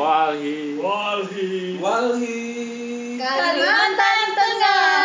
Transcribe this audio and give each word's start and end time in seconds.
Walhi. 0.00 0.80
Walhi. 0.80 1.76
Walhi. 1.76 2.40
Kalimantan 3.20 4.20
Tengah. 4.32 4.96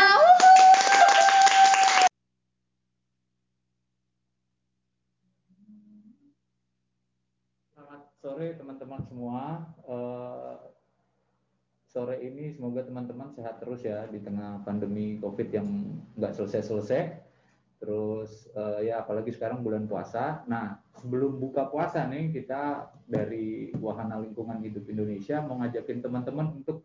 Selamat 7.76 8.02
sore 8.24 8.56
teman-teman 8.56 9.02
semua. 9.04 9.68
Eh, 9.84 10.56
sore 11.92 12.16
ini 12.24 12.56
semoga 12.56 12.88
teman-teman 12.88 13.36
sehat 13.36 13.60
terus 13.60 13.84
ya 13.84 14.08
di 14.08 14.24
tengah 14.24 14.64
pandemi 14.64 15.20
COVID 15.20 15.52
yang 15.52 15.92
nggak 16.16 16.40
selesai-selesai. 16.40 17.20
Terus 17.84 18.48
eh, 18.56 18.96
ya 18.96 19.04
apalagi 19.04 19.36
sekarang 19.36 19.60
bulan 19.60 19.92
puasa. 19.92 20.48
Nah 20.48 20.85
sebelum 21.06 21.38
buka 21.38 21.70
puasa 21.70 22.10
nih 22.10 22.34
kita 22.34 22.90
dari 23.06 23.70
Wahana 23.78 24.18
Lingkungan 24.18 24.58
Hidup 24.66 24.90
Indonesia 24.90 25.38
mau 25.38 25.62
ngajakin 25.62 26.02
teman-teman 26.02 26.66
untuk 26.66 26.82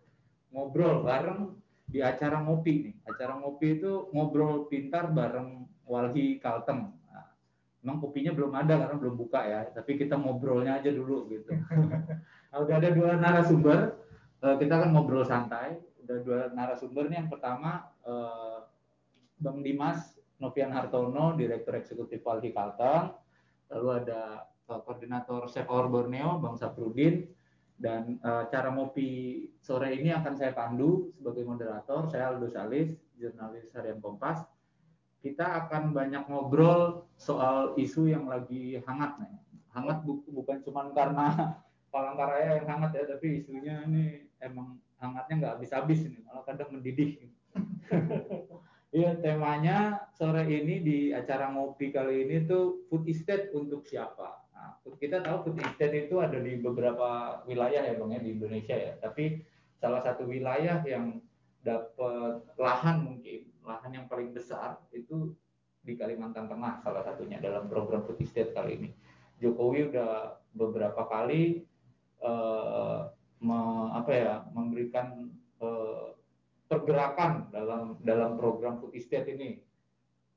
ngobrol 0.52 1.00
bareng 1.08 1.56
di 1.88 2.04
acara 2.04 2.44
ngopi 2.44 2.84
nih. 2.84 2.94
Acara 3.08 3.40
ngopi 3.40 3.80
itu 3.80 4.12
ngobrol 4.12 4.68
pintar 4.68 5.08
bareng 5.08 5.64
Walhi 5.88 6.36
Kalteng. 6.36 6.92
Nah, 7.08 7.32
Emang 7.80 7.96
kopinya 7.96 8.36
belum 8.36 8.52
ada 8.52 8.76
karena 8.76 8.96
belum 9.00 9.16
buka 9.16 9.40
ya, 9.40 9.64
tapi 9.72 9.96
kita 9.96 10.20
ngobrolnya 10.20 10.76
aja 10.84 10.92
dulu 10.92 11.24
gitu. 11.32 11.56
Nah, 12.50 12.66
udah 12.66 12.82
ada 12.82 12.90
dua 12.90 13.14
narasumber, 13.14 13.94
eh, 14.42 14.56
kita 14.58 14.82
akan 14.82 14.90
ngobrol 14.90 15.22
santai. 15.22 15.78
Udah 16.02 16.18
dua 16.18 16.40
narasumber 16.50 17.06
nih 17.06 17.22
yang 17.22 17.30
pertama 17.30 17.94
eh, 18.02 18.58
Bang 19.38 19.62
Dimas 19.62 20.18
Novian 20.42 20.74
Hartono, 20.74 21.38
Direktur 21.38 21.78
Eksekutif 21.78 22.18
Walhi 22.26 22.50
Kalteng. 22.50 23.19
Lalu 23.70 23.88
ada 24.04 24.50
eh, 24.68 24.80
Koordinator 24.82 25.46
Sekor 25.46 25.86
Borneo, 25.88 26.38
Bang 26.42 26.58
Saprudin. 26.58 27.26
Dan 27.80 28.20
eh, 28.20 28.44
cara 28.52 28.68
ngopi 28.74 29.48
sore 29.62 29.96
ini 29.96 30.12
akan 30.12 30.34
saya 30.36 30.52
pandu 30.52 31.14
sebagai 31.16 31.48
moderator. 31.48 32.10
Saya 32.12 32.34
Aldo 32.34 32.50
Salis, 32.50 32.92
jurnalis 33.16 33.72
harian 33.72 34.02
Kompas 34.02 34.44
kita 35.20 35.44
akan 35.64 35.92
banyak 35.92 36.24
ngobrol 36.32 37.04
soal 37.20 37.76
isu 37.76 38.08
yang 38.08 38.24
lagi 38.24 38.80
hangat 38.88 39.20
nih. 39.20 39.36
Hangat 39.70 40.02
bu- 40.02 40.24
bukan 40.24 40.64
cuma 40.64 40.88
karena 40.96 41.28
Palangkaraya 41.92 42.62
yang 42.62 42.68
hangat 42.70 42.90
ya, 42.96 43.04
tapi 43.04 43.42
isunya 43.42 43.82
ini 43.84 44.30
emang 44.38 44.78
hangatnya 45.02 45.34
nggak 45.42 45.52
habis-habis 45.58 46.06
ini, 46.06 46.22
malah 46.22 46.46
kadang 46.46 46.70
mendidih. 46.70 47.18
Iya, 48.90 49.22
temanya 49.22 50.10
sore 50.18 50.50
ini 50.50 50.82
di 50.82 50.98
acara 51.14 51.54
ngopi 51.54 51.94
kali 51.94 52.26
ini 52.26 52.42
tuh 52.42 52.90
food 52.90 53.06
estate 53.06 53.54
untuk 53.54 53.86
siapa? 53.86 54.50
Nah, 54.50 54.82
kita 54.98 55.22
tahu 55.22 55.46
food 55.46 55.62
estate 55.62 56.10
itu 56.10 56.18
ada 56.18 56.34
di 56.42 56.58
beberapa 56.58 57.38
wilayah 57.46 57.86
ya 57.86 57.94
bang 57.94 58.10
ya 58.18 58.20
di 58.20 58.30
Indonesia 58.34 58.74
ya, 58.74 58.98
tapi 58.98 59.46
salah 59.78 60.02
satu 60.02 60.26
wilayah 60.26 60.82
yang 60.82 61.22
dapat 61.62 62.42
lahan 62.58 63.06
mungkin 63.06 63.54
lahan 63.62 63.94
yang 63.94 64.06
paling 64.10 64.34
besar 64.34 64.82
itu 64.90 65.38
di 65.86 65.94
Kalimantan 65.94 66.50
Tengah 66.50 66.82
salah 66.82 67.06
satunya 67.06 67.38
dalam 67.38 67.70
program 67.70 68.02
food 68.02 68.18
estate 68.18 68.50
kali 68.50 68.74
ini. 68.74 68.90
Jokowi 69.38 69.94
udah 69.94 70.34
beberapa 70.50 71.06
kali 71.06 71.62
eh, 72.18 73.00
me- 73.38 73.90
apa 73.94 74.12
ya 74.12 74.32
memberikan 74.50 75.30
eh, 75.62 76.06
pergerakan 76.70 77.50
dalam 77.50 77.98
dalam 78.06 78.38
program 78.38 78.78
food 78.78 78.94
estate 78.94 79.34
ini 79.34 79.58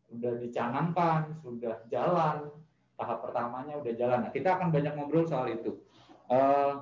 sudah 0.10 0.34
dicanangkan, 0.42 1.38
sudah 1.46 1.86
jalan 1.94 2.50
tahap 2.98 3.22
pertamanya 3.22 3.78
udah 3.78 3.94
jalan. 3.94 4.20
Nah, 4.26 4.32
kita 4.34 4.58
akan 4.58 4.74
banyak 4.74 4.94
ngobrol 4.98 5.30
soal 5.30 5.50
itu. 5.54 5.78
Eh, 6.30 6.74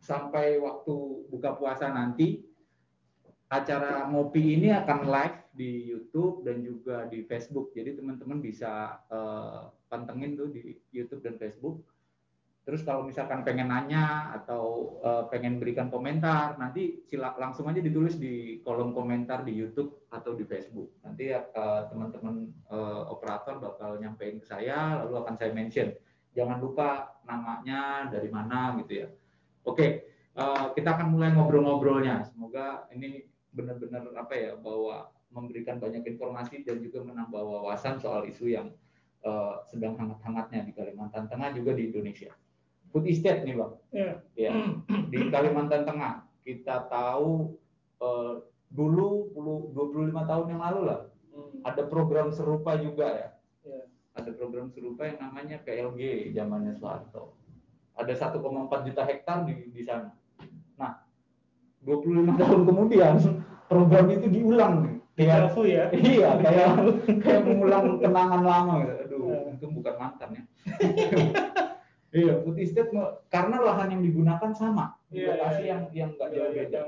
sampai 0.00 0.56
waktu 0.56 0.94
buka 1.28 1.60
puasa 1.60 1.92
nanti 1.92 2.40
acara 3.52 4.08
ngopi 4.08 4.56
ini 4.56 4.72
akan 4.72 5.04
live 5.04 5.38
di 5.52 5.90
YouTube 5.92 6.46
dan 6.48 6.64
juga 6.64 7.04
di 7.04 7.20
Facebook. 7.28 7.76
Jadi 7.76 8.00
teman-teman 8.00 8.40
bisa 8.40 9.00
eh, 9.12 9.60
pantengin 9.92 10.40
tuh 10.40 10.48
di 10.48 10.80
YouTube 10.88 11.20
dan 11.20 11.36
Facebook. 11.36 11.84
Terus 12.60 12.84
kalau 12.84 13.08
misalkan 13.08 13.40
pengen 13.40 13.72
nanya 13.72 14.36
atau 14.36 14.94
eh, 15.00 15.24
pengen 15.32 15.56
berikan 15.56 15.88
komentar, 15.88 16.60
nanti 16.60 17.02
sila 17.08 17.32
langsung 17.40 17.66
aja 17.66 17.80
ditulis 17.80 18.20
di 18.20 18.60
kolom 18.60 18.92
komentar 18.92 19.42
di 19.42 19.56
YouTube 19.56 20.06
atau 20.12 20.36
di 20.36 20.44
Facebook. 20.44 21.00
Nanti 21.00 21.32
eh, 21.32 21.82
teman-teman 21.88 22.52
eh, 22.68 23.02
operator 23.08 23.58
bakal 23.58 23.96
nyampein 23.96 24.38
ke 24.38 24.46
saya, 24.46 25.02
lalu 25.02 25.24
akan 25.24 25.34
saya 25.40 25.50
mention. 25.56 25.88
Jangan 26.36 26.62
lupa 26.62 27.18
namanya 27.26 28.06
dari 28.12 28.28
mana 28.30 28.76
gitu 28.84 28.92
ya. 29.02 29.08
Oke, 29.64 29.86
eh, 30.36 30.66
kita 30.76 31.00
akan 31.00 31.16
mulai 31.16 31.32
ngobrol-ngobrolnya. 31.32 32.28
Semoga 32.28 32.86
ini 32.92 33.24
benar-benar 33.50 34.04
apa 34.14 34.34
ya 34.36 34.52
bahwa 34.54 35.10
memberikan 35.30 35.78
banyak 35.78 36.06
informasi 36.06 36.62
dan 36.66 36.82
juga 36.82 37.02
menambah 37.06 37.40
wawasan 37.40 37.98
soal 37.98 38.26
isu 38.28 38.52
yang 38.52 38.68
eh, 39.24 39.54
sedang 39.72 39.96
hangat-hangatnya 39.96 40.60
di 40.68 40.72
Kalimantan 40.76 41.24
Tengah 41.24 41.56
juga 41.56 41.72
di 41.72 41.88
Indonesia. 41.88 42.30
Food 42.90 43.06
estate 43.06 43.46
nih 43.46 43.54
bang, 43.54 43.72
Ya. 43.90 44.12
ya 44.34 44.50
di 45.08 45.30
Kalimantan 45.30 45.86
Tengah 45.86 46.26
kita 46.42 46.90
tahu 46.90 47.54
eh, 48.00 48.34
dulu 48.68 49.30
10, 49.34 49.74
25 49.74 50.26
tahun 50.26 50.46
yang 50.48 50.62
lalu 50.62 50.80
lah 50.90 51.00
Hmm. 51.30 51.62
ada 51.62 51.86
program 51.86 52.34
serupa 52.34 52.74
juga 52.74 53.06
ya. 53.06 53.28
Ya. 53.62 53.82
Ada 54.18 54.34
program 54.34 54.66
serupa 54.66 55.06
yang 55.06 55.22
namanya 55.22 55.62
PLG 55.62 56.34
zamannya 56.34 56.74
Soeharto. 56.74 57.38
Ada 57.94 58.34
1,4 58.34 58.42
juta 58.82 59.06
hektar 59.06 59.46
di 59.46 59.70
di 59.70 59.82
sana. 59.86 60.10
Nah, 60.74 61.06
25 61.86 62.34
tahun 62.34 62.66
kemudian 62.66 63.14
program 63.70 64.10
itu 64.10 64.26
diulang 64.26 64.74
nih. 64.82 64.96
Kayak 65.14 65.52
ya. 65.62 65.84
iya, 65.94 66.30
kayak 66.40 66.68
kayak 67.20 67.42
mengulang 67.46 68.00
kenangan 68.00 68.42
lama 68.42 68.74
gitu. 68.82 68.94
Aduh, 69.06 69.22
Ya. 69.30 69.38
untung 69.54 69.72
bukan 69.78 69.94
mantan 70.00 70.28
ya. 70.34 70.42
iya, 72.14 72.34
food 72.42 72.58
estate 72.58 72.90
karena 73.30 73.56
lahan 73.62 73.98
yang 73.98 74.02
digunakan 74.02 74.50
sama. 74.54 74.98
Iya, 75.10 75.34
lokasi 75.34 75.62
iya, 75.62 75.70
yang 75.70 75.82
yang 75.90 76.10
nggak 76.14 76.30
jauh 76.34 76.50
beda 76.54 76.80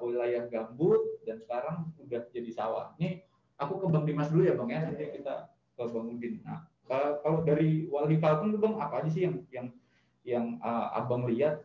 wilayah 0.00 0.42
gambut 0.52 1.00
dan 1.24 1.40
sekarang 1.40 1.76
udah 2.00 2.22
jadi 2.32 2.50
sawah. 2.52 2.92
Ini 3.00 3.24
aku 3.56 3.80
ke 3.80 3.86
Bang 3.88 4.04
Dimas 4.04 4.28
dulu 4.28 4.44
ya 4.44 4.54
Bang 4.56 4.68
ya, 4.68 4.84
nanti 4.84 5.04
kita 5.08 5.48
ke 5.76 5.82
Bang 5.88 6.06
Udin. 6.12 6.44
Nah, 6.44 6.68
kalau 7.24 7.40
dari 7.42 7.88
Wali 7.88 8.20
Kalteng 8.20 8.52
tuh 8.52 8.60
Bang 8.60 8.76
apa 8.76 9.04
aja 9.04 9.10
sih 9.10 9.24
yang 9.24 9.34
yang 9.48 9.66
yang 10.24 10.44
uh, 10.64 10.96
Abang 10.96 11.28
lihat 11.28 11.64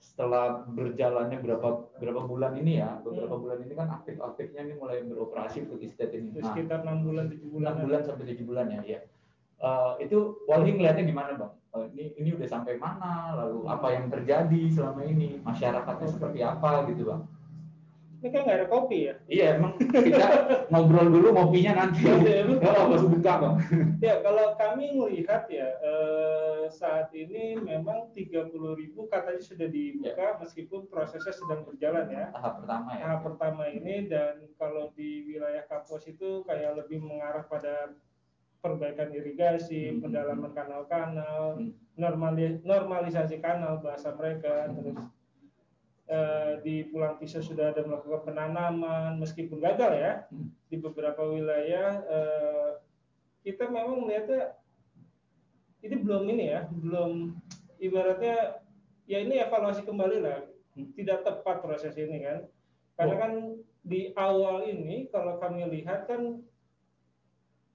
setelah 0.00 0.64
berjalannya 0.64 1.44
berapa 1.44 1.92
berapa 2.00 2.20
bulan 2.24 2.56
ini 2.56 2.80
ya, 2.80 2.98
beberapa 3.04 3.36
Hmm. 3.36 3.44
bulan 3.44 3.58
ini 3.68 3.72
kan 3.76 3.88
aktif-aktifnya 4.00 4.64
ini 4.64 4.74
mulai 4.80 5.04
beroperasi 5.04 5.68
food 5.68 5.84
estate 5.84 6.16
ini. 6.16 6.32
Nah, 6.32 6.50
sekitar 6.50 6.82
6 6.82 7.04
bulan 7.04 7.28
7 7.28 7.44
bulan. 7.52 7.72
6 7.76 7.84
bulan 7.84 8.00
sampai 8.08 8.24
7 8.32 8.48
bulan 8.48 8.66
ya, 8.72 8.80
ya. 8.86 9.00
Eh, 9.60 10.08
itu 10.08 10.40
Walhi 10.48 10.72
ngeliatnya 10.72 11.04
gimana 11.04 11.36
bang? 11.36 11.52
Eh, 11.76 11.86
ini 11.92 12.04
ini 12.16 12.30
udah 12.32 12.48
sampai 12.48 12.80
mana? 12.80 13.36
Lalu 13.36 13.68
apa 13.68 13.92
yang 13.92 14.08
terjadi 14.08 14.62
selama 14.72 15.04
ini? 15.04 15.36
Masyarakatnya 15.44 16.08
seperti 16.08 16.40
apa 16.40 16.88
gitu 16.88 17.12
bang? 17.12 17.22
Ini 18.20 18.28
kan 18.36 18.40
nggak 18.44 18.58
ada 18.60 18.68
kopi 18.68 18.98
ya. 19.08 19.14
Iya 19.28 19.46
emang 19.60 19.80
kita 19.80 20.28
ngobrol 20.72 21.08
dulu 21.12 21.28
ngopinya 21.36 21.72
nanti. 21.76 22.04
Iya, 22.04 22.48
betul. 22.48 22.60
Kalau 22.64 22.82
pas 22.88 23.04
buka 23.04 23.32
bang. 23.36 23.54
Ya 24.00 24.14
kalau 24.24 24.46
kami 24.56 24.84
melihat 24.96 25.44
ya 25.52 25.68
eh, 25.76 26.64
saat 26.72 27.12
ini 27.12 27.60
memang 27.60 28.12
30.000 28.16 28.56
katanya 29.12 29.42
sudah 29.44 29.68
dibuka 29.68 30.40
meskipun 30.40 30.88
prosesnya 30.88 31.36
sedang 31.36 31.68
berjalan 31.68 32.08
ya. 32.08 32.32
Tahap 32.32 32.64
pertama 32.64 32.88
ya. 32.96 33.04
Tahap 33.04 33.20
pertama 33.28 33.62
ini 33.68 34.08
dan 34.08 34.40
kalau 34.56 34.88
di 34.96 35.28
wilayah 35.28 35.68
Kapos 35.68 36.08
itu 36.08 36.44
kayak 36.48 36.80
lebih 36.80 37.04
mengarah 37.04 37.44
pada 37.44 37.92
perbaikan 38.60 39.08
irigasi, 39.10 39.88
Hmm. 39.90 40.04
pendalaman 40.04 40.52
kanal-kanal, 40.52 41.56
Hmm. 41.56 41.72
normali- 41.96 42.60
normalisasi 42.62 43.40
kanal 43.40 43.80
bahasa 43.80 44.12
mereka, 44.14 44.68
terus 44.70 45.00
eh, 46.10 46.58
di 46.66 46.90
Pulang 46.90 47.22
Pisau 47.22 47.38
sudah 47.38 47.70
ada 47.70 47.86
melakukan 47.86 48.26
penanaman 48.26 49.22
meskipun 49.22 49.62
gagal 49.62 49.94
ya 49.94 50.12
Hmm. 50.26 50.50
di 50.66 50.74
beberapa 50.74 51.22
wilayah 51.22 52.02
eh, 52.02 52.70
kita 53.46 53.70
memang 53.70 54.02
melihatnya 54.02 54.58
ini 55.80 55.96
belum 56.02 56.26
ini 56.26 56.44
ya, 56.50 56.66
belum 56.66 57.38
ibaratnya 57.78 58.58
ya 59.06 59.22
ini 59.22 59.38
evaluasi 59.38 59.86
kembali 59.86 60.18
lah, 60.18 60.50
Hmm. 60.74 60.90
tidak 60.98 61.22
tepat 61.22 61.62
proses 61.62 61.94
ini 61.94 62.26
kan, 62.26 62.42
karena 62.98 63.14
Oh. 63.14 63.20
kan 63.22 63.32
di 63.80 64.10
awal 64.18 64.66
ini 64.66 65.06
kalau 65.08 65.38
kami 65.38 65.62
lihat 65.70 66.10
kan 66.10 66.42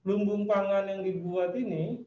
lumbung 0.06 0.46
pangan 0.46 0.86
yang 0.86 1.02
dibuat 1.02 1.58
ini 1.58 2.06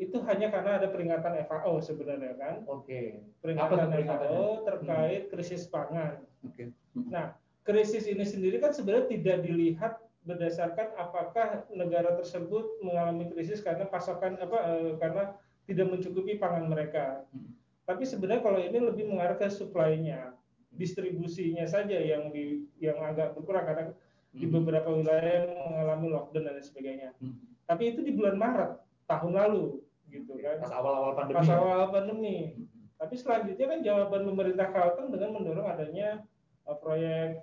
itu 0.00 0.16
hanya 0.24 0.48
karena 0.48 0.80
ada 0.80 0.88
peringatan 0.88 1.44
FAO 1.44 1.76
sebenarnya 1.84 2.32
kan, 2.40 2.64
Oke. 2.64 3.20
Apa 3.44 3.84
peringatan? 3.84 4.32
FAO 4.32 4.64
terkait 4.64 5.28
krisis 5.28 5.68
pangan. 5.68 6.24
Oke. 6.40 6.72
Nah, 6.96 7.36
krisis 7.68 8.08
ini 8.08 8.24
sendiri 8.24 8.56
kan 8.64 8.72
sebenarnya 8.72 9.12
tidak 9.12 9.44
dilihat 9.44 10.00
berdasarkan 10.24 10.96
apakah 10.96 11.68
negara 11.72 12.16
tersebut 12.16 12.80
mengalami 12.80 13.28
krisis 13.32 13.60
karena 13.60 13.84
pasokan 13.88 14.40
apa 14.40 14.58
eh, 14.72 14.92
karena 14.96 15.36
tidak 15.68 15.86
mencukupi 15.92 16.40
pangan 16.40 16.72
mereka. 16.72 17.28
Hmm. 17.32 17.52
Tapi 17.84 18.08
sebenarnya 18.08 18.40
kalau 18.40 18.60
ini 18.60 18.78
lebih 18.80 19.04
mengarah 19.04 19.36
ke 19.36 19.52
supply-nya, 19.52 20.32
distribusinya 20.72 21.66
saja 21.66 21.98
yang 21.98 22.32
di 22.32 22.64
yang 22.78 22.96
agak 23.04 23.36
berkurang 23.36 23.66
karena 23.66 23.84
di 24.30 24.46
Hmm. 24.46 24.54
beberapa 24.62 24.90
wilayah 24.94 25.50
mengalami 25.66 26.06
lockdown 26.14 26.42
dan 26.46 26.54
lain 26.54 26.66
sebagainya. 26.66 27.10
Hmm. 27.18 27.34
Tapi 27.66 27.82
itu 27.94 28.00
di 28.02 28.12
bulan 28.14 28.38
Maret 28.38 28.72
tahun 29.10 29.32
lalu, 29.34 29.82
gitu 30.10 30.38
kan. 30.38 30.62
Pas 30.62 30.74
awal-awal 30.74 31.12
pandemi. 31.18 31.36
Pas 31.38 31.50
ya? 31.50 31.56
awal 31.58 31.82
pandemi. 31.90 32.38
Hmm. 32.54 32.66
Tapi 33.00 33.14
selanjutnya 33.16 33.66
kan 33.66 33.80
jawaban 33.80 34.22
pemerintah 34.28 34.68
Kalteng 34.70 35.08
dengan 35.10 35.30
mendorong 35.40 35.66
adanya 35.66 36.22
uh, 36.68 36.76
proyek 36.78 37.42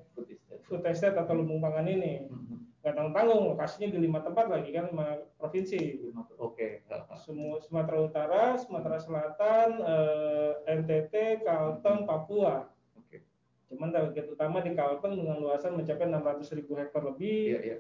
Food 0.68 0.84
estate. 0.84 1.16
atau 1.16 1.34
lumbung 1.36 1.60
pangan 1.64 1.88
ini. 1.88 2.28
Hmm. 2.28 2.68
Nggak 2.84 2.94
tanggung-tanggung, 2.96 3.44
lokasinya 3.52 3.88
di 3.92 4.00
lima 4.00 4.20
tempat 4.24 4.46
lagi 4.48 4.70
kan, 4.72 4.88
lima 4.88 5.20
provinsi. 5.36 6.08
Oke. 6.40 6.88
Semua 7.28 7.60
Sumatera 7.60 7.98
Utara, 8.00 8.44
Sumatera 8.56 8.96
Selatan, 8.96 9.70
eh, 9.84 10.52
NTT, 10.72 11.44
Kalteng, 11.44 12.08
Papua. 12.08 12.68
Cuman 13.68 13.92
target 13.92 14.26
utama 14.28 14.60
di 14.60 14.72
Kalteng 14.72 15.14
dengan 15.16 15.38
luasan 15.38 15.76
mencapai 15.76 16.08
600 16.08 16.56
ribu 16.56 16.72
hektar 16.74 17.04
lebih, 17.04 17.52
Iya, 17.52 17.60
iya. 17.62 17.78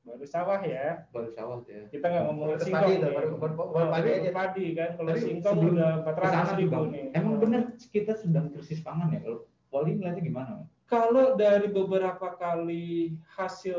baru 0.00 0.24
sawah 0.24 0.60
ya. 0.60 1.04
Baru 1.12 1.28
sawah 1.28 1.60
ya. 1.62 1.84
Kita 1.86 2.06
nggak 2.06 2.24
ngomongin 2.24 2.48
Baru 2.50 2.64
singkong 2.64 2.80
padi 2.80 2.94
nih. 2.96 3.12
baru 3.12 3.88
padi 3.92 4.08
aja. 4.10 4.30
padi 4.32 4.64
kan. 4.72 4.90
Kalau 4.96 5.10
Tapi 5.10 5.20
singkong 5.20 5.56
udah 5.68 5.90
400 6.00 6.16
ke 6.16 6.26
sana 6.26 6.48
nih, 6.48 6.56
ribu 6.58 6.72
Bang, 6.72 6.86
nih. 6.88 7.04
Emang 7.12 7.34
benar 7.36 7.62
kita 7.86 8.12
sedang 8.14 8.46
krisis 8.48 8.80
pangan 8.80 9.12
ya? 9.12 9.20
Kalau 9.20 9.40
Wali 9.68 9.90
ngeliatnya 9.94 10.24
gimana? 10.24 10.52
Kalau 10.88 11.36
dari 11.36 11.68
beberapa 11.68 12.32
kali 12.32 13.12
hasil 13.30 13.76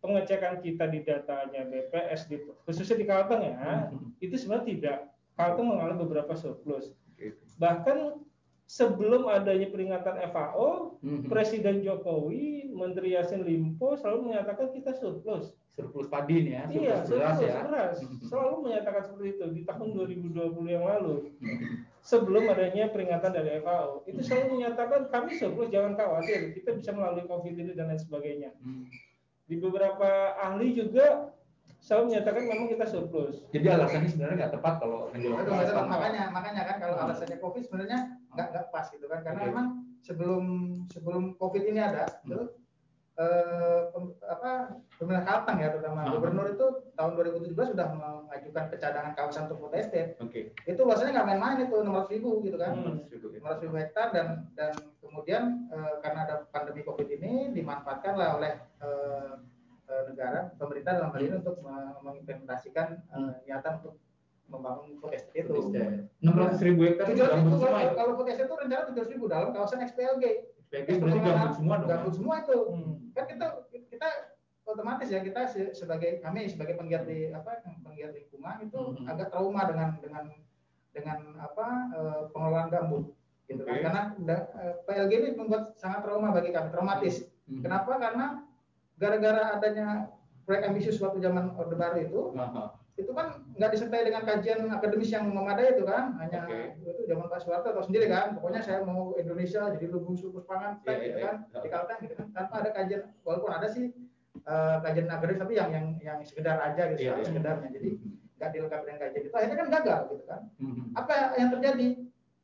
pengecekan 0.00 0.64
kita 0.64 0.88
di 0.88 1.04
datanya 1.04 1.60
BPS, 1.62 2.24
di, 2.24 2.40
khususnya 2.64 2.96
di 2.96 3.04
Kalteng 3.04 3.44
ya, 3.44 3.52
Hmm. 3.92 4.16
itu 4.16 4.32
sebenarnya 4.32 4.64
tidak. 4.66 4.98
Kalteng 5.36 5.68
mengalami 5.68 6.00
beberapa 6.00 6.32
surplus. 6.32 6.96
Bahkan 7.60 8.16
sebelum 8.70 9.26
adanya 9.26 9.66
peringatan 9.66 10.22
FAO, 10.30 10.94
Hmm. 11.00 11.26
Presiden 11.26 11.80
Jokowi, 11.80 12.70
Menteri 12.70 13.16
Yassin 13.16 13.42
Limpo 13.42 13.96
selalu 13.96 14.30
menyatakan 14.30 14.68
kita 14.70 14.92
surplus. 14.94 15.56
Surplus 15.72 16.12
padi 16.12 16.44
nih 16.44 16.60
ya, 16.60 16.64
surplus 16.68 16.76
iya, 16.76 16.96
beras 17.00 17.36
surplus 17.40 17.50
ya. 17.50 17.62
beras. 17.64 17.96
Hmm. 18.04 18.18
Selalu 18.28 18.54
menyatakan 18.68 19.02
seperti 19.08 19.28
itu 19.32 19.46
di 19.56 19.62
tahun 19.64 19.88
2020 19.96 20.76
yang 20.76 20.84
lalu. 20.86 21.14
Sebelum 22.04 22.42
adanya 22.52 22.92
peringatan 22.92 23.32
dari 23.32 23.58
FAO, 23.64 24.04
itu 24.06 24.20
selalu 24.22 24.46
menyatakan 24.60 25.00
kami 25.08 25.30
surplus, 25.40 25.72
jangan 25.72 25.96
khawatir, 25.96 26.52
kita 26.52 26.70
bisa 26.76 26.90
melalui 26.92 27.24
COVID 27.24 27.54
ini 27.56 27.72
dan 27.72 27.90
lain 27.90 28.00
sebagainya. 28.00 28.52
Hmm. 28.60 28.84
Di 29.48 29.56
beberapa 29.58 30.36
ahli 30.36 30.76
juga 30.76 31.32
selalu 31.80 32.12
menyatakan 32.12 32.42
memang 32.44 32.68
kita 32.68 32.84
surplus. 32.86 33.40
Jadi 33.56 33.66
alasannya 33.72 34.08
sebenarnya 34.12 34.36
nggak 34.36 34.54
tepat 34.60 34.74
kalau 34.84 35.08
pangan. 35.08 35.88
makanya 35.88 36.22
makanya 36.28 36.62
kan 36.68 36.76
kalau 36.76 36.96
alasannya 37.08 37.40
covid 37.40 37.64
sebenarnya 37.64 38.19
nggak 38.30 38.46
nggak 38.50 38.66
pas 38.68 38.86
gitu 38.88 39.06
kan 39.06 39.20
karena 39.20 39.40
Oke. 39.40 39.48
memang 39.48 39.66
sebelum 40.00 40.44
sebelum 40.88 41.22
covid 41.36 41.62
ini 41.64 41.78
ada 41.78 42.06
Hmm. 42.22 42.30
itu 42.30 42.40
eh, 43.16 43.80
pem- 43.92 44.16
apa 44.24 44.50
pemerintah 44.96 45.24
Kalteng 45.28 45.58
ya 45.60 45.68
terutama 45.68 46.00
Hmm. 46.02 46.12
gubernur 46.14 46.46
itu 46.48 46.66
tahun 46.94 47.12
2017 47.14 47.76
sudah 47.76 47.86
mengajukan 47.90 48.64
pencadangan 48.70 49.12
kawasan 49.12 49.44
untuk 49.44 49.60
food 49.60 49.76
estate 49.76 50.16
Oke. 50.16 50.56
itu 50.56 50.80
luasannya 50.80 51.12
nggak 51.12 51.28
main-main 51.28 51.58
itu 51.60 51.76
600 51.76 52.08
ribu 52.08 52.40
gitu 52.40 52.56
kan 52.56 52.72
Hmm. 52.72 53.04
500 53.12 53.60
ribu 53.60 53.76
hektar 53.76 54.08
dan 54.10 54.48
dan 54.54 54.72
kemudian 54.98 55.68
eh, 55.68 55.94
karena 56.00 56.24
ada 56.24 56.34
pandemi 56.48 56.80
covid 56.80 57.08
ini 57.10 57.52
dimanfaatkanlah 57.52 58.40
oleh 58.40 58.52
eh, 58.80 59.32
eh, 59.84 60.02
negara 60.08 60.48
pemerintah 60.56 60.92
dalam 60.96 61.12
hal 61.12 61.20
ini 61.20 61.34
untuk 61.36 61.60
me- 61.60 62.00
mengimplementasikan 62.00 62.88
eh, 63.04 63.32
niatan 63.44 63.84
untuk 63.84 64.00
membangun 64.50 64.98
food 64.98 65.14
estate 65.14 65.46
itu. 65.46 65.54
Enam 66.20 66.34
ratus 66.36 66.60
ribu 66.60 66.80
hektar 66.84 67.06
Tujuh 67.08 67.24
ratus 67.24 67.38
ribu 67.40 67.56
kalau, 67.94 68.12
food 68.14 68.28
estate 68.28 68.46
itu 68.46 68.56
rencana 68.56 68.82
tujuh 68.90 69.04
ribu 69.06 69.24
dalam 69.26 69.48
kawasan 69.50 69.80
XPLG. 69.80 70.24
SPG 70.60 70.88
berarti 70.98 71.18
gabut 71.20 71.52
semua 71.54 71.74
dong. 71.78 71.88
Gabut 71.88 72.12
semua 72.12 72.34
itu. 72.38 72.56
Hmm. 72.68 72.94
Kan 73.10 73.24
kita 73.26 73.46
kita 73.70 74.08
otomatis 74.62 75.08
ya 75.08 75.18
kita 75.18 75.40
se- 75.46 75.72
sebagai 75.72 76.18
kami 76.20 76.46
sebagai 76.46 76.74
penggiat 76.74 77.02
di 77.02 77.26
apa 77.28 77.58
penggiat 77.80 78.10
lingkungan 78.12 78.56
itu 78.60 78.78
Hmm. 78.92 79.06
agak 79.06 79.30
trauma 79.30 79.66
dengan 79.66 79.98
dengan 79.98 80.24
dengan 80.90 81.18
apa 81.38 81.66
eh, 81.90 82.20
pengelolaan 82.28 82.68
gambut 82.68 83.14
gitu 83.46 83.62
kan 83.62 83.74
Oke. 83.74 83.82
karena 83.82 84.02
eh, 84.54 84.74
PLG 84.84 85.12
ini 85.12 85.28
membuat 85.34 85.74
sangat 85.74 86.02
trauma 86.02 86.30
bagi 86.30 86.50
kami 86.50 86.70
traumatis 86.70 87.26
Hmm. 87.46 87.66
kenapa 87.66 87.98
karena 87.98 88.46
gara-gara 88.94 89.58
adanya 89.58 90.06
proyek 90.40 90.66
ambisius 90.66 90.98
waktu 90.98 91.18
zaman 91.18 91.50
orde 91.52 91.74
baru 91.74 91.98
itu 92.00 92.20
Aha. 92.32 92.78
Itu 93.00 93.12
kan 93.12 93.26
nggak 93.56 93.70
disertai 93.72 94.04
dengan 94.04 94.22
kajian 94.22 94.68
akademis 94.68 95.10
yang 95.10 95.24
memadai 95.26 95.72
itu 95.72 95.82
kan. 95.82 96.14
Hanya 96.20 96.44
Oke. 96.44 96.76
itu 96.84 97.02
zaman 97.08 97.26
Pak 97.26 97.40
Soeharto 97.40 97.68
atau 97.72 97.82
sendiri 97.82 98.06
kan. 98.06 98.36
Pokoknya 98.36 98.60
saya 98.60 98.84
mau 98.84 99.16
Indonesia 99.16 99.72
jadi 99.72 99.86
lumbung 99.88 100.14
surplus 100.14 100.44
pangan 100.44 100.78
Iya, 100.84 100.92
gitu 101.00 101.18
iya, 101.18 101.26
kan. 101.26 101.36
iya. 101.48 101.58
di 101.64 101.68
Kalteng 101.68 101.98
gitu 102.04 102.14
kan. 102.14 102.26
Tanpa 102.36 102.54
ada 102.60 102.70
kajian 102.70 103.02
walaupun 103.24 103.50
ada 103.50 103.68
sih 103.68 103.90
eh, 104.36 104.76
kajian 104.84 105.06
akademis 105.08 105.40
tapi 105.40 105.54
yang 105.56 105.70
yang 105.72 105.86
yang 105.98 106.18
sekedar 106.22 106.56
aja 106.60 106.82
gitu 106.92 107.00
Iya, 107.00 107.08
yang 107.10 107.18
iya. 107.18 107.28
sekedarnya. 107.28 107.68
Jadi 107.72 107.90
nggak 108.40 108.50
dilengkapi 108.52 108.84
dengan 108.84 109.00
kajian. 109.00 109.22
Itu 109.24 109.34
akhirnya 109.36 109.58
kan 109.58 109.68
gagal 109.80 110.00
gitu 110.12 110.24
kan. 110.28 110.40
Hmm. 110.60 110.84
apa 110.94 111.12
yang 111.36 111.48
terjadi? 111.52 111.88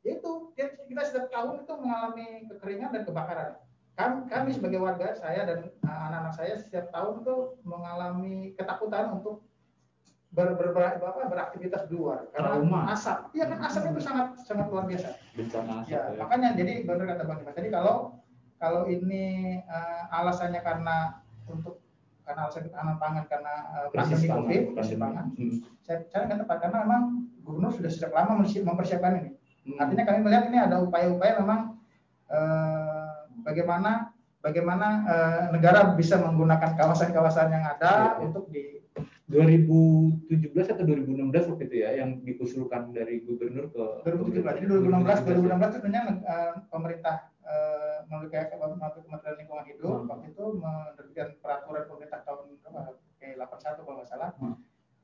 Yaitu 0.05 0.31
kita- 0.55 0.85
kita 0.87 1.01
setiap 1.03 1.25
tahun 1.29 1.65
itu 1.65 1.73
mengalami 1.77 2.27
kekeringan 2.47 2.89
dan 2.95 3.03
kebakaran. 3.03 3.51
Kami, 3.97 4.29
kami 4.29 4.53
sebagai 4.53 4.77
warga 4.77 5.17
saya 5.17 5.41
dan 5.41 5.73
uh, 5.81 5.99
anak-anak 6.05 6.33
saya 6.37 6.53
setiap 6.61 6.93
tahun 6.93 7.25
itu 7.25 7.35
mengalami 7.65 8.53
ketakutan 8.53 9.09
untuk 9.09 9.41
ber, 10.27 10.53
ber, 10.53 10.69
ber- 10.71 10.99
apa, 10.99 11.23
beraktivitas 11.25 11.87
di 11.87 11.95
luar 11.95 12.27
karena 12.31 12.59
Trauma. 12.59 12.79
asap 12.91 13.17
iya 13.31 13.45
kan 13.47 13.59
asap 13.63 13.81
itu 13.89 14.01
sangat 14.01 14.27
sangat 14.43 14.67
luar 14.67 14.83
biasa 14.85 15.09
Bencana 15.33 15.73
asap 15.81 15.91
ya, 15.91 16.01
ya. 16.11 16.19
makanya 16.19 16.49
jadi 16.53 16.73
benar 16.83 17.05
kata 17.07 17.23
bang 17.23 17.37
Dimas 17.41 17.55
jadi 17.55 17.69
kalau 17.71 17.95
kalau 18.57 18.81
ini 18.85 19.25
uh, 19.63 20.03
alasannya 20.11 20.61
karena 20.61 21.21
untuk 21.45 21.79
karena 22.21 22.43
alasan 22.43 22.67
ketahanan 22.67 22.97
pangan 22.99 23.23
karena 23.25 23.53
uh, 23.71 23.87
pandemi 23.89 24.27
covid 24.27 24.61
krisis 24.75 24.97
pangan 24.97 25.25
Hmm. 25.33 25.57
saya, 25.79 25.97
saya 26.11 26.27
nggak 26.27 26.39
tepat 26.43 26.57
karena 26.59 26.77
memang 26.83 27.01
gubernur 27.41 27.71
sudah 27.71 27.87
sejak 27.87 28.11
lama 28.11 28.35
mempersi- 28.35 28.59
mempersiapkan 28.59 29.13
ini. 29.15 29.31
Hmm. 29.63 29.79
Artinya 29.79 30.03
kami 30.03 30.19
melihat 30.19 30.43
ini 30.51 30.57
ada 30.59 30.83
upaya-upaya 30.83 31.39
memang 31.39 31.79
eh, 32.27 33.15
bagaimana 33.39 34.11
bagaimana 34.47 34.87
eh, 35.03 35.41
negara 35.51 35.91
bisa 35.93 36.15
menggunakan 36.17 36.71
kawasan-kawasan 36.73 37.51
yang 37.51 37.65
ada 37.67 37.91
iya. 37.91 38.23
untuk 38.23 38.47
di 38.47 38.79
2017 39.27 40.23
atau 40.71 40.83
2016 40.87 41.51
waktu 41.51 41.63
itu 41.67 41.75
ya 41.83 41.99
yang 41.99 42.23
diusulkan 42.23 42.95
dari 42.95 43.19
gubernur 43.21 43.67
ke 43.67 43.85
2017. 44.07 44.63
Jadi 44.63 44.65
2016 44.71 45.27
2016 45.27 45.51
itu 45.67 45.75
sebenarnya 45.75 46.03
eh, 46.23 46.53
pemerintah 46.71 47.15
eh, 47.43 47.97
melalui 48.07 48.29
kayak 48.31 48.55
melalui 48.55 49.03
Kementerian 49.03 49.37
Lingkungan 49.37 49.65
Hidup 49.67 49.91
Hmm. 49.97 50.07
waktu 50.07 50.27
itu 50.31 50.45
menerbitkan 50.55 51.27
peraturan 51.43 51.83
pemerintah 51.85 52.19
tahun? 52.23 52.45
Kayak 53.17 53.35
81 53.43 53.83
kalau 53.83 53.95
nggak 53.99 54.09
salah. 54.09 54.31
Hmm. 54.39 54.55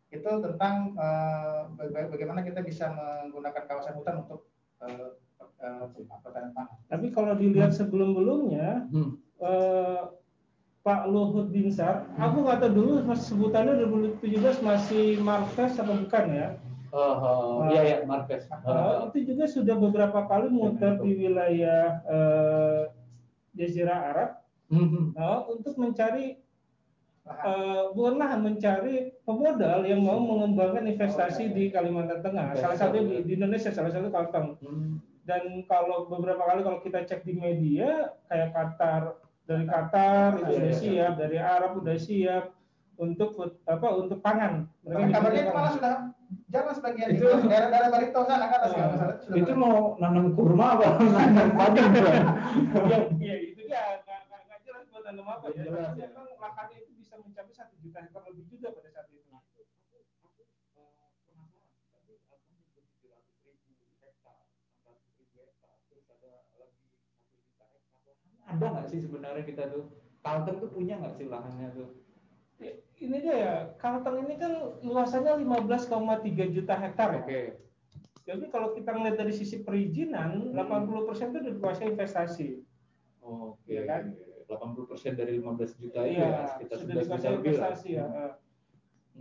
Itu 0.08 0.32
tentang 0.40 0.76
eh, 0.96 1.62
baga- 1.76 2.10
bagaimana 2.10 2.40
kita 2.42 2.64
bisa 2.64 2.96
menggunakan 2.96 3.64
kawasan 3.68 3.94
hutan 4.00 4.16
untuk 4.24 4.48
eh, 4.80 5.20
eh, 5.60 5.86
pertanian 6.24 6.56
pangan. 6.56 6.80
Tapi 6.88 7.12
kalau 7.12 7.36
dilihat 7.36 7.76
sebelum-belumnya, 7.76 8.88
Hmm. 8.88 9.20
Eh, 9.42 10.02
Pak 10.84 11.02
Luhut 11.08 11.48
Binsar, 11.48 12.12
aku 12.20 12.44
nggak 12.44 12.60
tahu 12.60 12.72
dulu 12.76 12.94
sebutannya 13.16 13.80
2017 14.20 14.60
masih 14.60 15.16
Marves 15.24 15.80
atau 15.80 15.96
bukan 15.96 16.26
ya? 16.36 16.50
Oh, 16.94 17.16
oh, 17.18 17.74
iya 17.74 17.82
ya 17.82 17.98
Marquez. 18.06 18.46
Eh, 18.46 18.96
itu 19.10 19.34
juga 19.34 19.50
sudah 19.50 19.76
beberapa 19.80 20.30
kali 20.30 20.52
muter 20.52 21.02
di 21.02 21.26
wilayah 21.26 22.04
eh, 22.06 22.82
Jazirah 23.58 24.00
Arab 24.14 24.44
Hmm, 24.74 25.14
eh, 25.14 25.40
untuk 25.54 25.78
mencari 25.78 26.34
eh, 27.30 27.84
bukan 27.94 28.16
lahan, 28.18 28.42
mencari 28.42 29.14
pemodal 29.22 29.86
yang 29.86 30.02
mau 30.02 30.18
mengembangkan 30.18 30.90
investasi 30.90 31.54
di 31.54 31.70
Kalimantan 31.70 32.26
Tengah. 32.26 32.58
Salah 32.58 32.78
satu 32.80 32.98
di, 33.06 33.22
di 33.22 33.32
Indonesia, 33.38 33.70
salah 33.70 33.94
satu 33.94 34.10
Kalteng. 34.10 34.58
Hmm. 34.66 34.98
Dan 35.24 35.64
kalau 35.66 36.06
beberapa 36.06 36.44
kali 36.44 36.62
kalau 36.62 36.80
kita 36.80 37.08
cek 37.08 37.24
di 37.24 37.34
media, 37.34 38.12
kayak 38.28 38.52
Qatar 38.52 39.02
dari 39.44 39.64
Qatar 39.64 40.30
itu 40.38 40.44
Iya, 40.44 40.60
udah 40.60 40.68
iya. 40.68 40.76
siap, 40.76 41.14
dari 41.16 41.38
Arab 41.38 41.72
udah 41.80 41.96
siap 41.96 42.46
untuk 42.94 43.32
apa 43.64 43.88
untuk 43.94 44.20
pangan. 44.20 44.68
Mereka 44.84 45.18
itu 45.32 45.50
malah 45.50 45.72
sudah 45.72 45.96
jalan 46.48 46.74
sebagian 46.74 47.08
Itu- 47.10 47.40
daerah-daerah 47.42 47.90
Barito 47.90 48.22
sana 48.24 48.46
kan 48.48 48.60
Ah, 48.64 48.70
sudah 49.18 49.38
Itu 49.38 49.52
mau 49.56 49.96
nanam 49.98 50.36
kurma 50.36 50.76
apa? 50.76 50.88
Nanam 51.16 51.50
padi 51.56 51.80
ya, 51.80 53.00
ya 53.18 53.36
itu 53.42 53.62
dia 53.64 54.04
nggak 54.04 54.60
jelas 54.64 54.84
buat 54.88 55.04
nanam 55.04 55.26
apa 55.26 55.46
ya. 55.52 55.64
Jelas, 55.66 55.92
memang 55.96 56.28
lahannya 56.36 56.78
itu 56.80 56.92
bisa 56.96 57.16
mencapai 57.16 57.54
satu 57.54 57.74
juta 57.80 58.00
hektar 58.02 58.22
lebih 58.28 58.44
juga 58.48 58.68
pada 58.72 58.90
Ada 68.54 68.66
nggak 68.70 68.86
sih 68.88 69.00
sebenarnya 69.00 69.44
kita 69.44 69.64
tuh 69.68 69.84
Kalteng 70.22 70.58
tuh 70.58 70.70
punya 70.70 70.96
nggak 70.96 71.14
sih 71.14 71.26
lahannya 71.26 71.68
tuh? 71.74 71.90
Ya, 72.58 72.72
Ini 72.96 73.18
dia 73.20 73.36
ya, 73.36 73.56
Kalteng 73.76 74.24
ini 74.24 74.38
kan 74.38 74.54
luasannya 74.80 75.36
15,3 75.36 75.90
juta 76.50 76.74
hektar 76.74 77.10
ya. 77.12 77.22
Oke. 77.22 77.42
Jadi 78.24 78.46
kalau 78.48 78.72
kita 78.72 78.96
ngeliat 78.96 79.20
dari 79.20 79.34
sisi 79.36 79.60
perizinan, 79.60 80.48
Hmm. 80.48 80.56
80% 80.56 81.36
itu 81.36 81.52
dikuasai 81.52 81.92
investasi. 81.92 82.48
Oke. 83.20 83.68
Iya 83.68 83.84
kan? 83.84 84.04
80% 84.48 85.18
dari 85.18 85.36
15 85.36 85.76
juta 85.76 86.04
ya, 86.04 86.08
Iya, 86.08 86.30
sekitar 86.48 86.78
sudah 86.78 86.94
11 86.96 87.08
juta 87.10 87.28
lebih 87.32 87.52
lah. 87.52 87.68
investasi 87.68 87.90
ya. 87.92 88.06
Eh, 88.06 88.14
Hmm. 88.14 88.32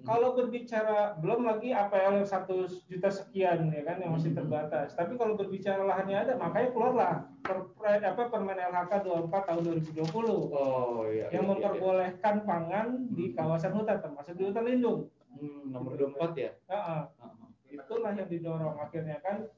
Kalau 0.02 0.32
berbicara 0.32 1.14
belum 1.20 1.44
lagi 1.44 1.68
APL 1.70 2.24
yang 2.24 2.26
satu 2.26 2.64
juta 2.88 3.12
sekian 3.12 3.68
ya 3.68 3.84
kan 3.84 4.00
yang 4.00 4.16
masih 4.16 4.32
Hmm. 4.32 4.40
terbatas. 4.42 4.96
Tapi 4.96 5.14
kalau 5.14 5.36
berbicara 5.36 5.84
lahannya 5.84 6.16
ada, 6.16 6.32
makanya 6.40 6.68
keluarlah 6.72 7.12
Perpre, 7.44 8.00
apa 8.00 8.22
Permen 8.32 8.56
LHK 8.56 8.92
24 9.04 9.44
tahun 9.46 9.62
2020 9.62 10.48
Oh 10.48 11.04
iya. 11.06 11.28
yang 11.28 11.44
iya, 11.44 11.52
iya. 11.54 11.68
memperbolehkan 11.68 12.34
pangan 12.42 12.86
di 13.12 13.36
kawasan 13.36 13.76
hutan 13.76 14.00
termasuk 14.00 14.34
di 14.34 14.42
hutan 14.48 14.64
lindung. 14.64 15.00
Hmm, 15.28 15.70
nomor 15.70 15.94
24 15.94 16.34
ya. 16.34 16.50
Heeh. 16.66 17.02
Heeh. 17.20 17.48
itulah 17.72 18.12
yang 18.12 18.28
didorong 18.28 18.76
akhirnya 18.76 19.16
kan 19.24 19.48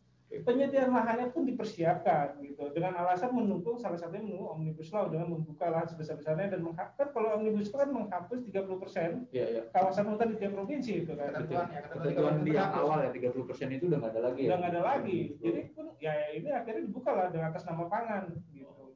penyediaan 0.42 0.90
lahannya 0.90 1.30
pun 1.30 1.44
dipersiapkan 1.44 2.40
gitu 2.40 2.66
dengan 2.72 2.98
alasan 2.98 3.30
mendukung 3.30 3.76
salah 3.76 3.94
satunya 3.94 4.24
mendukung 4.24 4.50
omnibus 4.50 4.90
law 4.90 5.06
dengan 5.06 5.30
membuka 5.30 5.70
lahan 5.70 5.86
sebesar-besarnya 5.86 6.50
dan 6.50 6.60
menghapus 6.60 7.14
kalau 7.14 7.38
omnibus 7.38 7.70
law 7.70 7.86
kan 7.86 7.90
menghapus 7.92 8.38
30% 8.42 9.30
Iya, 9.30 9.46
iya. 9.46 9.62
kawasan 9.70 10.10
hutan 10.10 10.32
di 10.32 10.36
tiap 10.38 10.52
provinsi 10.52 10.92
itu 11.04 11.12
kan 11.12 11.30
Ketentuan 11.30 11.66
ya, 11.70 11.80
ketentuan 11.84 12.02
Ketentuan 12.10 12.34
di 12.42 12.50
yang 12.50 12.70
30%. 12.74 12.80
awal 12.82 12.98
ya 12.98 13.10
30% 13.12 13.76
itu 13.76 13.84
udah 13.86 13.98
nggak 14.00 14.12
ada 14.16 14.22
lagi 14.24 14.40
ya. 14.40 14.48
udah 14.48 14.56
nggak 14.58 14.72
ada 14.72 14.82
lagi 14.82 15.18
jadi 15.38 15.60
pun 15.70 15.86
ya 16.00 16.12
ini 16.32 16.48
akhirnya 16.50 16.82
dibuka 16.82 17.10
lah 17.12 17.26
dengan 17.30 17.46
atas 17.52 17.62
nama 17.62 17.84
pangan 17.86 18.22
gitu 18.50 18.90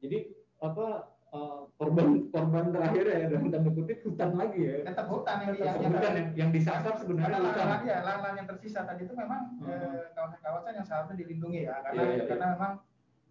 Jadi 0.00 0.18
apa 0.58 0.86
eh, 1.32 1.60
korban 1.74 2.08
korban 2.28 2.64
terakhir 2.70 3.04
ya 3.04 3.26
dalam 3.26 3.48
tanda 3.48 3.70
kutip 3.70 3.98
hutan 4.02 4.30
lagi 4.34 4.60
ya. 4.62 4.74
tetap 4.84 5.06
hutan 5.08 5.36
yang 5.40 5.52
Tetap 5.52 5.64
yang, 5.78 5.92
hutan 5.92 6.12
yang, 6.12 6.28
yang 6.36 6.50
disasar 6.50 6.94
sebenarnya 6.94 7.28
karena 7.32 7.48
hutan. 7.48 7.64
lahan, 7.64 7.80
ya, 7.82 7.98
lahan-lahan 8.02 8.36
yang 8.36 8.48
tersisa 8.48 8.80
tadi 8.82 9.02
itu 9.02 9.14
memang 9.14 9.40
Hmm. 9.56 9.68
eh, 9.68 10.04
kawasan-kawasan 10.12 10.72
yang 10.74 10.84
seharusnya 10.84 11.16
dilindungi 11.16 11.60
ya 11.64 11.76
karena 11.80 12.00
Iya, 12.02 12.12
iya, 12.12 12.24
karena 12.26 12.46
memang 12.52 12.72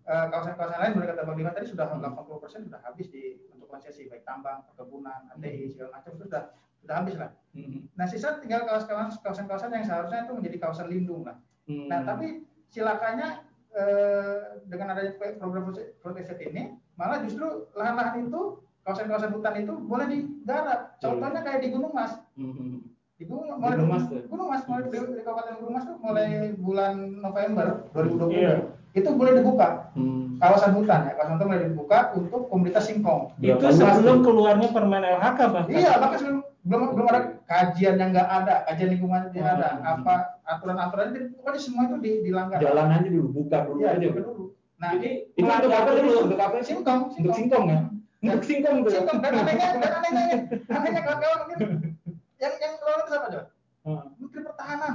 eh, 0.01 0.25
kawasan-kawasan 0.27 0.79
lain 0.81 0.93
boleh 0.97 1.07
kata 1.07 1.21
Bang 1.23 1.37
Dimas 1.37 1.53
tadi 1.53 1.67
sudah 1.67 1.85
80% 1.87 2.65
sudah 2.65 2.79
habis 2.81 3.07
di 3.07 3.23
untuk 3.47 3.67
konsesi 3.67 4.01
baik 4.05 4.23
tambang, 4.23 4.65
perkebunan, 4.65 5.29
ATI 5.31 5.69
segala 5.69 5.89
macam 5.95 6.11
sudah 6.17 6.43
sudah 6.77 6.95
habis 6.97 7.15
lah. 7.15 7.31
Hmm. 7.53 7.85
Nah 7.93 8.05
sisa 8.05 8.41
tinggal 8.41 8.65
kawasan-kawasan 8.65 9.21
kawasan-kawasan 9.21 9.69
yang 9.71 9.85
seharusnya 9.85 10.25
itu 10.25 10.33
menjadi 10.33 10.57
kawasan 10.59 10.89
lindung 10.89 11.21
lah. 11.21 11.37
Hmm. 11.63 11.85
Nah 11.85 12.01
tapi 12.01 12.41
silakannya 12.67 13.45
eh, 13.71 14.37
dengan 14.65 14.87
adanya 14.91 15.13
program 15.37 15.69
estate 16.17 16.43
ini 16.43 16.80
malah 17.01 17.17
justru 17.19 17.45
lahan-lahan 17.73 18.21
itu 18.21 18.41
kawasan-kawasan 18.81 19.33
hutan 19.33 19.53
itu 19.57 19.73
boleh 19.81 20.05
digarap. 20.05 20.79
Contohnya 20.97 21.41
kayak 21.41 21.59
di 21.59 21.69
Gunung 21.69 21.89
Mas. 21.91 22.13
Hmm. 22.33 22.85
Di 23.17 23.25
Gunung, 23.25 23.57
mulai 23.57 23.73
Gunung 23.73 23.89
di- 23.89 23.93
Mas 23.95 24.03
tuh? 24.05 24.21
Gunung 24.27 24.47
Mas 24.47 24.61
mulai 24.63 24.81
di, 24.83 24.97
di 25.11 25.21
Kabupaten 25.21 25.53
Gunung 25.57 25.73
Mas 25.73 25.85
tuh 25.85 25.97
mulai 25.97 26.27
bulan 26.55 26.93
November 27.17 27.65
2020 27.91 28.33
Iya. 28.35 28.53
itu 28.91 29.09
boleh 29.09 29.33
dibuka 29.33 29.89
Hmm. 29.93 30.35
kawasan 30.37 30.73
hutan 30.73 30.99
ya 31.03 31.13
kawasan 31.15 31.33
hutan 31.35 31.47
boleh 31.47 31.63
dibuka 31.63 31.97
untuk 32.13 32.41
komunitas 32.47 32.85
singkong. 32.85 33.33
Berapa 33.35 33.61
itu 33.63 33.77
sebelum 33.79 34.17
keluarnya 34.21 34.67
permen 34.69 35.01
LHK 35.01 35.39
bahkan 35.47 35.71
Iya 35.71 35.91
bahkan 35.95 36.17
sebelum 36.19 36.39
belum 36.61 36.81
belum 36.93 37.07
ada 37.07 37.21
kajian 37.43 37.97
yang 37.97 38.09
nggak 38.11 38.27
ada 38.27 38.53
kajian 38.63 38.89
lingkungan 38.91 39.21
yang 39.31 39.47
ada 39.49 39.81
apa 39.81 40.13
aturan-aturan 40.43 41.09
itu 41.11 41.33
pokoknya 41.35 41.57
semua 41.57 41.83
itu 41.87 41.97
di, 41.97 42.11
dilanggar. 42.21 42.59
Jalan 42.59 42.87
aja 42.91 43.07
dulu, 43.07 43.27
buka 43.31 43.57
dulu 43.63 43.79
Iya, 43.79 43.89
aja. 43.95 44.07
dulu. 44.11 44.53
Nah 44.81 44.97
jadi 44.97 45.29
Itu 45.37 45.45
untuk 45.45 45.71
apa 45.71 45.89
dulu 45.93 46.15
Untuk 46.25 46.39
apa 46.41 46.57
singkong, 46.65 47.01
Untuk 47.13 47.33
singkong 47.37 47.65
ya? 47.69 47.79
Untuk 48.25 48.43
singkong 48.45 48.75
tuh. 48.81 48.91
singkong 48.97 49.19
dan 49.21 49.33
anehnya 49.45 49.67
dan 49.77 49.91
anehnya 50.01 50.23
anehnya 50.69 51.01
kawan-kawan 51.05 51.39
mungkin 51.49 51.69
yang 52.41 52.53
yang 52.57 52.73
lawan 52.81 52.99
itu 53.05 53.09
siapa 53.13 53.27
coba? 53.29 53.45
Hmm. 53.81 54.01
Menteri 54.17 54.41
Pertahanan 54.45 54.93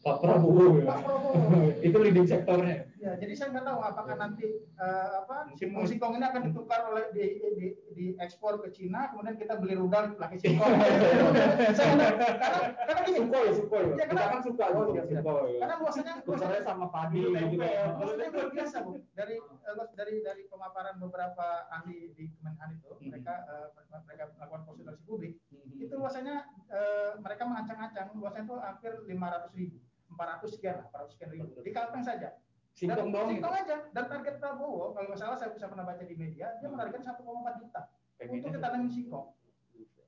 Pak 0.00 0.16
Prabowo 0.24 0.64
ya. 0.80 0.84
Pak 0.88 0.98
Prabowo. 1.04 1.32
itu 1.86 1.96
leading 2.00 2.28
sektornya. 2.28 2.88
Ya, 3.00 3.16
jadi 3.16 3.32
saya 3.32 3.48
nggak 3.50 3.64
tahu 3.64 3.80
apakah 3.80 4.12
nanti 4.12 4.44
eh, 4.60 5.10
apa 5.16 5.48
singkong 5.56 5.88
singkong 5.88 6.20
ini 6.20 6.26
akan 6.26 6.52
ditukar 6.52 6.84
oleh 6.84 7.08
di, 7.10 7.24
di, 7.56 7.66
di 7.96 8.04
ekspor 8.20 8.60
ke 8.60 8.68
Cina, 8.70 9.08
kemudian 9.08 9.40
kita 9.40 9.56
beli 9.56 9.72
rudal 9.72 10.20
lagi 10.20 10.36
singkong. 10.36 10.68
saya 11.76 11.96
nggak 11.96 12.12
tahu. 12.12 12.36
karena 12.36 12.60
karena 12.76 13.00
gini, 13.00 13.18
Sukhoi. 13.56 13.84
Iya, 13.88 14.04
Kita 14.04 14.04
kenapa? 14.12 14.32
kan 14.36 14.40
suka 14.44 14.64
Oh, 14.68 14.84
gitu, 14.84 14.92
iya, 14.92 15.02
iya. 15.08 15.16
Sukhoi. 15.16 15.52
karena 15.56 15.74
luasannya 15.80 16.14
luasannya 16.28 16.60
sama 16.60 16.86
padi 16.92 17.18
Dulu 17.24 17.36
gitu 17.40 17.64
ya. 17.64 17.84
luasannya 17.96 18.28
luar 18.36 18.48
biasa 18.52 18.76
bu. 18.84 18.90
Dari 19.16 19.34
eh, 19.40 19.74
dari 19.96 20.14
dari 20.20 20.42
pemaparan 20.44 20.94
beberapa 21.00 21.46
ahli 21.72 22.12
di 22.12 22.24
Kemenhan 22.36 22.68
itu, 22.76 22.88
Hmm. 22.92 23.08
mereka 23.08 23.34
eh, 23.48 23.66
mereka 24.04 24.24
melakukan 24.36 24.62
konsultasi 24.68 25.00
publik, 25.08 25.40
Hmm. 25.48 25.80
itu 25.80 25.94
luasannya 25.96 26.36
eh, 26.68 27.10
mereka 27.16 27.48
mengancang-ancang 27.48 28.12
luasnya 28.12 28.44
itu 28.44 28.54
hampir 28.60 28.92
500 29.08 29.56
ribu, 29.56 29.80
400 30.12 30.52
sekian, 30.52 30.76
400 30.84 31.16
sekian 31.16 31.30
ribu 31.32 31.48
di 31.64 31.72
Kalteng 31.72 32.04
saja. 32.04 32.36
Singkong 32.80 32.96
Dan- 32.96 33.12
doang 33.12 33.28
gitu. 33.28 33.36
Singkong 33.36 33.56
aja. 33.58 33.76
Dan 33.92 34.04
target 34.08 34.34
Prabowo, 34.38 34.84
kalau 34.90 35.06
nggak 35.06 35.20
salah 35.20 35.36
saya 35.36 35.50
bisa 35.52 35.68
pernah 35.68 35.84
baca 35.84 36.00
di 36.00 36.14
media, 36.14 36.46
dia 36.56 36.68
menargetkan 36.68 37.02
1,4 37.04 37.20
juta 37.60 37.80
Pengennya 38.16 38.36
untuk 38.38 38.52
ditanamin 38.56 38.88
singkong. 38.88 39.26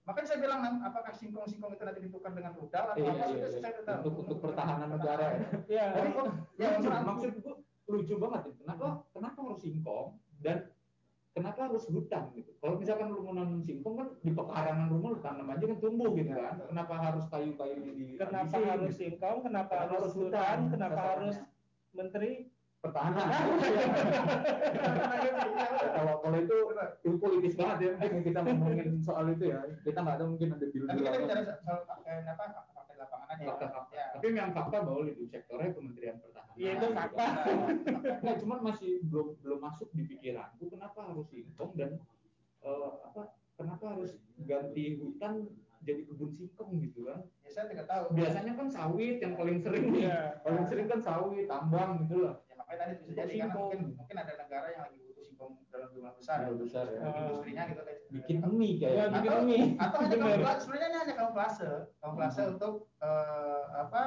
Makanya 0.02 0.26
saya 0.26 0.38
bilang, 0.40 0.58
"Nam, 0.60 0.74
apakah 0.82 1.12
singkong-singkong 1.12 1.72
itu 1.72 1.82
nanti 1.82 2.00
ditukar 2.02 2.32
dengan 2.32 2.52
rudal 2.52 2.84
atau 2.90 2.98
Iya, 2.98 3.12
apa? 3.12 3.24
iya, 3.30 3.46
iya. 3.46 3.60
saya. 3.62 3.96
Untuk 4.00 4.14
untuk 4.18 4.38
pertahanan 4.40 4.88
negara 4.90 5.24
ya. 5.30 5.38
ya 5.70 5.84
Tapi 5.94 6.08
kok 6.10 6.26
Ya, 6.58 6.68
lucu, 6.74 6.88
maksud- 6.90 7.36
gua 7.38 7.54
lucu 7.92 8.14
banget 8.18 8.40
ya. 8.42 8.52
Kenapa 8.58 8.86
kenapa 9.08 9.38
harus 9.42 9.60
singkong 9.62 10.08
dan 10.42 10.58
kenapa 11.30 11.58
harus 11.64 11.84
hutan 11.86 12.24
gitu? 12.34 12.50
Kalau 12.58 12.74
misalkan 12.76 13.06
lu 13.08 13.20
mau 13.22 13.32
nanam 13.32 13.62
singkong 13.62 13.94
kan 13.94 14.08
di 14.18 14.30
pekarangan 14.30 14.88
rumah 14.90 15.08
lu 15.08 15.20
tanam 15.20 15.46
aja 15.46 15.64
kan 15.64 15.78
tumbuh 15.78 16.10
gitu 16.12 16.32
kan. 16.34 16.54
Kenapa 16.66 16.94
harus 16.98 17.24
kayu-kayu 17.28 17.76
di 17.86 18.04
kenapa 18.18 18.56
harus 18.58 18.90
gitu? 18.90 18.98
singkong 18.98 19.38
kenapa 19.40 19.74
harus 19.86 20.12
hutan 20.12 20.58
kenapa 20.66 21.00
harus 21.14 21.36
menteri 21.92 22.50
pertahanan. 22.82 23.26
kalau 25.92 26.14
kalau 26.18 26.36
itu 26.42 26.56
itu 27.06 27.16
politis 27.22 27.54
banget 27.54 27.78
ya 27.78 27.90
mungkin 27.94 28.20
kita 28.26 28.38
ngomongin 28.42 28.88
soal 28.98 29.24
itu 29.30 29.44
ya. 29.54 29.62
Kita 29.86 29.98
nggak 30.02 30.16
tahu 30.18 30.28
mungkin 30.34 30.48
ada 30.58 30.66
deal 30.66 30.84
Tapi 30.90 30.98
kita 30.98 31.18
bicara 31.22 31.42
soal 31.46 31.78
apa 31.78 31.82
fakta 31.86 32.10
di 32.90 32.98
lapangan 32.98 33.26
aja. 33.30 33.44
fakta-fakta. 33.46 33.94
Ya. 33.94 34.06
Tapi 34.18 34.26
memang 34.34 34.52
fakta 34.52 34.76
bahwa 34.82 35.00
leading 35.06 35.30
sektornya 35.30 35.70
Kementerian 35.70 36.16
Pertahanan. 36.18 36.54
Iya, 36.58 36.70
itu 36.76 36.86
fakta. 36.92 37.26
Nah, 38.22 38.34
cuman 38.36 38.58
masih 38.66 38.90
belum 39.08 39.26
belum 39.40 39.58
masuk 39.62 39.88
di 39.94 40.02
pikiranku 40.10 40.64
kenapa 40.68 40.98
harus 41.06 41.26
singkong 41.30 41.72
dan 41.78 41.90
eh, 42.66 42.90
apa 43.06 43.38
kenapa 43.56 43.84
harus 43.94 44.18
ganti 44.42 44.98
hutan 44.98 45.46
jadi 45.82 46.06
kebun 46.06 46.30
singkong 46.34 46.78
gitu 46.82 47.10
kan? 47.10 47.26
Ya, 47.42 47.50
saya 47.50 47.66
tidak 47.70 47.86
tahu. 47.90 48.04
Biasanya 48.14 48.52
kan 48.54 48.68
sawit 48.70 49.18
yang 49.18 49.34
paling 49.34 49.58
sering 49.58 49.86
nih. 49.90 50.06
Iya. 50.06 50.20
Paling 50.46 50.64
sering 50.70 50.86
kan 50.86 51.00
sawit, 51.02 51.46
tambang 51.50 52.06
gitu 52.06 52.26
lah. 52.26 52.38
Ya, 52.72 52.78
makanya 52.78 52.96
tadi 52.96 53.04
bisa 53.04 53.20
jadi 53.20 53.34
karena 53.38 53.54
mungkin 53.54 53.80
mungkin 53.94 54.16
ada 54.16 54.32
negara 54.34 54.66
yang 54.66 54.82
lagi 54.82 54.96
butuh 55.02 55.22
singkong 55.22 55.52
dalam 55.68 55.88
jumlah 55.92 56.12
besar. 56.14 56.36
Jumlah 56.42 56.56
besar 56.58 56.84
ya. 56.88 56.98
Ah. 56.98 57.12
Industrinya 57.20 57.62
gitu 57.68 57.82
kayak 57.82 58.00
Bikin 58.08 58.36
mie 58.50 58.72
Ya, 58.72 58.78
kayak. 58.82 59.08
bikin 59.12 59.28
atau, 59.28 59.42
mie. 59.42 59.64
atau 59.76 59.98
hanya 59.98 60.16
kamuflase 60.18 60.60
sebenarnya 60.62 60.86
ini 60.86 60.98
hanya 60.98 61.14
kamuflase 61.14 61.68
kamuflase 61.98 62.40
Hmm. 62.42 62.52
untuk 62.54 62.74
eh, 62.98 63.62
apa 63.74 64.02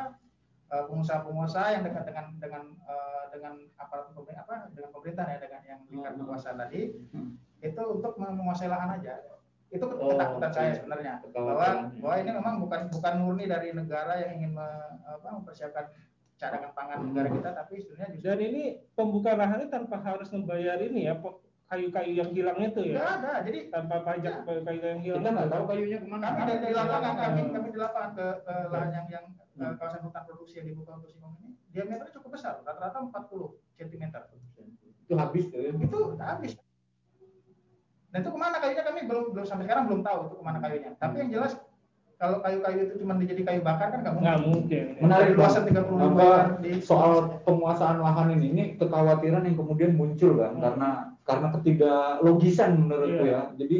eh, 0.65 0.83
pengusaha-pengusaha 0.83 1.67
yang 1.71 1.83
dekat 1.83 2.03
dengan 2.03 2.25
dengan 2.39 2.63
eh, 2.83 3.23
dengan 3.29 3.53
aparat 3.75 4.05
pemerintah 4.09 4.41
apa 4.41 4.55
dengan 4.71 4.89
pemerintah 4.91 5.25
ya 5.27 5.37
dengan 5.37 5.61
yang 5.63 5.79
lingkar 5.85 6.11
Hmm. 6.11 6.21
kekuasaan 6.23 6.57
tadi 6.59 6.81
Hmm. 7.11 7.29
itu 7.59 7.81
untuk 7.83 8.13
menguasai 8.15 8.65
lahan 8.65 8.89
aja 8.95 9.13
itu 9.67 9.81
Oh, 9.83 10.09
ketakutan 10.09 10.51
saya 10.51 10.69
iya. 10.69 10.77
sebenarnya 10.77 11.13
bahwa 11.27 11.67
bahwa 11.91 12.15
ini 12.15 12.31
memang 12.31 12.55
bukan 12.59 12.81
bukan 12.89 13.13
murni 13.19 13.45
dari 13.45 13.69
negara 13.71 14.13
yang 14.17 14.37
ingin 14.37 14.51
me- 14.53 14.93
apa, 15.03 15.27
mempersiapkan 15.33 15.89
cadangan 16.35 16.71
pangan 16.71 16.97
negara 17.05 17.29
kita 17.29 17.49
tapi 17.53 17.73
sebenarnya 17.79 18.09
justru 18.13 18.27
dan 18.27 18.39
ini 18.41 18.63
pembukaan 18.91 19.37
lahan 19.37 19.57
ini 19.57 19.69
tanpa 19.69 19.95
harus 19.97 20.27
membayar 20.29 20.77
ini 20.77 21.01
ya 21.05 21.15
kayu-kayu 21.65 22.11
yang 22.13 22.29
hilang 22.29 22.57
itu 22.59 22.77
nggak 22.77 22.93
ya 22.93 23.07
ada 23.17 23.31
jadi 23.41 23.59
tanpa 23.69 23.95
pajak 24.01 24.33
kayu-kayu 24.43 24.81
yang 24.85 25.01
hilang 25.01 25.19
Kita 25.19 25.31
nggak 25.31 25.45
itu. 25.45 25.53
tahu 25.53 25.63
kayunya 25.65 25.97
ke 25.97 26.07
mana. 26.07 26.25
kami 26.27 26.41
dari, 26.45 26.59
dari 26.61 26.75
lapangan 26.75 27.13
kami 27.15 27.39
kami 27.49 27.67
di 27.67 27.79
lapangan 27.79 28.11
ke, 28.13 28.25
ke 28.41 28.53
lahan 28.69 28.91
yang 28.93 29.07
yang 29.09 29.25
Hmm. 29.55 29.63
eh, 29.63 29.75
kawasan 29.79 30.03
hutan 30.03 30.23
produksi 30.27 30.59
yang 30.59 30.67
dibuka 30.67 30.91
untuk 30.93 31.07
singkong 31.07 31.31
ini 31.39 31.55
diameternya 31.71 32.11
cukup 32.11 32.35
besar 32.35 32.59
rata-rata 32.59 32.99
40 32.99 33.55
cm 33.73 34.03
Itu 35.01 35.13
habis 35.15 35.43
tuh. 35.47 35.59
ya. 35.61 35.71
itu 35.71 35.99
habis 36.19 36.51
dan 38.11 38.19
itu 38.19 38.29
ke 38.29 38.37
mana 38.37 38.57
kayunya 38.59 38.83
kami 38.83 38.99
belum 39.05 39.25
belum 39.31 39.45
sampai 39.45 39.63
sekarang 39.63 39.83
belum 39.87 40.01
tahu 40.01 40.19
itu 40.25 40.35
ke 40.35 40.43
mana 40.43 40.59
kayunya 40.59 40.91
tapi 40.95 41.15
yang 41.19 41.29
jelas 41.31 41.55
kalau 42.15 42.39
kayu-kayu 42.39 42.87
itu 42.87 42.95
cuma 43.03 43.19
dijadi 43.19 43.43
kayu 43.43 43.59
bakar 43.59 43.91
kan 43.91 43.99
nggak 44.01 44.13
nggak 44.15 44.37
mungkin 44.41 44.83
mungkin 44.95 45.03
Menarik 45.03 45.35
luasan 45.35 45.63
30 45.67 45.75
ribu 45.75 45.93
Apa, 45.99 46.23
hektar 46.23 46.47
di- 46.63 46.79
soal 46.79 47.11
penguasaan 47.43 47.97
lahan 47.99 48.27
ini, 48.33 48.45
ini 48.49 48.63
kekhawatiran 48.79 49.43
yang 49.43 49.53
kemudian 49.53 49.91
muncul 49.93 50.39
kan 50.39 50.55
Hmm. 50.55 50.63
karena 50.63 50.89
karena 51.21 51.47
ketidaklogisan 51.51 52.71
menurutku 52.79 53.23
Iya. 53.25 53.33
ya. 53.35 53.41
Jadi 53.59 53.77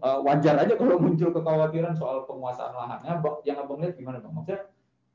uh, 0.00 0.18
wajar 0.20 0.54
aja 0.58 0.74
kalau 0.74 0.98
muncul 0.98 1.30
kekhawatiran 1.30 1.94
soal 1.94 2.26
penguasaan 2.26 2.74
lahannya. 2.74 3.22
Yang 3.44 3.58
abang 3.62 3.78
lihat 3.78 3.94
gimana 3.94 4.18
bang? 4.18 4.32
Maksudnya 4.34 4.60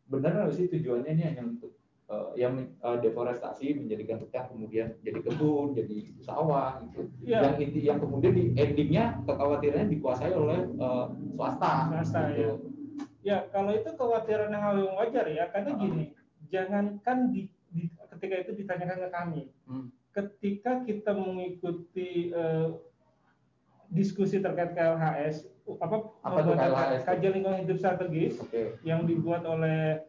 benar 0.07 0.31
nggak 0.31 0.53
sih 0.53 0.65
tujuannya 0.69 1.12
ini 1.12 1.24
hanya 1.25 1.43
untuk 1.43 1.75
uh, 2.09 2.33
yang 2.38 2.69
uh, 2.85 2.97
deforestasi 3.01 3.75
menjadikan 3.77 4.21
hutan 4.21 4.45
kemudian 4.51 4.88
jadi 5.01 5.19
kebun, 5.25 5.74
jadi 5.74 5.97
sawah 6.21 6.81
gitu. 6.89 7.09
Iya. 7.25 7.39
Yang 7.51 7.55
inti 7.62 7.79
yang 7.85 8.00
kemudian 8.01 8.33
di 8.33 8.43
endingnya 8.57 9.19
kekhawatirannya 9.25 9.89
dikuasai 9.97 10.33
oleh 10.33 10.59
uh, 10.77 11.09
swasta. 11.33 11.74
Swasta, 11.91 12.21
gitu. 12.33 12.41
ya. 12.41 12.53
Ya, 13.25 13.38
kalau 13.50 13.74
itu 13.74 13.89
kekhawatiran 13.89 14.53
yang 14.53 14.62
hal 14.62 14.75
yang 14.77 14.93
wajar 15.01 15.25
ya, 15.25 15.50
karena 15.50 15.74
gini, 15.81 16.13
jangankan 16.53 17.33
di, 17.33 17.50
di 17.74 17.89
ketika 18.13 18.35
itu 18.45 18.51
ditanyakan 18.53 18.97
ke 19.01 19.09
kami, 19.09 19.43
Hmm. 19.65 19.89
ketika 20.13 20.85
kita 20.85 21.09
mengikuti 21.17 22.29
eh, 22.29 22.69
diskusi 23.89 24.38
terkait 24.38 24.77
KLHS, 24.77 25.50
apa, 25.81 25.95
Apa 26.21 26.39
KLHS? 26.53 27.01
kajian 27.09 27.33
lingkungan 27.33 27.65
hidup 27.65 27.77
strategis 27.81 28.38
Oke. 28.38 28.77
yang 28.85 29.09
dibuat 29.09 29.41
oleh 29.41 30.05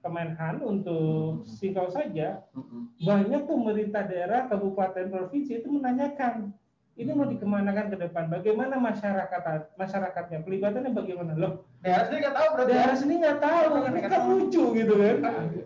Kemenhan 0.00 0.64
untuk 0.64 1.44
Singkau 1.44 1.92
saja, 1.92 2.40
Mm-mm. 2.56 2.88
banyak 3.04 3.44
pemerintah 3.44 4.08
daerah, 4.08 4.48
kabupaten, 4.48 5.12
provinsi 5.12 5.60
itu 5.60 5.68
menanyakan 5.68 6.56
ini 7.00 7.16
mau 7.16 7.24
dikemanakan 7.24 7.86
ke 7.88 7.96
depan, 7.96 8.28
bagaimana 8.28 8.76
masyarakat 8.76 9.72
masyarakatnya, 9.80 10.44
pelibatannya 10.44 10.92
bagaimana 10.92 11.32
loh? 11.32 11.64
daerah 11.80 12.04
sendiri 12.04 12.20
nggak 12.28 12.36
tahu 12.36 12.48
berarti 12.52 12.72
Daerah 12.76 12.96
sendiri 12.96 13.18
nggak 13.24 13.40
tahu, 13.40 13.72
ini 13.88 14.00
kan 14.04 14.22
lucu 14.28 14.62
gitu 14.76 14.94
kan? 15.00 15.16
Iya, 15.48 15.64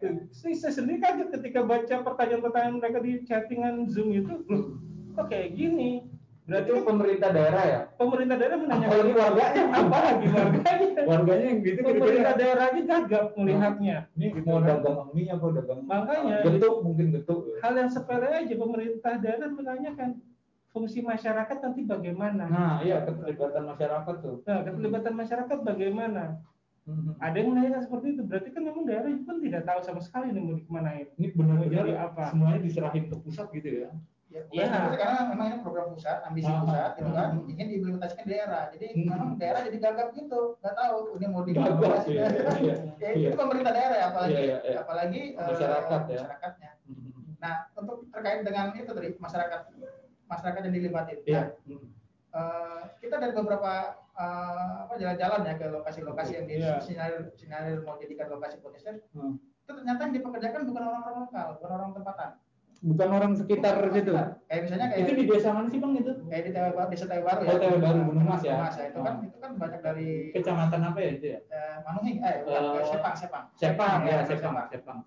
iya. 0.00 0.22
Saya, 0.32 0.54
saya 0.56 0.72
sendiri 0.72 0.98
kaget 1.04 1.28
ketika 1.36 1.60
baca 1.68 1.94
pertanyaan-pertanyaan 2.00 2.76
mereka 2.80 2.98
di 3.04 3.12
chattingan 3.28 3.84
Zoom 3.92 4.16
itu, 4.16 4.40
loh, 4.48 4.80
kok 5.20 5.28
kayak 5.28 5.52
gini? 5.52 6.08
Berarti 6.50 6.66
Itu 6.66 6.74
kan 6.74 6.84
pemerintah 6.90 7.28
daerah 7.30 7.62
ya? 7.62 7.80
pemerintah 7.94 8.36
daerah 8.42 8.56
menanyakan 8.58 8.90
Apalagi 8.90 9.12
warganya. 9.14 9.62
apalagi 9.70 10.26
warganya. 10.26 11.02
Warganya 11.06 11.46
yang 11.46 11.60
gitu 11.62 11.78
Pemerintah 11.80 12.10
kira-kira. 12.10 12.40
daerah 12.42 12.64
aja 12.66 12.82
gagap 12.82 13.24
melihatnya. 13.38 13.96
Ini 14.18 14.26
mau 14.42 14.58
dagang 14.58 14.98
mie 15.14 15.30
apa 15.30 15.46
dagang 15.54 15.80
Makanya. 15.86 16.36
getuk 16.42 16.74
mungkin 16.82 17.06
getuk. 17.14 17.40
Hal 17.62 17.72
yang 17.78 17.90
sepele 17.90 18.28
aja 18.34 18.54
pemerintah 18.58 19.12
daerah 19.22 19.48
menanyakan 19.48 20.10
fungsi 20.70 20.98
masyarakat 21.02 21.56
nanti 21.62 21.80
bagaimana. 21.86 22.44
Nah, 22.46 22.74
iya 22.82 23.06
keterlibatan 23.06 23.62
masyarakat 23.70 24.14
tuh. 24.18 24.36
Nah, 24.42 24.58
keterlibatan 24.66 25.14
masyarakat 25.14 25.58
bagaimana? 25.62 26.24
Mhm. 26.90 27.12
Ada 27.22 27.36
yang 27.38 27.48
menanyakan 27.54 27.82
seperti 27.86 28.06
itu. 28.18 28.22
Berarti 28.26 28.48
kan 28.50 28.62
memang 28.66 28.82
daerah 28.90 29.08
itu 29.10 29.22
kan 29.22 29.38
tidak 29.38 29.62
tahu 29.62 29.80
sama 29.86 30.00
sekali 30.02 30.34
nih 30.34 30.42
mau 30.42 30.54
dikemanain. 30.58 31.06
Ini 31.14 31.28
benar-benar 31.30 31.86
apa? 31.94 32.22
semuanya 32.34 32.58
diserahin 32.58 33.04
ke 33.06 33.16
pusat 33.22 33.46
gitu 33.54 33.70
ya. 33.86 33.88
Ya, 34.30 34.46
Iya. 34.46 34.86
bukan 34.86 34.94
karena 34.94 35.20
memang 35.26 35.46
ini 35.50 35.58
program 35.58 35.90
pusat, 35.90 36.22
ambisi 36.22 36.46
Ah, 36.46 36.62
pusat 36.62 36.90
gitu 36.94 37.10
kan, 37.10 37.28
ah. 37.34 37.50
ingin 37.50 37.66
diimplementasikan 37.66 38.22
di 38.22 38.30
daerah. 38.30 38.62
Jadi 38.70 38.86
Hmm. 38.94 39.02
memang 39.10 39.28
daerah 39.34 39.60
jadi 39.66 39.78
gagap 39.82 40.08
gitu, 40.14 40.40
nggak 40.62 40.74
tahu 40.76 40.96
ini 41.18 41.26
mau 41.26 41.42
diimplementasikan. 41.42 42.14
iya, 42.14 42.24
iya, 42.62 42.74
ya, 43.02 43.10
iya. 43.10 43.28
itu 43.28 43.36
pemerintah 43.36 43.72
daerah 43.74 43.96
ya, 43.98 44.06
apalagi 44.06 44.30
Iya, 44.32 44.42
iya, 44.46 44.58
iya. 44.62 44.78
apalagi 44.78 45.20
eh, 45.34 45.46
Masyarakat 45.50 46.00
ya. 46.06 46.18
masyarakatnya. 46.22 46.70
Mhm. 46.86 47.10
Nah, 47.42 47.54
untuk 47.74 47.96
terkait 48.08 48.40
dengan 48.46 48.66
itu 48.70 48.86
tadi 48.88 49.08
masyarakat 49.18 49.60
masyarakat 50.24 50.60
yang 50.62 50.74
dilibatin. 50.78 51.18
Nah, 51.26 51.46
eh, 52.30 52.82
kita 53.02 53.16
dari 53.18 53.34
beberapa 53.34 53.72
eh, 54.14 54.72
apa 54.84 54.94
jalan-jalan 54.94 55.40
ya 55.42 55.54
ke 55.56 55.66
lokasi-lokasi 55.66 56.32
yang 56.36 56.46
Iya. 56.46 56.72
disinyalir 56.78 57.82
mau 57.82 57.96
jadikan 57.96 58.28
lokasi 58.28 58.60
potensial. 58.60 59.00
Hmm. 59.10 59.40
Itu 59.64 59.72
ternyata 59.72 60.06
yang 60.06 60.14
dipekerjakan 60.14 60.60
bukan 60.68 60.82
orang-orang 60.84 61.16
lokal, 61.24 61.46
bukan 61.58 61.70
orang 61.72 61.90
tempatan. 61.96 62.30
Bukan 62.80 63.08
orang 63.12 63.32
sekitar 63.36 63.76
situ. 63.76 64.08
sekitar. 64.08 64.26
Kayak 64.48 64.60
misalnya 64.64 64.86
kayak 64.88 65.00
Itu 65.02 65.12
di 65.12 65.24
desa 65.28 65.48
mana 65.52 65.68
sih 65.68 65.76
bang 65.76 65.92
itu? 65.94 66.12
kayak 66.24 66.42
di 66.42 66.50
Tewa 66.50 66.70
Baru, 66.72 66.88
desa 66.88 67.04
Tewa 67.04 67.22
Baru 67.22 67.40
ya. 67.40 67.50
Oh, 67.50 67.58
Tewa 67.58 67.76
Baru, 67.78 67.98
Gunung 68.08 68.24
Mas 68.24 68.40
ya? 68.40 68.54
Mas 68.56 68.74
itu 68.74 68.98
kan 68.98 69.14
Oh. 69.14 69.22
itu 69.22 69.36
kan 69.36 69.50
banyak 69.54 69.80
dari 69.80 70.08
Kecamatan 70.32 70.80
apa 70.82 70.98
ya 70.98 71.10
itu 71.10 71.26
ya? 71.28 71.38
eh, 71.46 71.76
Manuhing, 71.82 72.18
eh 72.18 72.34
bukan, 72.40 72.62
Eh, 72.72 72.84
Sepang, 72.86 73.14
Sepang. 73.14 73.44
Sepang 73.54 73.98
ya, 74.02 74.16
Sepang. 74.24 74.54
Sepang, 74.56 74.68
Sepang. 74.72 74.98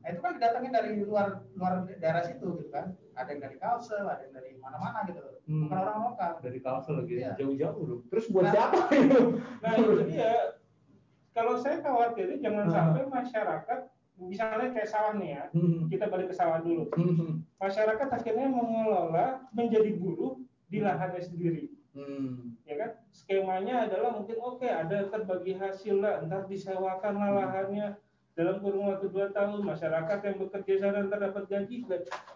Nah, 0.00 0.08
itu 0.08 0.18
kan 0.18 0.32
didatangin 0.34 0.72
dari 0.72 0.90
luar 0.98 1.26
luar 1.54 1.72
daerah 1.92 2.22
situ 2.24 2.46
gitu 2.56 2.68
kan. 2.68 2.98
Ada 3.12 3.28
yang 3.30 3.40
dari 3.42 3.56
Kalsel, 3.56 4.02
ada 4.02 4.22
yang 4.22 4.34
dari 4.34 4.50
mana-mana 4.56 4.98
gitu. 5.04 5.20
Hmm. 5.44 5.68
Bukan 5.68 5.76
orang 5.78 5.98
lokal. 6.04 6.30
Dari 6.40 6.58
Kalsel 6.58 6.94
lagi 6.98 7.14
Iya. 7.16 7.32
jauh-jauh 7.36 7.82
loh. 7.84 8.00
Terus 8.08 8.26
buat 8.26 8.44
Nah. 8.44 8.52
siapa 8.52 8.78
itu? 8.96 9.20
Nah 9.60 9.70
itu 9.72 9.92
dia. 10.08 10.34
Kalau 11.36 11.54
saya 11.54 11.78
khawatirnya 11.78 12.42
jangan 12.42 12.66
sampai 12.66 13.06
masyarakat, 13.06 13.80
misalnya 14.20 14.68
kayak 14.76 14.90
sawah 14.90 15.16
nih 15.16 15.40
ya, 15.40 15.44
Hmm. 15.56 15.88
kita 15.88 16.06
balik 16.06 16.28
ke 16.28 16.36
sawah 16.36 16.60
dulu. 16.60 16.84
Hmm. 16.92 17.42
Masyarakat 17.56 18.08
akhirnya 18.12 18.48
mengelola 18.52 19.48
menjadi 19.50 19.96
buruh 19.96 20.36
di 20.68 20.78
lahannya 20.80 21.22
sendiri. 21.22 21.64
Hmm. 21.90 22.54
ya 22.62 22.78
kan 22.78 22.90
skemanya 23.10 23.90
adalah 23.90 24.14
mungkin 24.14 24.38
oke 24.38 24.62
ada 24.62 25.10
terbagi 25.10 25.58
hasil 25.58 25.98
lah 25.98 26.22
ntar 26.22 26.46
disewakan 26.46 27.18
lah 27.18 27.30
lahannya 27.34 27.98
dalam 28.38 28.62
kurun 28.62 28.94
waktu 28.94 29.10
dua 29.10 29.34
tahun 29.34 29.66
masyarakat 29.66 30.18
yang 30.22 30.36
bekerja 30.38 30.74
sana 30.78 31.10
ntar 31.10 31.18
dapat 31.18 31.50
gaji 31.50 31.82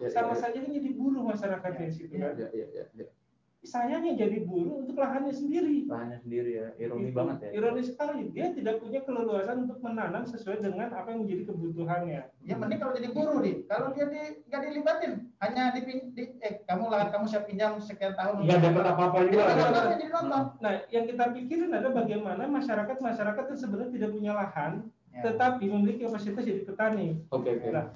Ya, 0.02 0.10
sama 0.10 0.34
ya, 0.34 0.42
saja 0.42 0.58
kan 0.58 0.74
jadi 0.74 0.90
buruh 0.98 1.22
masyarakatnya 1.22 1.86
di 1.86 1.94
situ 1.94 2.18
kan 2.18 2.34
Ya, 2.34 2.50
ya, 2.50 2.66
ya, 2.66 2.84
ya. 2.98 3.06
Sayangnya 3.64 4.14
jadi 4.14 4.44
buruh 4.44 4.84
untuk 4.84 4.96
lahannya 4.96 5.32
sendiri 5.32 5.88
Lahannya 5.88 6.20
sendiri 6.20 6.50
ya, 6.60 6.66
ironi 6.76 7.08
Gitu. 7.08 7.16
banget 7.16 7.36
ya. 7.42 7.50
ironis 7.56 7.86
sekali 7.90 8.28
dia 8.30 8.52
tidak 8.52 8.78
punya 8.78 9.00
keleluasan 9.02 9.64
untuk 9.64 9.80
menanam 9.80 10.28
sesuai 10.28 10.60
dengan 10.60 10.92
apa 10.92 11.08
yang 11.10 11.24
menjadi 11.24 11.42
kebutuhannya 11.48 12.20
Ya 12.44 12.54
mending 12.60 12.76
kalau 12.76 12.92
jadi 12.92 13.08
buruh 13.10 13.40
di, 13.40 13.64
kalau 13.64 13.88
dia 13.96 14.04
di 14.12 14.20
nggak 14.44 14.62
dilibatin, 14.68 15.12
hanya 15.40 15.72
di, 15.72 15.80
di 16.12 16.22
eh 16.44 16.60
kamu 16.68 16.92
lahan 16.92 17.08
kamu 17.08 17.24
siap 17.24 17.48
pinjam 17.48 17.80
sekian 17.80 18.12
tahun. 18.12 18.44
Nggak 18.44 18.60
dapat 18.68 18.84
apa-apa 18.84 19.18
juga. 19.32 19.42
Jadi 19.48 19.62
ya. 19.64 19.84
jadi 19.96 20.04
nonton. 20.12 20.42
nah 20.60 20.72
yang 20.92 21.04
kita 21.08 21.24
pikirin 21.32 21.72
adalah 21.72 22.04
bagaimana 22.04 22.42
masyarakat 22.44 22.96
masyarakat 23.00 23.44
yang 23.48 23.58
sebenarnya 23.58 23.92
tidak 23.92 24.10
punya 24.12 24.32
lahan 24.36 24.72
Ya. 25.14 25.22
tetapi 25.30 25.70
memiliki 25.70 26.10
kapasitas 26.10 26.42
jadi 26.42 26.66
petani 26.66 27.22
Oke, 27.30 27.54
oke. 27.54 27.70
Nah, 27.70 27.94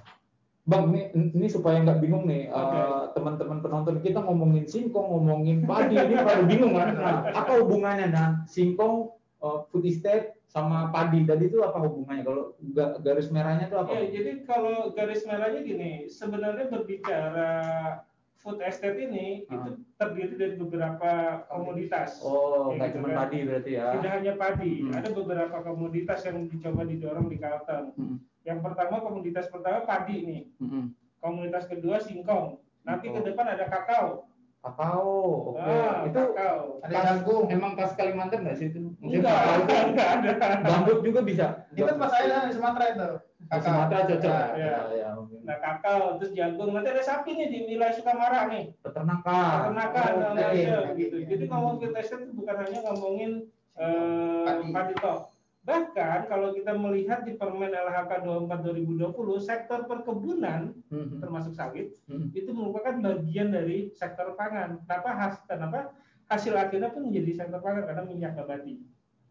Bang, 0.68 0.92
ini, 0.92 1.08
ini 1.32 1.48
supaya 1.48 1.80
nggak 1.80 1.96
bingung 1.98 2.28
nih, 2.28 2.52
Oke. 2.52 2.76
eh, 2.76 3.04
teman-teman 3.16 3.64
penonton 3.64 4.04
kita 4.04 4.20
ngomongin 4.20 4.68
singkong, 4.68 5.08
ngomongin 5.08 5.64
padi, 5.64 5.96
ini 5.96 6.12
pada 6.14 6.44
bingung 6.44 6.76
kan? 6.76 6.92
Nah, 6.92 7.16
apa 7.24 7.52
hubungannya 7.56 8.12
nah 8.12 8.28
singkong, 8.44 9.08
eh, 9.40 9.58
food 9.66 9.88
estate 9.88 10.36
sama 10.44 10.92
padi 10.92 11.24
tadi 11.24 11.48
itu 11.48 11.64
apa 11.64 11.80
hubungannya? 11.80 12.20
Kalau 12.20 12.42
ga- 12.68 13.00
garis 13.00 13.32
merahnya 13.32 13.64
itu 13.64 13.76
apa? 13.76 13.90
Ya, 13.90 14.12
jadi 14.12 14.44
kalau 14.44 14.92
garis 14.92 15.24
merahnya 15.24 15.60
gini, 15.62 15.92
sebenarnya 16.06 16.68
berbicara 16.68 17.50
food 18.36 18.60
estate 18.60 19.00
ini 19.00 19.48
Ah. 19.48 19.64
itu 19.64 19.70
terdiri 19.96 20.34
dari 20.36 20.54
beberapa 20.54 21.10
komoditas. 21.48 22.20
Oh, 22.20 22.70
Ya, 22.70 22.76
nggak 22.76 22.88
gitu 22.88 22.96
cuma 22.98 23.08
kan. 23.08 23.16
padi 23.18 23.38
berarti 23.42 23.70
ya? 23.72 23.86
Tidak 23.96 24.12
hanya 24.12 24.32
padi, 24.36 24.72
Hmm. 24.78 24.92
ada 24.94 25.08
beberapa 25.10 25.56
komoditas 25.58 26.20
yang 26.22 26.44
dicoba 26.44 26.84
didorong 26.84 27.26
di 27.26 27.36
Kalteng. 27.36 27.86
Hmm, 27.96 28.16
Yang 28.48 28.64
pertama 28.64 29.04
komoditas 29.04 29.46
pertama 29.52 29.84
padi 29.84 30.24
nih, 30.24 30.42
hmm, 30.56 30.68
hmm. 30.72 30.84
komoditas 31.20 31.68
kedua 31.68 32.00
singkong. 32.00 32.56
Nanti 32.88 33.12
ke 33.12 33.20
Singkong. 33.20 33.26
depan 33.28 33.46
ada 33.52 33.68
kakao. 33.68 34.24
Kakao, 34.58 35.54
oke. 35.54 35.60
Ah, 35.60 36.02
itu 36.08 36.16
kakao. 36.32 36.80
Ada 36.80 36.96
jagung. 37.20 37.44
emang 37.52 37.76
khas 37.76 37.92
Kalimantan 37.94 38.42
nggak 38.42 38.56
sih 38.56 38.72
itu? 38.72 38.80
Mungkin 38.98 39.20
Enggak, 39.20 39.36
kakao 39.36 39.54
itu 39.60 39.72
enggak 39.92 40.08
ada. 40.16 40.56
gambut 40.64 40.98
juga 41.04 41.20
bisa. 41.20 41.46
Itu 41.76 41.84
tempat 41.84 42.08
saya 42.10 42.48
di 42.48 42.52
Sumatera 42.56 42.84
itu. 42.90 43.08
Di 43.38 43.44
Kakak. 43.52 43.62
Sumatera 43.68 44.00
cocok. 44.08 44.32
Ya. 44.32 44.46
Ya, 44.56 44.76
ya, 44.96 45.08
mungkin. 45.14 45.38
Nah 45.44 45.56
kakao, 45.60 46.02
terus 46.16 46.32
jagung. 46.32 46.70
Nanti 46.72 46.88
ada 46.90 47.04
sapi 47.04 47.30
nih 47.36 47.48
di 47.52 47.58
wilayah 47.76 47.94
Sukamara 47.94 48.40
nih. 48.48 48.64
Peternakan. 48.80 49.54
peternakan 49.68 50.10
Oh, 50.16 50.32
ada 50.32 50.44
Oke. 50.48 50.88
begitu. 50.96 51.16
Jadi 51.28 51.44
ngomong 51.46 51.74
estate 51.84 52.22
itu 52.24 52.32
bukan 52.32 52.56
hanya 52.64 52.78
ngomongin 52.88 53.30
eh, 53.78 54.42
Padi. 54.42 54.72
padi 54.74 54.94
tok. 54.98 55.18
Bahkan 55.68 56.32
kalau 56.32 56.56
kita 56.56 56.72
melihat 56.72 57.28
di 57.28 57.36
Permen 57.36 57.68
LHK 57.68 58.24
24 58.24 58.64
2020, 58.88 59.12
sektor 59.36 59.84
perkebunan 59.84 60.72
Hmm, 60.88 61.04
hmm, 61.04 61.20
termasuk 61.20 61.52
sawit 61.52 61.92
hmm. 62.08 62.32
itu 62.32 62.48
merupakan 62.56 62.96
bagian 62.96 63.52
dari 63.52 63.92
sektor 63.92 64.32
pangan. 64.32 64.80
Kenapa 64.88 65.08
has, 65.12 65.36
kenapa 65.44 65.92
hasil 66.32 66.56
akhirnya 66.56 66.88
pun 66.88 67.12
menjadi 67.12 67.44
sektor 67.44 67.60
pangan 67.60 67.84
karena 67.84 68.02
minyak 68.08 68.32
nabati. 68.32 68.80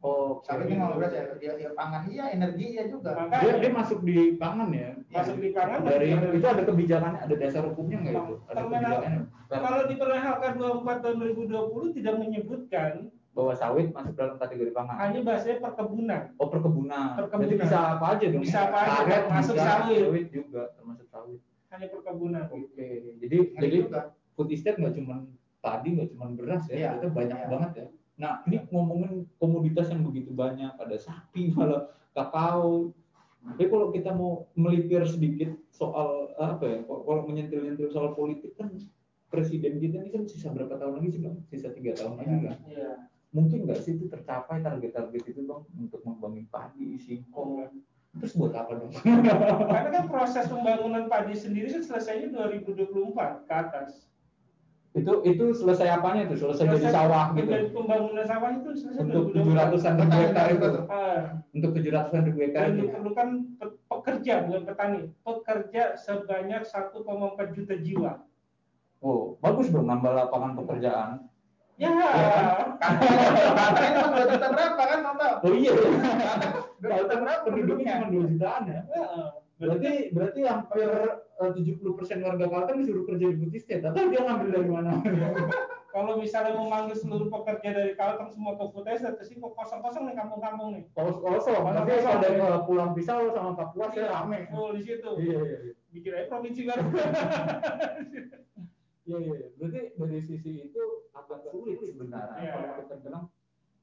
Oke. 0.05 0.45
Sawit 0.45 0.69
ini 0.69 0.77
mau 0.77 0.93
beras 0.93 1.09
ya, 1.09 1.33
dia, 1.41 1.57
dia 1.57 1.73
pangan 1.73 2.05
iya, 2.05 2.29
energi 2.29 2.77
iya 2.77 2.85
juga. 2.85 3.17
Makanya 3.17 3.41
Dia, 3.41 3.53
dia 3.57 3.71
masuk 3.73 3.99
di 4.05 4.37
pangan 4.37 4.69
ya. 4.69 4.93
masuk 5.09 5.35
di 5.41 5.49
pangan 5.49 5.81
Dari 5.81 6.07
itu 6.13 6.45
ada 6.45 6.63
kebijakannya, 6.69 7.19
ada 7.25 7.35
dasar 7.41 7.63
hukumnya 7.65 7.97
nggak 8.05 8.13
itu? 8.13 8.35
Ada 8.45 8.61
kebijakannya. 8.61 9.21
kalau 9.49 9.81
di 9.89 9.95
Permen 9.97 10.21
LHK 10.21 10.43
24 10.53 11.01
tahun 11.01 11.17
2020 11.17 11.97
tidak 11.97 12.15
menyebutkan 12.21 12.91
bahwa 13.37 13.53
sawit 13.53 13.93
masuk 13.93 14.17
dalam 14.17 14.41
kategori 14.41 14.73
pangan. 14.73 14.97
hanya 14.97 15.19
bahasanya 15.21 15.57
perkebunan. 15.61 16.21
Oh 16.41 16.49
perkebunan. 16.49 17.13
Perkebunan. 17.13 17.45
Berarti 17.45 17.61
bisa 17.61 17.77
apa 17.93 18.05
aja 18.17 18.25
dong? 18.33 18.41
Bisa 18.41 18.57
ya? 18.57 18.65
apa 18.65 18.77
aja, 18.81 18.89
Karet 18.97 19.21
termasuk 19.29 19.55
bisa, 19.55 19.67
sawit. 19.69 20.25
juga 20.33 20.61
termasuk 20.73 21.05
sawit. 21.13 21.39
Hanya 21.69 21.87
perkebunan. 21.93 22.43
Oke. 22.49 22.87
Jadi 23.21 23.37
Ngeri 23.37 23.61
jadi 23.61 23.77
juga. 23.85 24.01
food 24.33 24.49
estate 24.49 24.77
nggak 24.81 24.95
cuma 24.97 25.15
padi, 25.61 25.89
nggak 25.93 26.09
cuma 26.17 26.25
beras 26.33 26.63
ya, 26.65 26.73
Iya, 26.73 26.89
itu 26.97 27.07
banyak 27.13 27.37
iya. 27.37 27.47
banget 27.53 27.71
ya. 27.77 27.87
Nah 28.17 28.33
ini 28.49 28.57
ngomongin 28.73 29.11
komoditas 29.37 29.93
yang 29.93 30.01
begitu 30.01 30.33
banyak, 30.33 30.73
ada 30.73 30.97
sapi, 30.97 31.49
malah 31.53 31.93
kakao. 32.17 32.89
Tapi 33.47 33.63
kalau 33.69 33.93
kita 33.93 34.11
mau 34.11 34.49
melipir 34.57 35.05
sedikit 35.05 35.53
soal 35.69 36.33
apa 36.35 36.65
ya, 36.65 36.77
kalau 36.83 37.21
menyentil-nyentil 37.29 37.93
soal 37.93 38.17
politik 38.17 38.57
kan 38.57 38.73
presiden 39.27 39.77
kita 39.77 40.01
ini 40.01 40.09
kan 40.09 40.23
sisa 40.25 40.49
berapa 40.49 40.75
tahun 40.75 40.99
lagi 40.99 41.09
sih 41.15 41.21
bang? 41.21 41.37
Sisa 41.47 41.69
tiga 41.71 41.93
tahun 41.95 42.17
lagi 42.17 42.35
kan? 42.43 42.57
Iya. 42.65 42.91
Mungkin 43.35 43.67
nggak 43.67 43.83
sih 43.83 43.99
itu 43.99 44.07
tercapai 44.07 44.63
target-target 44.63 45.23
itu 45.27 45.41
bang 45.43 45.61
untuk 45.75 46.01
membangun 46.07 46.47
padi, 46.47 46.95
singkong, 46.95 47.83
terus 48.17 48.33
buat 48.39 48.55
apa 48.55 48.71
dong? 48.79 48.91
Karena 49.73 49.89
kan 49.91 50.05
proses 50.07 50.47
pembangunan 50.47 51.11
padi 51.11 51.35
sendiri 51.35 51.67
kan 51.69 51.83
selesainya 51.83 52.31
2024 52.31 53.47
ke 53.47 53.53
atas. 53.53 53.91
itu 54.97 55.13
itu 55.29 55.53
selesai 55.53 55.93
apanya 55.93 56.25
itu? 56.25 56.41
Selesai 56.41 56.73
jadi 56.73 56.89
sawah 56.89 57.29
gitu? 57.37 57.51
pembangunan 57.69 58.25
sawah 58.25 58.49
itu 58.49 58.69
selesai 58.73 59.05
untuk 59.05 59.29
2020. 59.29 59.35
tujuh 59.37 59.53
ratusan 59.53 59.93
ribu 59.93 60.17
hektar 60.17 60.47
itu? 60.49 60.69
Ah, 60.89 61.21
untuk 61.53 61.69
tujuh 61.77 61.91
ratusan 61.93 62.21
ribu 62.25 62.39
hektar 62.41 62.61
dan 62.65 62.71
itu 62.73 62.81
diperlukan 62.89 63.27
pe- 63.61 63.77
pekerja 63.85 64.33
bukan 64.49 64.61
petani 64.65 64.99
pekerja 65.21 65.83
sebanyak 66.01 66.61
1,4 66.65 67.53
juta 67.53 67.75
jiwa. 67.77 68.13
Oh 68.97 69.37
bagus 69.37 69.69
dong 69.69 69.85
nambah 69.85 70.17
lapangan 70.17 70.57
pekerjaan 70.57 71.29
ya 71.77 71.89
Katanya 72.77 73.89
cuma 73.93 74.09
dua 74.11 74.25
juta 74.33 74.47
berapa 74.49 74.81
kan 74.81 74.99
tahu? 75.17 75.35
oh 75.45 75.53
iya. 75.53 75.71
Dua 76.77 76.95
juta 77.05 77.15
berapa 77.21 77.41
penduduknya 77.45 77.93
cuma 78.01 78.07
dua 78.09 78.25
jutaan 78.29 78.63
ya? 78.65 78.81
Ya, 78.89 79.05
berarti 79.57 79.91
berarti 80.13 80.39
hampir 80.45 80.89
eh, 81.17 81.49
tujuh 81.57 81.75
puluh 81.81 81.93
persen 81.97 82.21
warga 82.21 82.45
Kalteng 82.45 82.77
disuruh 82.81 83.05
kerja 83.05 83.25
di 83.29 83.35
food 83.37 83.53
estate 83.53 83.85
atau 83.85 84.09
dia 84.09 84.21
ngambil 84.21 84.49
dari 84.53 84.69
mana? 84.69 84.91
Kalau 85.87 86.21
misalnya 86.21 86.53
memanggil 86.53 86.93
seluruh 86.93 87.25
pekerja 87.25 87.73
dari 87.73 87.93
Kalteng 87.97 88.29
semua 88.29 88.53
ke 88.53 88.65
estate 88.93 89.17
terus 89.17 89.33
kok 89.33 89.53
kosong-kosong 89.57 90.03
nih 90.05 90.15
kampung-kampung 90.17 90.69
nih. 90.77 90.83
Kosong 90.93 91.25
kosong. 91.25 91.61
Tapi 91.61 91.89
Kosong-kosong. 91.89 92.05
kalau 92.05 92.21
dari 92.21 92.65
Pulang 92.69 92.91
Pisau 92.93 93.33
sama 93.33 93.51
Papua 93.57 93.85
saya 93.89 94.13
rame. 94.13 94.45
oh 94.53 94.69
di 94.77 94.81
situ. 94.85 95.09
Iya 95.17 95.37
iya 95.41 95.57
iya. 95.65 95.73
bikin 95.89 96.13
aja 96.13 96.25
provinsi 96.29 96.61
baru 96.69 96.83
Iya 99.07 99.17
iya, 99.23 99.33
iya. 99.39 99.47
berarti 99.55 99.79
dari 99.95 100.19
sisi 100.19 100.51
itu 100.67 100.81
agak 101.15 101.47
sulit 101.47 101.79
sebenarnya 101.79 102.43
Iya. 102.43 102.51
kalau 102.51 102.75
kita 102.83 102.95
bilang 102.99 103.23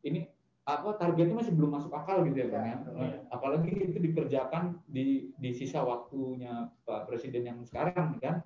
ini 0.05 0.21
apa 0.65 0.97
targetnya 0.97 1.37
masih 1.37 1.53
belum 1.57 1.77
masuk 1.77 1.93
akal 1.93 2.25
gitu 2.29 2.37
ya 2.41 2.49
bang 2.53 2.65
ya. 2.65 2.77
Iya. 2.93 3.19
Apalagi 3.33 3.73
itu 3.73 3.99
dikerjakan 4.01 4.85
di 4.85 5.33
di 5.37 5.51
sisa 5.57 5.81
waktunya 5.81 6.69
Pak 6.85 7.09
Presiden 7.09 7.45
yang 7.45 7.59
sekarang 7.65 8.21
kan, 8.21 8.45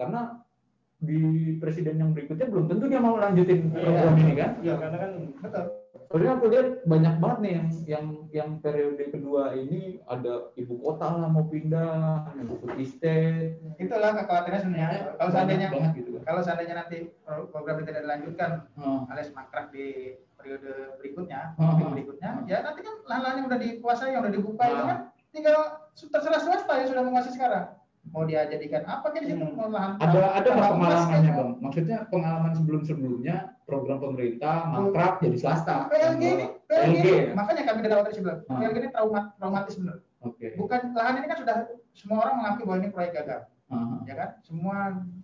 karena 0.00 0.40
di 1.04 1.20
presiden 1.60 2.00
yang 2.00 2.16
berikutnya 2.16 2.48
belum 2.48 2.64
tentu 2.64 2.88
dia 2.88 3.00
mau 3.04 3.20
lanjutin 3.20 3.68
Iya. 3.68 3.84
program 3.84 4.14
ini 4.16 4.34
kan. 4.34 4.50
ya 4.64 4.74
karena 4.80 4.96
kan 4.96 5.10
Betul. 5.44 5.66
Soalnya 6.14 6.38
aku 6.38 6.46
lihat 6.46 6.86
banyak 6.86 7.14
banget 7.18 7.38
nih 7.42 7.52
yang 7.58 7.66
yang 7.90 8.06
yang 8.30 8.50
periode 8.62 9.02
kedua 9.10 9.50
ini 9.58 9.98
ada 10.06 10.54
ibu 10.54 10.78
kota 10.78 11.10
lah 11.10 11.26
mau 11.26 11.42
pindah, 11.50 12.30
mau 12.38 12.54
food 12.62 12.78
estate. 12.78 13.58
Itulah 13.82 14.14
kekhawatirannya 14.22 14.62
sebenarnya. 14.62 15.18
Kalau 15.18 15.30
seandainya 15.34 15.66
gitu 15.90 16.22
kalau 16.22 16.38
seandainya 16.46 16.86
nanti 16.86 17.10
program 17.50 17.82
ini 17.82 17.86
tidak 17.90 18.02
dilanjutkan 18.06 18.50
Hmm. 18.78 19.10
alias 19.10 19.34
mangkrak 19.34 19.74
di 19.74 20.14
periode 20.38 21.02
berikutnya, 21.02 21.58
Hmm. 21.58 21.90
berikutnya, 21.98 22.30
ya 22.46 22.62
nanti 22.62 22.86
kan 22.86 22.94
lahan-lahan 23.10 23.36
yang 23.42 23.46
udah 23.50 23.58
dikuasai, 23.58 24.14
yang 24.14 24.22
udah 24.22 24.34
dibuka 24.38 24.64
itu 24.70 24.82
Hmm. 24.86 24.90
kan 24.94 24.98
tinggal 25.34 25.54
terserah 25.98 26.38
swasta 26.38 26.74
yang 26.78 26.88
sudah 26.94 27.02
menguasai 27.02 27.34
sekarang. 27.34 27.74
Mau 28.14 28.22
dia 28.22 28.46
jadikan 28.46 28.86
apa 28.86 29.10
di 29.10 29.26
situ 29.26 29.42
Hmm. 29.42 29.74
lahan 29.74 29.98
ada 29.98 30.38
ada 30.38 30.48
nggak 30.48 30.70
pengalamannya 30.70 31.30
bang 31.34 31.50
maksudnya 31.58 31.98
pengalaman 32.06 32.52
sebelum 32.54 32.82
sebelumnya 32.86 33.36
program 33.66 33.98
pemerintah 33.98 34.70
mangkrak 34.70 35.18
jadi 35.18 35.34
swasta 35.34 35.90
PLG 35.90 36.22
ini, 36.22 36.30
Yang 36.30 36.38
PLG, 36.70 36.78
PLG 36.94 36.94
ini, 36.94 37.10
ya? 37.10 37.34
makanya 37.34 37.62
kami 37.66 37.78
dari 37.82 37.92
awal 37.92 38.06
bilang, 38.06 38.38
Hmm. 38.46 38.58
PLG 38.62 38.76
ini 38.78 38.88
trauma, 38.88 39.20
traumatis 39.34 39.74
benar. 39.74 39.96
oke 40.22 40.46
Bukan 40.54 40.80
lahan 40.94 41.14
ini 41.18 41.26
kan 41.26 41.38
sudah 41.42 41.56
semua 41.90 42.18
orang 42.22 42.34
mengakui 42.38 42.62
bahwa 42.62 42.78
ini 42.78 42.88
proyek 42.88 43.12
gagal, 43.12 43.40
Ah, 43.64 43.98
ya 44.04 44.14
kan? 44.14 44.28
Semua 44.40 44.76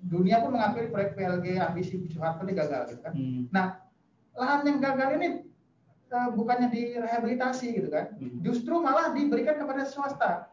dunia 0.03 0.37
pun 0.42 0.50
mengakui 0.50 0.90
proyek 0.90 1.14
PLG 1.14 1.46
ambisi 1.62 1.94
Soeharto 2.11 2.42
ini 2.42 2.53
gagal, 2.53 2.83
gitu 2.90 3.00
kan? 3.00 3.12
hmm, 3.14 3.42
Nah, 3.55 3.66
lahan 4.35 4.66
yang 4.66 4.79
gagal 4.83 5.09
ini 5.14 5.29
eh, 6.11 6.29
bukannya 6.35 6.74
direhabilitasi 6.74 7.66
gitu 7.70 7.87
kan, 7.87 8.18
Hmm. 8.18 8.42
justru 8.42 8.83
malah 8.83 9.14
diberikan 9.14 9.55
kepada 9.55 9.87
swasta. 9.87 10.50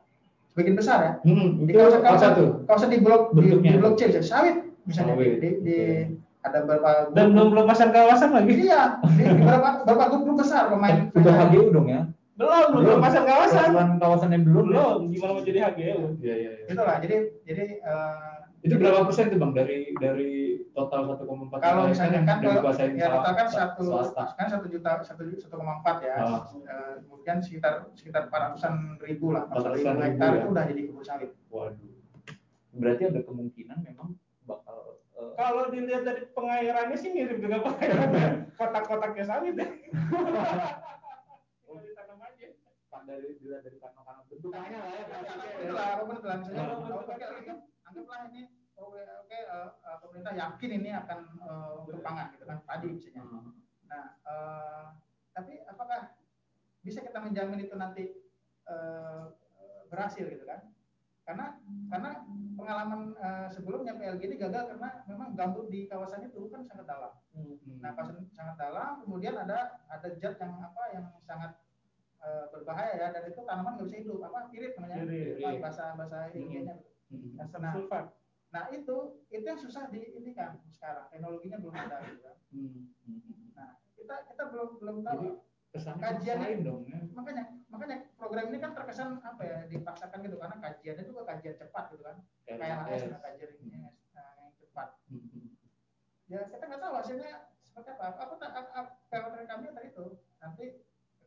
Sebagian 0.58 0.74
besar 0.82 1.00
ya. 1.06 1.12
hmm, 1.22 1.70
Di 1.70 1.72
kawasan 1.78 2.02
kawasan, 2.02 2.30
tuh 2.34 2.50
kawasan 2.66 2.90
di 2.90 2.98
blok 2.98 3.30
di, 3.30 3.46
Bentuknya 3.46 3.72
di 3.72 3.78
blok 3.78 3.94
apa? 3.94 4.00
C, 4.02 4.02
misalnya, 4.10 4.26
sawit 4.26 4.56
misalnya 4.90 5.14
di, 5.14 5.22
Sawit, 5.22 5.38
di, 5.38 5.50
di- 5.62 5.78
oke. 5.78 6.50
ada 6.50 6.58
beberapa 6.66 6.90
dan 7.14 7.26
belum 7.30 7.48
belum 7.54 7.66
pasang 7.70 7.92
kawasan 7.94 8.30
lagi 8.34 8.52
iya 8.58 8.82
di, 9.06 9.22
di 9.22 9.34
beberapa 9.38 9.70
beberapa 9.86 10.16
grup 10.18 10.36
besar 10.42 10.74
pemain 10.74 11.14
udah 11.14 11.34
HGU 11.46 11.70
dong 11.70 11.88
ya 11.94 12.02
belum 12.42 12.66
belum 12.74 12.98
pasang 13.06 13.26
kawasan 13.30 13.70
kawasan 14.02 14.30
yang 14.34 14.44
belum 14.50 14.66
ya? 14.66 14.82
belum 14.82 15.00
gimana 15.14 15.32
mau 15.38 15.44
jadi 15.46 15.60
HGU 15.62 16.00
iya 16.26 16.36
iya 16.42 16.52
iya. 16.58 16.66
itulah 16.74 16.98
jadi 17.06 17.16
jadi 17.46 17.66
eh, 17.78 18.37
itu 18.66 18.74
berapa 18.74 19.06
persen 19.06 19.30
tuh 19.30 19.38
bang 19.38 19.54
dari 19.54 19.78
dari 20.02 20.32
total 20.74 21.14
1,4 21.14 21.62
kalau 21.62 21.84
misalnya 21.90 22.22
kan 22.26 22.38
kalau 22.42 22.74
ya 22.74 23.08
total 23.10 23.34
kan 23.38 23.48
sa- 23.50 23.74
satu 23.78 23.84
kan 24.34 24.48
satu 24.50 24.66
juta 24.70 24.92
satu 25.06 25.22
juta 25.30 25.46
satu 25.46 25.56
koma 25.62 25.82
empat 25.82 25.98
ya. 26.02 26.16
Ah. 26.18 26.42
Eh, 26.66 26.96
kemudian 27.06 27.38
sekitar 27.38 27.86
sekitar 27.94 28.30
empat 28.30 28.58
ratusan 28.58 28.98
ribu 29.02 29.34
lah 29.34 29.46
empat 29.46 29.62
400-an 29.78 29.78
ribu 29.78 30.06
hektar 30.06 30.30
ya. 30.34 30.38
itu 30.42 30.48
udah 30.50 30.64
jadi 30.66 30.82
kebun 30.90 31.04
sawit. 31.06 31.30
Waduh. 31.54 31.94
Berarti 32.78 33.04
ada 33.10 33.22
kemungkinan 33.26 33.78
memang 33.86 34.10
bakal 34.50 35.02
eh, 35.18 35.32
kalau 35.38 35.64
dilihat 35.70 36.04
dari 36.06 36.22
pengairannya 36.34 36.98
sih 36.98 37.10
mirip 37.14 37.38
dengan 37.38 37.62
pengairan 37.62 38.10
kotak-kotaknya 38.58 39.26
sawit 39.26 39.54
ya. 39.54 39.70
Ditanam 41.78 42.20
aja 42.26 42.48
Pak, 42.90 43.02
dari 43.06 43.38
dilihat 43.38 43.62
dari 43.62 43.78
kantong-kantong 43.78 44.26
bentukannya 44.34 44.78
lah 44.82 44.90
ya 44.90 45.04
itulah 45.62 45.86
apa 45.94 46.04
pun 46.10 46.16
itulah 46.18 46.38
misalnya 46.42 47.54
Anggaplah 47.88 48.28
ini 48.28 48.42
oke 48.76 49.02
oke 49.02 49.38
eh, 49.38 49.70
pemerintah 50.04 50.34
yakin 50.36 50.72
ini 50.78 50.90
akan 50.94 51.20
eh, 51.40 51.72
untuk 51.82 52.02
pangan 52.04 52.36
gitu 52.36 52.46
kan 52.46 52.60
padi 52.64 52.88
misalnya 52.92 53.24
Hmm. 53.24 53.52
Nah, 53.88 54.06
eh, 54.22 54.86
tapi 55.32 55.64
apakah 55.64 56.20
bisa 56.84 57.00
kita 57.00 57.20
menjamin 57.20 57.64
itu 57.64 57.76
nanti 57.76 58.04
eh, 58.68 59.24
berhasil 59.88 60.28
gitu 60.28 60.44
kan? 60.44 60.76
Karena 61.24 61.60
karena 61.88 62.12
pengalaman 62.56 63.16
eh, 63.16 63.48
sebelumnya 63.48 63.96
PLG 63.96 64.22
ini 64.28 64.36
gagal 64.36 64.76
karena 64.76 65.04
memang 65.08 65.36
gambut 65.36 65.68
di 65.68 65.88
kawasan 65.88 66.28
itu 66.28 66.48
kan 66.52 66.64
sangat 66.64 66.88
dalam. 66.88 67.12
Nah, 67.80 67.92
kawasan 67.96 68.28
sangat 68.32 68.56
dalam, 68.56 69.04
kemudian 69.04 69.36
ada 69.36 69.84
ada 69.88 70.08
zat 70.16 70.36
yang 70.40 70.54
apa 70.60 70.84
yang 70.92 71.06
sangat 71.24 71.52
eh, 72.20 72.46
berbahaya 72.52 72.94
ya 72.96 73.08
dan 73.12 73.24
itu 73.28 73.40
tanaman 73.44 73.76
nggak 73.80 73.88
bisa 73.88 73.98
hidup 74.04 74.20
apa 74.24 74.48
pirit 74.52 74.74
namanya 74.76 74.96
Pirit. 75.04 75.60
Bahasa 75.64 75.96
bahasa 75.96 76.18
Hmm. 76.28 76.36
ilmiahnya. 76.36 76.76
Hmm. 76.76 76.96
Asam 77.38 77.62
Nah. 77.62 77.74
sulfat 77.74 78.06
Nah 78.48 78.64
itu 78.72 78.96
itu 79.28 79.44
yang 79.44 79.60
susah 79.60 79.92
di 79.92 80.00
ini 80.16 80.32
kan 80.32 80.56
sekarang 80.72 81.12
teknologinya 81.12 81.60
belum 81.60 81.76
ada 81.76 82.00
gitu 82.02 82.22
kan. 82.24 82.36
Hmm. 82.50 82.96
Hmm. 83.04 83.52
Nah 83.52 83.70
kita 83.94 84.16
kita 84.26 84.44
belum 84.48 84.70
belum 84.80 84.98
tahu. 85.04 85.20
Jadi 85.68 86.00
Kajian 86.00 86.40
lain 86.42 86.60
dong 86.64 86.82
ya. 86.88 86.98
makanya 87.12 87.44
makanya 87.70 87.98
program 88.18 88.50
ini 88.50 88.58
kan 88.58 88.72
terkesan 88.74 89.20
apa 89.20 89.42
ya 89.44 89.58
dipaksakan 89.68 90.26
gitu 90.26 90.40
karena 90.40 90.58
kajiannya 90.58 91.04
juga 91.06 91.22
kajian 91.28 91.54
cepat 91.54 91.84
gitu 91.92 92.02
kan 92.02 92.18
kayak 92.48 92.88
RHS. 92.88 93.04
ada 93.12 93.20
kajian 93.22 93.52
ini 93.62 93.78
nah, 94.16 94.32
yang 94.42 94.52
cepat 94.58 94.88
Hmm. 95.12 95.54
ya 96.26 96.40
kita 96.50 96.64
nggak 96.66 96.82
tahu 96.82 96.94
hasilnya 96.98 97.32
seperti 97.62 97.90
apa 97.94 98.06
apa 98.10 98.34
tak 98.42 98.50
kekhawatiran 99.12 99.46
kami 99.46 99.66
tadi 99.70 99.88
itu 99.92 100.06
nanti 100.40 100.66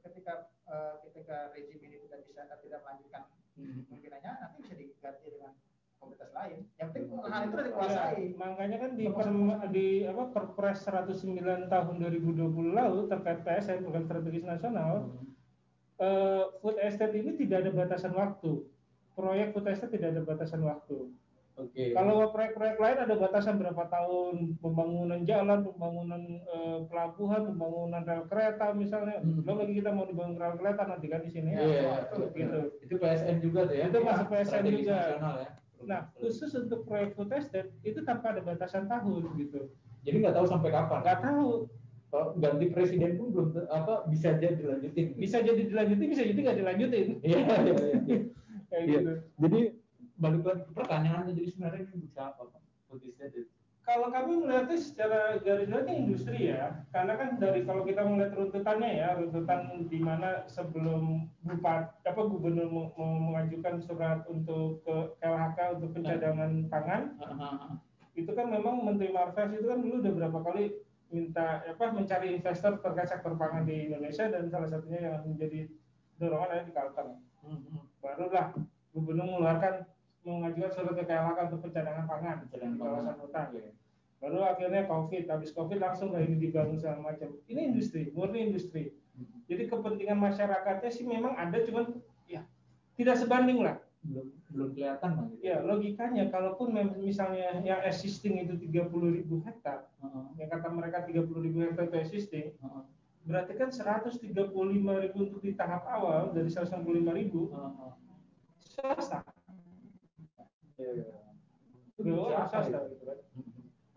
ketika 0.00 0.32
eh, 0.66 0.94
ketika 1.04 1.36
rezim 1.52 1.78
ini 1.78 1.96
tidak 2.08 2.20
bisa 2.24 2.40
tidak 2.48 2.80
melanjutkan 2.82 3.22
Hmm. 3.54 3.84
kemungkinannya 3.86 4.32
nanti 4.40 4.56
bisa 4.64 4.74
diganti 4.74 5.26
dengan 5.30 5.52
komunitas 6.00 6.32
lain 6.32 6.58
yang 6.80 6.88
penting 6.90 7.04
lahan 7.12 7.42
itu 7.44 7.52
sudah 7.52 7.66
dikuasai 7.68 8.24
Ya, 8.24 8.36
makanya 8.40 8.76
kan 8.80 8.90
di 8.96 9.04
per, 9.12 9.28
di 9.70 9.86
apa 10.08 10.22
Perpres 10.32 10.78
109 10.88 11.68
tahun 11.68 11.94
2020 12.00 12.72
lalu 12.72 13.00
terkait 13.12 13.44
PSN 13.44 13.84
program 13.84 14.04
strategis 14.08 14.44
nasional 14.48 15.12
eh, 16.00 16.44
food 16.64 16.80
estate 16.80 17.14
ini 17.14 17.36
tidak 17.36 17.68
ada 17.68 17.70
batasan 17.76 18.16
waktu. 18.16 18.64
Proyek 19.14 19.52
food 19.52 19.68
estate 19.68 19.92
tidak 19.92 20.16
ada 20.16 20.22
batasan 20.24 20.64
waktu. 20.64 21.12
Oke. 21.60 21.92
Kalau 21.92 22.32
proyek-proyek 22.32 22.80
lain 22.80 22.98
ada 23.04 23.14
batasan 23.20 23.60
berapa 23.60 23.84
tahun 23.92 24.56
pembangunan 24.64 25.20
jalan, 25.28 25.60
pembangunan 25.60 26.22
eh, 26.40 26.78
pelabuhan, 26.88 27.52
pembangunan 27.52 28.00
rel 28.08 28.24
kereta 28.32 28.72
misalnya. 28.72 29.20
Hmm. 29.20 29.44
Belum 29.44 29.60
lagi 29.60 29.74
kita 29.76 29.90
mau 29.92 30.08
dibangun 30.08 30.40
rel 30.40 30.56
kereta 30.56 30.88
nanti 30.88 31.06
kan 31.12 31.20
di 31.20 31.30
sini. 31.30 31.52
Iya, 31.52 32.08
itu 32.08 32.20
gitu. 32.32 32.60
Itu 32.80 32.94
PSN 32.96 33.36
juga 33.44 33.68
tuh 33.68 33.76
ya. 33.76 33.84
Itu 33.92 33.98
masuk 34.00 34.26
PSN 34.32 34.64
juga. 34.72 34.96
nasional 34.96 35.36
ya. 35.36 35.50
Nah, 35.84 36.12
khusus 36.16 36.52
untuk 36.52 36.84
proyek 36.84 37.16
food 37.16 37.32
estate 37.32 37.72
itu 37.80 38.00
tanpa 38.04 38.36
ada 38.36 38.44
batasan 38.44 38.84
tahun 38.84 39.32
gitu. 39.36 39.70
Jadi 40.04 40.16
nggak 40.20 40.36
tahu 40.36 40.46
sampai 40.48 40.70
kapan. 40.72 41.00
Nggak 41.04 41.20
tahu. 41.24 41.52
Kalau 42.10 42.34
ganti 42.42 42.66
presiden 42.74 43.14
pun 43.14 43.30
belum 43.30 43.48
apa 43.70 44.02
bisa 44.10 44.34
aja 44.34 44.50
dilanjutin. 44.50 45.14
Bisa 45.14 45.38
jadi 45.46 45.62
dilanjutin, 45.62 46.08
bisa 46.10 46.22
jadi 46.26 46.40
nggak 46.42 46.58
dilanjutin. 46.58 47.06
Iya 47.24 47.38
iya 47.38 47.54
iya. 47.62 47.74
iya. 48.02 48.18
Kayak 48.66 48.82
Iya. 48.82 48.98
gitu. 48.98 49.12
Jadi 49.40 49.60
balik 50.20 50.42
lagi 50.44 50.62
ke 50.66 50.72
pertanyaannya 50.74 51.32
jadi 51.38 51.48
sebenarnya 51.54 51.80
ini 51.86 51.96
bisa 52.04 52.20
apa 52.34 52.42
Pak? 52.50 52.62
Food 52.90 53.06
estate. 53.06 53.46
Kalau 53.90 54.06
kami 54.06 54.38
melihatnya 54.38 54.78
secara 54.78 55.34
garis 55.42 55.66
besarnya 55.66 55.98
industri 55.98 56.46
ya, 56.46 56.78
karena 56.94 57.18
kan 57.18 57.42
dari 57.42 57.66
kalau 57.66 57.82
kita 57.82 58.06
melihat 58.06 58.38
runtutannya 58.38 58.86
ya, 59.02 59.18
runtutan 59.18 59.90
di 59.90 59.98
mana 59.98 60.46
sebelum 60.46 61.26
bupati 61.42 62.06
apa 62.06 62.22
gubernur 62.22 62.70
mau 62.70 62.86
mengajukan 63.18 63.82
surat 63.82 64.22
untuk 64.30 64.86
ke 64.86 65.18
KLHK 65.18 65.58
untuk 65.74 65.90
pencadangan 65.98 66.70
pangan, 66.70 67.02
itu 68.14 68.30
kan 68.30 68.46
memang 68.46 68.86
Menteri 68.86 69.10
Marves 69.10 69.58
itu 69.58 69.66
kan 69.66 69.82
dulu 69.82 69.94
udah 70.06 70.12
berapa 70.22 70.38
kali 70.38 70.64
minta 71.10 71.66
apa 71.66 71.90
mencari 71.90 72.38
investor 72.38 72.78
terkait 72.78 73.10
sektor 73.10 73.34
pangan 73.34 73.66
di 73.66 73.90
Indonesia 73.90 74.30
dan 74.30 74.46
salah 74.54 74.70
satunya 74.70 75.02
yang 75.02 75.26
menjadi 75.26 75.66
dorongan 76.22 76.46
ada 76.46 76.62
di 76.62 76.70
Kalteng. 76.70 77.18
Barulah 77.98 78.54
gubernur 78.94 79.26
mengeluarkan 79.34 79.82
mengajukan 80.22 80.70
surat 80.70 80.94
ke 80.94 81.04
KLHK 81.10 81.38
untuk 81.50 81.60
pencadangan 81.66 82.06
pangan 82.06 82.36
di 82.46 82.46
kawasan 82.54 83.18
hutan. 83.18 83.46
Iya. 83.50 83.79
Lalu 84.20 84.38
akhirnya 84.44 84.84
COVID, 84.84 85.24
habis 85.32 85.50
COVID 85.56 85.80
langsung 85.80 86.12
lah 86.12 86.20
ini 86.20 86.36
dibangun 86.36 86.76
segala 86.76 87.00
macam. 87.00 87.32
Ini 87.48 87.72
industri, 87.72 88.12
murni 88.12 88.52
industri. 88.52 88.92
Jadi 89.48 89.66
kepentingan 89.66 90.20
masyarakatnya 90.20 90.90
sih 90.92 91.08
memang 91.08 91.34
ada, 91.34 91.56
cuman 91.64 91.98
ya 92.28 92.44
tidak 92.94 93.16
sebanding 93.16 93.64
lah. 93.64 93.80
belum 94.00 94.32
belum 94.48 94.68
kelihatan 94.72 95.12
bang 95.12 95.28
gitu. 95.28 95.42
Ya 95.44 95.56
logikanya, 95.60 96.24
kalaupun 96.32 96.72
misalnya 97.04 97.60
yang 97.60 97.84
existing 97.84 98.48
itu 98.48 98.56
30 98.56 98.88
ribu 99.12 99.44
hektar, 99.44 99.92
Heeh, 100.00 100.24
yang 100.40 100.48
kata 100.48 100.72
mereka 100.72 101.04
30 101.04 101.28
ribu 101.44 101.60
hektar 101.60 101.84
itu 101.92 101.96
existing, 102.00 102.56
heeh, 102.56 102.82
berarti 103.28 103.52
kan 103.60 103.68
135 103.68 104.24
ribu 105.04 105.16
untuk 105.20 105.44
di 105.44 105.52
tahap 105.52 105.84
awal 105.84 106.32
dari 106.32 106.48
165 106.48 106.80
ribu 107.12 107.52
heeh. 107.52 107.92
swasta. 108.56 109.20
Iya, 110.80 110.90
iya. 110.96 111.04
Itu 111.92 112.00
swasta 112.08 112.58
gitu 112.64 113.04
kan. 113.04 113.18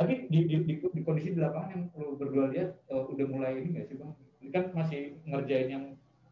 Tapi 0.04 0.28
di, 0.28 0.40
di, 0.46 0.56
di, 0.68 0.74
di 0.84 1.02
kondisi 1.02 1.32
di 1.32 1.40
lapangan 1.40 1.70
yang 1.72 1.84
lu 1.96 2.20
berdua 2.20 2.52
lihat 2.52 2.76
eh, 2.92 3.04
udah 3.08 3.26
mulai 3.32 3.64
ini 3.64 3.68
nggak 3.80 3.86
sih 3.88 3.96
bang? 3.96 4.12
Ini 4.44 4.50
kan 4.52 4.64
masih 4.76 5.02
ngerjain 5.24 5.70
yang 5.72 5.86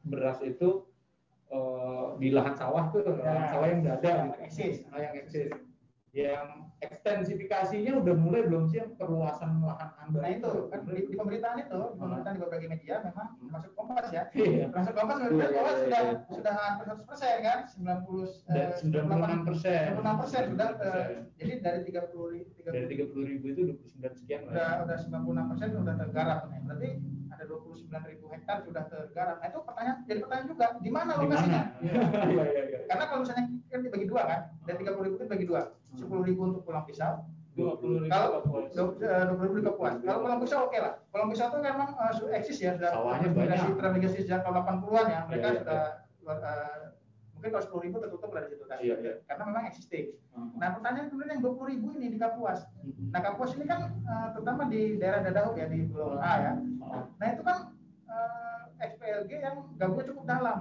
beras 0.03 0.43
itu 0.43 0.84
eh, 1.47 2.07
di 2.19 2.29
lahan 2.36 2.55
sawah 2.60 2.91
tuh, 2.91 3.07
lahan 3.07 3.47
Ya. 3.47 3.49
sawah 3.55 3.65
yang 3.71 3.79
udah 3.88 3.95
ada. 4.03 4.13
Eksis. 4.43 4.84
Nah, 4.91 4.99
yang 4.99 5.15
eksis. 5.15 5.49
Yang 6.12 6.47
ekstensifikasinya 6.84 7.95
udah 7.97 8.15
mulai 8.15 8.43
belum 8.43 8.67
sih 8.67 8.84
yang 8.84 8.91
perluasan 8.93 9.63
lahan 9.63 9.95
anda? 9.97 10.19
Nah 10.19 10.28
itu 10.30 10.67
kan 10.67 10.84
di, 10.84 11.08
di 11.08 11.15
pemberitaan 11.15 11.56
itu, 11.58 11.80
di 11.88 11.97
pemberitaan 11.97 12.34
di 12.36 12.41
berbagai 12.43 12.67
media 12.67 12.95
memang 13.00 13.28
termasuk 13.38 13.71
Kompas 13.71 14.12
ya. 14.12 14.28
Iya. 14.32 14.67
Termasuk 14.67 14.93
Kompas 14.93 15.15
Iya, 15.15 15.24
sebenarnya 15.24 15.47
iya, 15.47 15.56
Kompas 15.56 15.71
iya, 15.71 15.82
sudah 15.82 16.02
iya. 16.04 16.15
sudah 16.28 16.54
hampir 16.54 16.86
100 16.91 17.08
persen 17.08 17.34
kan, 17.39 17.60
90 17.63 18.52
Dan 18.52 18.67
96 18.76 19.47
persen. 19.47 19.84
96 19.95 20.19
persen 20.19 20.41
sudah 20.52 20.67
eh, 20.76 21.08
jadi 21.39 21.54
dari 21.60 21.80
30 21.88 22.28
ri- 22.28 22.47
30 22.60 22.67
Dari 22.67 22.86
30 22.91 23.30
ribu 23.32 23.45
itu 23.47 23.62
29 23.71 24.19
sekian 24.19 24.41
lah. 24.43 24.52
udah 24.52 24.69
udah 24.84 24.97
96 25.00 25.52
persen 25.56 25.67
sudah 25.71 25.95
tergarap 25.95 26.39
nih. 26.47 26.60
Berarti 26.62 26.89
ada 27.32 27.43
29 27.47 28.12
ribu 28.12 28.26
hektar 28.28 28.58
sudah 28.62 28.84
tergarap. 28.86 29.36
Nah 29.39 29.47
itu 29.47 29.60
pertanyaan 29.63 29.97
jadi 30.04 30.19
pertanyaan 30.19 30.47
juga 30.50 30.65
di 30.76 30.89
mana 30.91 31.12
Di 31.12 31.15
mana? 31.15 31.24
lokasinya? 31.24 31.63
Iya, 31.80 32.43
iya, 32.45 32.63
iya. 32.67 32.80
Karena 32.84 33.04
kalau 33.08 33.19
misalnya 33.24 33.43
kan 33.71 33.80
dibagi 33.80 34.06
dua 34.06 34.24
kan, 34.28 34.41
dari 34.71 34.88
30 34.88 35.05
ribu 35.05 35.15
itu 35.19 35.25
dibagi 35.27 35.45
dua, 35.45 35.62
10 35.93 36.07
ribu 36.23 36.41
untuk 36.47 36.63
pulang 36.63 36.88
pisau, 36.88 37.27
20 37.51 38.07
ribu 38.07 38.07
kalau 38.07 38.39
Kapuas. 38.39 38.71
dua 38.71 38.88
puluh 39.36 39.43
ribu 39.51 39.55
di 39.60 39.65
Kapuas. 39.67 39.93
Kalau 39.99 40.19
pulang 40.23 40.39
pisau 40.39 40.60
oke 40.65 40.77
lah. 40.79 40.93
Pulang 41.12 41.27
pisau 41.27 41.45
itu 41.51 41.57
memang 41.60 41.89
eh, 41.91 42.12
sudah 42.15 42.34
eksis 42.39 42.57
ya, 42.63 42.71
sudah 42.79 42.89
Sawahnya 42.95 43.27
transmigrasi, 43.27 43.60
banyak. 43.67 43.75
transmigrasi 43.75 44.17
sejak 44.23 44.39
tahun 44.41 44.55
80-an 44.63 45.05
ya. 45.12 45.19
Mereka 45.27 45.43
Iya, 45.43 45.51
iya, 45.51 45.60
sudah 45.60 45.81
eh, 46.31 46.79
mungkin 47.36 47.49
kalau 47.51 47.63
10 47.67 47.86
ribu 47.91 47.95
tertutup 47.99 48.29
lah 48.31 48.41
di 48.45 48.49
situ 48.55 48.63
kan. 48.63 48.77
Iya, 48.79 48.95
iya. 49.03 49.13
Karena 49.27 49.43
memang 49.51 49.63
existing. 49.67 50.05
Heeh. 50.15 50.47
Nah 50.55 50.67
pertanyaan 50.71 51.07
kemudian 51.12 51.31
yang 51.36 51.41
20 51.43 51.71
ribu 51.75 51.88
ini 51.99 52.07
di 52.07 52.17
Kapuas. 52.17 52.60
Mm-mm. 52.79 53.12
Nah 53.12 53.19
Kapuas 53.19 53.51
ini 53.60 53.65
kan 53.67 53.79
eh, 53.99 54.27
terutama 54.31 54.62
di 54.71 54.81
daerah 54.95 55.19
Dadahuk 55.19 55.55
ya 55.60 55.67
di 55.67 55.79
Pulau 55.91 56.15
A 56.15 56.31
ya. 56.39 56.53
Heeh. 56.55 57.03
Nah 57.19 57.27
itu 57.27 57.41
kan 57.43 57.57
eh, 58.07 58.60
XPLG 58.79 59.31
yang 59.38 59.55
gabungnya 59.75 60.05
cukup 60.07 60.23
dalam. 60.23 60.60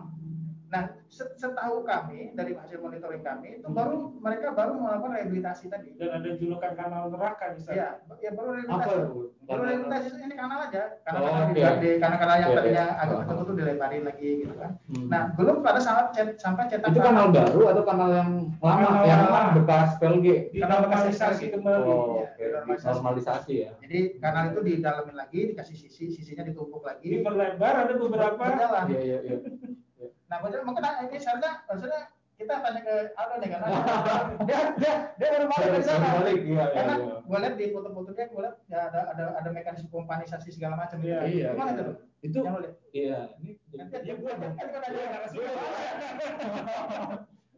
Nah 0.70 0.87
se- 1.06 1.35
setahu 1.35 1.83
kami 1.83 2.30
dari 2.30 2.54
hasil 2.54 2.78
monitoring 2.78 3.20
kami 3.20 3.59
itu 3.59 3.66
baru 3.68 4.14
mereka 4.16 4.54
baru 4.54 4.78
melakukan 4.78 5.12
rehabilitasi 5.12 5.66
tadi. 5.66 5.98
Dan 5.98 6.14
ada 6.14 6.30
julukan 6.33 6.72
kanal 6.72 7.11
neraka 7.11 7.46
di 7.52 7.61
sana. 7.61 7.74
Iya, 7.74 7.88
ya 8.16 8.30
baru 8.30 8.48
Apa 8.48 8.54
rehabilitasi. 8.54 8.94
itu? 8.94 9.18
Baru 9.42 9.61
rehabilitasi 9.61 10.09
ini 10.16 10.35
kanal 10.37 10.59
aja, 10.62 10.83
karena 11.02 11.18
Oh, 11.18 11.26
kanal 11.26 11.42
oke. 11.42 11.59
di, 11.76 11.90
karena 11.98 12.16
kanal 12.16 12.37
yang 12.37 12.46
Iya, 12.46 12.56
tadinya 12.56 12.85
iya. 12.87 12.94
agak 12.96 13.11
Oh. 13.11 13.18
betul-betul 13.20 13.54
dilebarin 13.56 14.02
lagi 14.04 14.28
gitu 14.38 14.54
kan. 14.54 14.70
Hmm. 14.87 15.06
Nah 15.06 15.22
belum 15.35 15.56
pada 15.59 15.80
saat 15.80 16.06
cet- 16.12 16.38
sampai 16.38 16.64
cetak 16.64 16.88
itu 16.88 17.00
kanal 17.00 17.26
baru 17.28 17.62
atau 17.68 17.83
kanal 17.83 18.09
yang 18.12 18.30
lama 18.56 18.78
Kanal 18.80 19.02
yang 19.04 19.22
lama. 19.26 19.42
bekas 19.52 19.90
PLG? 19.98 20.26
Dinormalisasi 20.54 21.44
kembali. 21.50 21.83
Oh, 21.85 22.22
Iya, 22.22 22.22
oke. 22.30 22.44
normalisasi. 22.54 22.94
normalisasi 22.94 23.52
ya. 23.59 23.70
Jadi 23.80 23.98
kanal 24.16 24.44
itu 24.48 24.61
didalamin 24.62 25.16
lagi, 25.18 25.40
dikasih 25.50 25.74
sisi, 25.76 26.04
sisinya 26.09 26.46
ditumpuk 26.46 26.80
lagi. 26.80 27.11
Diperlebar 27.11 27.74
ada 27.83 27.92
beberapa. 27.92 28.42
Iya 28.87 29.00
iya 29.00 29.18
iya. 29.20 29.38
Nah, 30.31 30.38
betul 30.38 30.62
mungkin 30.62 30.87
ini 30.87 31.19
seharusnya 31.19 31.53
maksudnya 31.66 32.01
kita 32.38 32.55
tanya 32.64 32.81
ke 32.81 32.95
Aldo 33.19 33.35
nih 33.37 33.49
karena 33.53 33.66
dia 34.49 34.61
dia 34.81 34.95
dia 35.21 35.29
baru 35.29 35.47
balik 35.51 35.69
dari 35.77 35.85
sana. 35.85 36.09
Balik, 36.16 36.38
iya, 36.40 36.49
iya, 36.49 36.64
Karena 36.73 36.95
iya. 36.97 37.14
gue 37.21 37.38
lihat 37.45 37.55
di 37.61 37.66
foto-foto 37.69 38.11
dia, 38.16 38.27
gue 38.33 38.40
lihat 38.40 38.57
ya 38.73 38.79
ada 38.88 39.01
ada 39.12 39.25
ada 39.37 39.49
mekanisme 39.53 39.93
pompanisasi 39.93 40.49
segala 40.55 40.81
macam 40.81 41.03
gitu. 41.05 41.12
Iya, 41.12 41.21
Iya. 41.29 41.49
Gimana 41.53 41.71
iya. 41.75 41.77
itu? 41.77 41.93
Itu 42.21 42.38
Yang 42.40 42.57
iya, 42.97 43.19
ini 43.43 43.51
Nanti 43.77 43.97
dia 44.01 44.14
gue 44.16 44.33
kan 44.33 44.51
kan 44.57 44.69
ada 44.73 44.88
narasumber. 44.88 45.55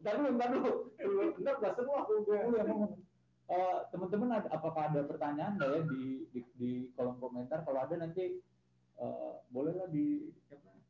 Entar 0.03 0.15
dulu, 0.19 0.29
entar 0.35 0.49
dulu. 0.51 0.73
Entar 1.39 1.55
enggak 1.63 1.75
semua 1.79 1.97
aku 2.03 2.13
gue. 2.27 2.39
Eh, 3.53 3.79
teman-teman 3.93 4.29
ada 4.41 4.49
apakah 4.49 4.89
ada 4.89 5.05
pertanyaan 5.05 5.61
nggak 5.61 5.71
ya 5.77 5.81
di, 5.85 6.25
di 6.33 6.41
di 6.57 6.71
kolom 6.97 7.21
komentar 7.21 7.61
kalau 7.69 7.85
ada 7.85 8.01
nanti 8.01 8.41
eh, 8.97 9.33
bolehlah 9.53 9.93
di 9.93 10.33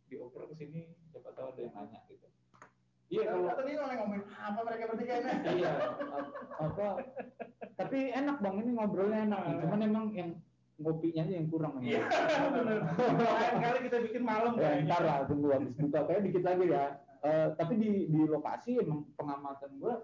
dioper 0.06 0.46
ke 0.46 0.54
sini 0.54 1.01
siapa 1.12 1.30
tahu 1.32 1.46
ada 1.48 1.60
yang 1.60 1.74
nanya 1.76 2.00
gitu. 2.08 2.26
Iya 3.12 3.22
kalau 3.28 3.62
dia 3.62 3.76
mulai 3.76 3.96
ngomongin 4.00 4.24
apa 4.32 4.60
mereka 4.64 4.84
bertiga 4.88 5.14
ini? 5.14 5.32
iya 5.60 5.72
ap- 6.08 6.32
apa 6.58 6.86
tapi 7.74 7.98
enak 8.10 8.36
bang 8.40 8.56
ini 8.58 8.70
ngobrolnya 8.72 9.20
enak 9.26 9.40
nih. 9.42 9.54
cuman 9.60 9.80
emang 9.82 10.04
yang 10.12 10.30
ngopinya 10.80 11.22
aja 11.22 11.34
yang 11.36 11.46
kurang. 11.46 11.72
Iya, 11.78 12.00
benar. 12.50 12.78
Lain 12.96 13.54
kali 13.60 13.78
kita 13.84 13.98
bikin 14.02 14.22
malam 14.24 14.52
ya 14.56 14.70
ntar 14.82 15.02
lah 15.04 15.18
tunggu 15.28 15.52
habis 15.52 15.70
buka 15.72 16.00
kayak 16.02 16.22
dikit 16.24 16.42
lagi 16.42 16.66
ya 16.68 16.84
Eh, 17.22 17.54
tapi 17.54 17.78
di 17.78 17.90
di 18.10 18.26
lokasi 18.26 18.82
emang 18.82 19.06
pengamatan 19.14 19.78
gua 19.78 20.02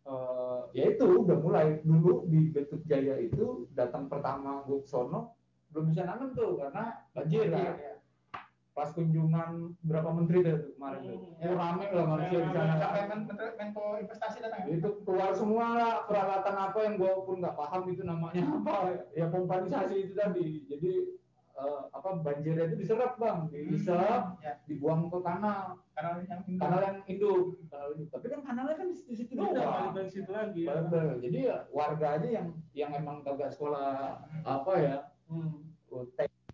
eh 0.00 0.60
ya 0.72 0.84
itu 0.88 1.02
udah 1.02 1.36
mulai 1.36 1.82
dulu 1.82 2.22
di 2.24 2.48
Betut 2.48 2.86
Jaya 2.86 3.18
itu 3.18 3.66
datang 3.74 4.06
pertama 4.06 4.62
gue 4.62 4.78
sono 4.86 5.34
belum 5.70 5.90
bisa 5.90 6.06
nanam 6.06 6.30
tuh 6.30 6.54
karena 6.54 7.02
banjir 7.10 7.50
Iya. 7.50 7.99
Pas 8.80 8.88
kunjungan 8.90 9.50
berapa 9.82 10.08
menteri 10.10 10.40
tuh 10.40 10.72
kemarin 10.72 11.00
tuh. 11.04 11.20
Hmm, 11.36 11.44
oh, 11.44 11.54
rame 11.54 11.84
lah 11.86 12.06
manusia 12.08 12.38
di 12.40 12.50
sana. 12.50 12.74
Sampai 12.74 13.02
Men- 13.04 13.28
Menteri- 13.28 13.52
Menko 13.54 13.84
investasi 14.00 14.36
datang. 14.40 14.60
Ya? 14.62 14.72
itu 14.72 14.88
keluar 15.04 15.30
semua 15.30 15.66
lah 15.70 15.92
peralatan 16.02 16.56
apa 16.58 16.78
yang 16.80 16.94
gue 16.96 17.12
pun 17.20 17.36
nggak 17.38 17.52
paham 17.54 17.82
itu 17.86 18.02
namanya 18.02 18.40
apa. 18.56 18.76
Ya 19.12 19.28
pompanisasi 19.28 19.94
itu 20.00 20.14
tadi. 20.14 20.64
Jadi 20.64 20.92
eh, 21.52 21.80
apa 21.92 22.08
banjirnya 22.18 22.64
itu 22.64 22.76
diserap 22.78 23.20
bang. 23.20 23.52
Diserap 23.52 24.40
Ya, 24.40 24.56
dibuang 24.64 25.06
ke 25.06 25.20
kanal 25.20 25.76
kanal 25.92 26.24
yang 26.24 26.40
kanal 26.56 26.80
yang 26.80 26.96
induk 27.04 27.60
kanal 27.68 27.92
induk 27.92 28.08
tapi 28.08 28.26
kan 28.26 28.40
kanalnya 28.40 28.72
kan 28.74 28.88
di 28.88 29.12
situ 29.12 29.36
Udah 29.36 29.52
doang 29.52 29.68
balik 29.68 29.92
dari 29.94 30.08
situ 30.08 30.30
lagi. 30.32 30.64
ya. 30.64 30.80
Bener. 30.80 31.20
jadi 31.20 31.38
ya 31.44 31.56
warga 31.68 32.16
aja 32.16 32.28
yang 32.30 32.48
yang 32.72 32.90
emang 32.94 33.20
kagak 33.20 33.52
sekolah 33.52 34.16
apa 34.40 34.72
ya. 34.74 34.96
Hmm. 35.28 35.68
oh, 35.86 36.08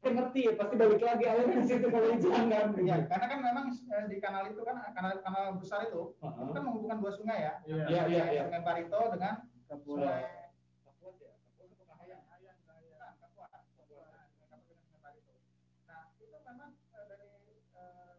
teknik 0.07 0.23
ngerti 0.23 0.41
ya 0.47 0.53
pasti 0.55 0.75
balik 0.79 1.03
lagi 1.03 1.25
akhirnya 1.27 1.63
situ 1.67 1.87
kalau 1.91 2.07
jangan 2.15 2.67
gitu. 2.71 2.81
Ya, 2.87 2.97
karena 3.11 3.27
kan 3.27 3.39
memang 3.43 3.65
eh, 3.75 4.05
di 4.07 4.17
kanal 4.23 4.43
itu 4.47 4.63
kan 4.63 4.77
kanal 4.95 5.13
kanal 5.19 5.45
besar 5.59 5.83
itu 5.83 6.15
Heeh. 6.23 6.43
itu 6.47 6.51
kan 6.55 6.63
menghubungkan 6.63 6.99
dua 7.03 7.11
sungai 7.11 7.39
ya. 7.43 7.55
Iya. 7.67 7.85
Iya, 7.91 8.03
iya, 8.07 8.25
iya. 8.31 8.43
Sungai 8.47 8.63
Barito 8.63 9.01
dengan 9.11 9.35
Kapuas. 9.67 9.99
sungai 9.99 10.23
Nah, 15.87 16.03
itu 16.19 16.37
memang 16.43 16.71
eh, 16.93 17.05
dari 17.07 17.27
eh, 17.75 18.13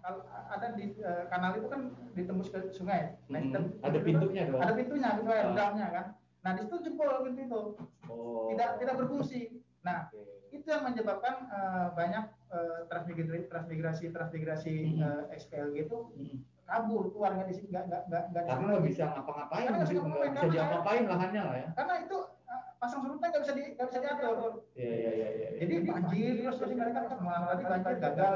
kalau 0.00 0.20
ada 0.24 0.66
di 0.72 0.84
eh, 0.96 1.24
kanal 1.28 1.52
itu 1.56 1.68
kan 1.68 1.80
ditembus 2.14 2.48
ke 2.50 2.58
sungai. 2.72 3.16
Nah, 3.28 3.40
Hmm, 3.40 3.72
ada 3.82 3.98
itu- 3.98 4.04
pintunya 4.04 4.42
dong. 4.48 4.60
Ada 4.60 4.72
pintunya, 4.74 5.08
pintu 5.16 5.30
air 5.30 5.46
Ah. 5.48 5.54
dalamnya 5.54 5.86
kan. 5.90 6.06
Nah, 6.44 6.50
di 6.54 6.60
situ 6.62 6.76
jebol 6.82 7.08
pintu 7.24 7.40
itu. 7.42 7.60
oh 8.04 8.52
Tidak 8.52 8.70
tidak 8.78 8.94
berfungsi. 9.00 9.63
Nah, 9.84 10.08
Oke. 10.08 10.48
itu 10.50 10.64
yang 10.64 10.82
menyebabkan 10.82 11.44
eh, 11.46 11.86
banyak 11.92 12.24
eh, 12.50 12.78
transmigrasi 12.88 13.46
transmigrasi 13.46 14.04
transmigrasi 14.10 14.74
Hmm. 14.96 15.28
eh, 15.28 15.36
XPLG 15.36 15.76
itu 15.84 15.98
Hmm. 16.10 16.38
kabur 16.64 17.12
keluarga 17.12 17.44
di 17.44 17.52
sini 17.52 17.68
nggak 17.68 17.84
nggak 17.86 18.02
nggak 18.08 18.24
nggak 18.26 18.42
di 18.42 18.48
karena 18.48 18.56
situ 18.56 18.64
nggak 18.64 18.80
lagi. 18.80 18.88
bisa 18.88 19.04
ngapa-ngapain 19.06 19.60
Karena 19.60 19.76
nggak 19.76 19.84
bisa 19.84 20.00
ngapa-ngapain, 20.00 20.32
bisa 20.32 20.48
diapa-apain 20.48 21.02
lahannya 21.04 21.42
lah 21.44 21.54
ya 21.54 21.68
karena 21.74 21.94
itu 22.00 22.18
pasang 22.74 23.00
surutnya 23.00 23.28
nggak 23.28 23.42
bisa 23.44 23.52
di 23.52 23.62
nggak 23.70 23.86
bisa 23.86 23.98
diatur. 24.00 24.52
iya 24.74 24.88
iya 24.90 25.10
iya 25.12 25.28
iya 25.30 25.48
Jadi 25.54 25.74
banjir 25.82 26.32
terus 26.38 26.56
jadi 26.58 26.74
mereka 26.74 27.00
ke 27.04 27.16
mana 27.18 27.44
tadi 27.50 27.62
banjir 27.64 27.96
gagal. 27.98 28.34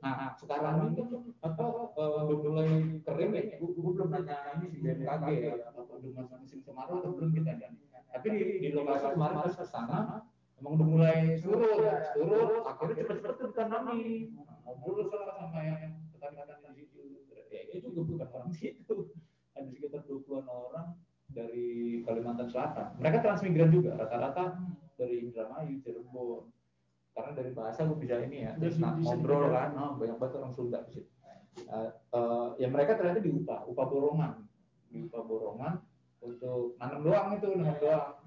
Nah, 0.00 0.32
sekarang 0.34 0.76
ini 0.86 1.02
apa 1.38 1.64
eh, 1.94 2.20
udah 2.22 2.36
mulai 2.42 2.68
kering 3.00 3.30
ya? 3.32 3.42
Gue 3.58 3.68
belum 3.92 4.08
nanya 4.10 4.36
ini 4.54 4.66
sih 4.66 4.80
BMKG 4.80 5.26
ya, 5.38 5.52
apa 5.66 5.80
udah 5.80 6.10
masuk 6.14 6.36
musim 6.38 6.58
kemarau 6.62 6.94
atau 6.98 7.10
belum 7.12 7.30
kita 7.32 7.52
dan. 7.56 7.72
Tapi 8.10 8.26
di, 8.28 8.40
di 8.58 8.68
lokasi 8.72 9.06
kemarin 9.10 9.36
pas 9.38 9.54
ke 9.54 9.64
sana, 9.64 9.98
emang 10.60 10.72
udah 10.76 10.88
mulai 10.92 11.18
surut, 11.40 11.80
surut, 12.12 12.62
akhirnya 12.68 12.94
cepet-cepet 13.00 13.34
tuh 13.40 13.48
ditanami. 13.48 14.28
Ngobrol 14.68 15.08
salah 15.08 15.34
sama 15.40 15.60
yang 15.64 15.96
petani-petani 16.12 16.68
di 16.76 16.84
situ. 16.84 17.02
Ya, 17.48 17.60
itu 17.72 17.88
juga 17.90 18.00
bukan 18.06 18.28
orang 18.28 18.52
situ. 18.60 18.96
Ada 19.56 19.66
sekitar 19.72 20.04
20-an 20.04 20.46
orang 20.46 20.86
dari 21.32 22.00
Kalimantan 22.04 22.48
Selatan. 22.52 23.00
Mereka 23.00 23.24
transmigran 23.24 23.72
juga, 23.72 23.96
rata-rata 23.96 24.60
dari 25.00 25.24
Indramayu, 25.24 25.80
Cirebon. 25.80 26.52
Karena 27.10 27.32
dari 27.34 27.50
bahasa 27.50 27.88
gue 27.88 27.98
bisa 27.98 28.22
ini 28.22 28.46
ya, 28.46 28.54
terus 28.54 28.78
bisa 28.78 28.94
ngobrol 29.02 29.50
kan, 29.50 29.74
oh, 29.74 29.98
banyak 29.98 30.16
banget 30.20 30.38
orang 30.38 30.54
Sunda 30.54 30.78
di 30.86 31.00
situ. 31.00 31.10
Eh, 31.58 31.90
eh, 31.90 32.48
ya 32.62 32.68
mereka 32.70 32.94
ternyata 32.94 33.18
diupah, 33.18 33.66
upah 33.66 33.86
borongan, 33.90 34.32
diupah 34.94 35.22
borongan 35.26 35.82
untuk 36.22 36.78
nanam 36.78 37.00
doang 37.02 37.28
itu, 37.34 37.48
nanam 37.58 37.76
doang. 37.82 38.19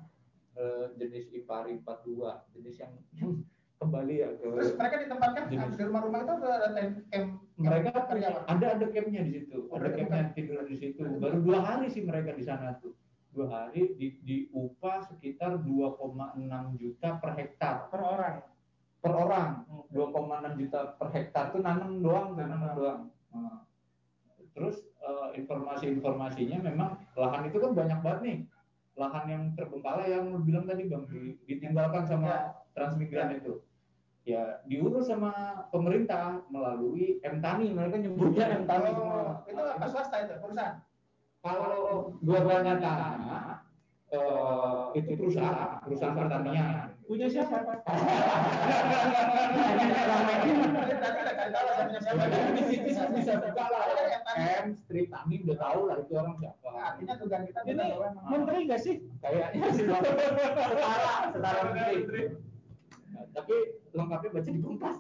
Eh, 0.56 0.86
jenis 0.98 1.26
Ipari 1.32 1.80
42, 1.82 2.54
jenis 2.58 2.76
yang, 2.80 2.94
kembali 3.84 4.16
ya 4.16 4.32
ke 4.40 4.48
Terus 4.48 4.80
mereka 4.80 4.96
ditempatkan 4.96 5.44
Jenis. 5.52 5.76
di 5.76 5.84
rumah-rumah 5.84 6.20
itu 6.24 6.34
ada 6.40 6.82
camp 7.12 7.28
mereka 7.60 7.92
punya 8.08 8.30
ada 8.48 8.66
ada 8.80 8.86
campnya 8.88 9.22
di 9.28 9.32
situ. 9.36 9.68
Oh, 9.68 9.76
ada 9.76 9.92
campnya 9.92 10.24
camp. 10.24 10.36
tidur 10.40 10.64
di 10.64 10.76
situ. 10.80 11.02
Baru 11.20 11.44
dua 11.44 11.60
hari 11.60 11.92
sih 11.92 12.08
mereka 12.08 12.32
di 12.32 12.48
sana 12.48 12.80
tuh. 12.80 12.96
Dua 13.36 13.52
hari 13.52 13.92
di, 14.00 14.24
di 14.24 14.38
upah 14.56 15.04
sekitar 15.04 15.60
2,6 15.68 16.00
juta 16.80 17.20
per 17.20 17.32
hektar. 17.36 17.92
Per 17.92 18.00
orang. 18.00 18.36
per 19.04 19.14
orang. 19.20 19.50
2,6 19.92 20.60
juta 20.64 20.80
per 20.96 21.08
hektar. 21.12 21.52
Tuh 21.52 21.60
nanam 21.60 22.00
doang 22.00 22.40
Nanam 22.40 22.56
nanam. 22.64 22.76
doang. 22.80 23.02
Nah, 23.36 23.68
terus 24.56 24.80
eh, 24.80 25.44
informasi-informasinya 25.44 26.62
memang 26.64 27.04
lahan 27.20 27.52
itu 27.52 27.58
kan 27.60 27.76
banyak 27.76 28.00
banget 28.00 28.22
nih 28.24 28.38
lahan 28.94 29.26
yang 29.26 29.44
terbengkalai 29.58 30.14
yang 30.14 30.30
lu 30.30 30.40
bilang 30.42 30.70
tadi 30.70 30.86
bang 30.86 31.04
di- 31.10 31.38
ditinggalkan 31.50 32.06
sama 32.06 32.30
Ya. 32.30 32.40
transmigran 32.74 33.42
itu. 33.42 33.62
Ya 34.24 34.64
diurus 34.64 35.12
sama 35.12 35.66
pemerintah 35.74 36.46
melalui 36.48 37.20
M 37.20 37.44
Tani 37.44 37.74
mereka 37.74 38.00
nyebutnya 38.00 38.56
M 38.56 38.64
Tani 38.64 38.90
semua. 38.96 39.20
Oh, 39.20 39.50
itu 39.50 39.60
apa 39.60 39.86
swasta 39.90 40.16
itu 40.24 40.34
perusahaan? 40.40 40.80
kalau 41.44 42.16
gua 42.24 42.40
tanya-tanya 42.48 43.68
eh, 44.08 44.84
itu 44.96 45.12
perusahaan 45.20 45.84
perusahaan 45.84 46.16
pertanian 46.16 46.93
Punya 47.04 47.28
siapa? 47.28 47.58
Tadi 51.44 51.52
tahu 51.52 51.68
saya 51.68 51.84
punya 51.86 52.00
siapa. 52.02 52.24
di 52.56 52.64
situ 52.72 52.90
sih 52.96 53.06
bisa 53.14 53.34
buka 53.38 53.66
lah 53.68 53.84
M 54.64 54.68
Street 54.86 55.10
Tani 55.12 55.36
udah 55.44 55.58
tahu 55.60 55.82
lah 55.90 55.96
itu 56.00 56.14
orang 56.16 56.36
siapa. 56.40 56.70
Artinya 56.74 57.14
dugaan 57.20 57.44
kita 57.50 57.60
Ini 57.68 57.86
menteri 58.32 58.58
nggak 58.70 58.82
sih? 58.82 58.96
kayaknya 59.20 59.68
sih 59.76 59.84
setara 59.86 60.10
setara 61.30 61.62
menteri. 61.76 62.24
Tapi 63.34 63.56
lengkapnya 63.94 64.30
baca 64.34 64.50
di 64.50 64.62
kompas. 64.62 64.96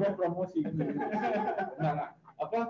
Gua 0.00 0.10
promosi. 0.16 0.60
Nah, 1.80 1.92
nah, 1.96 2.08
apa 2.40 2.60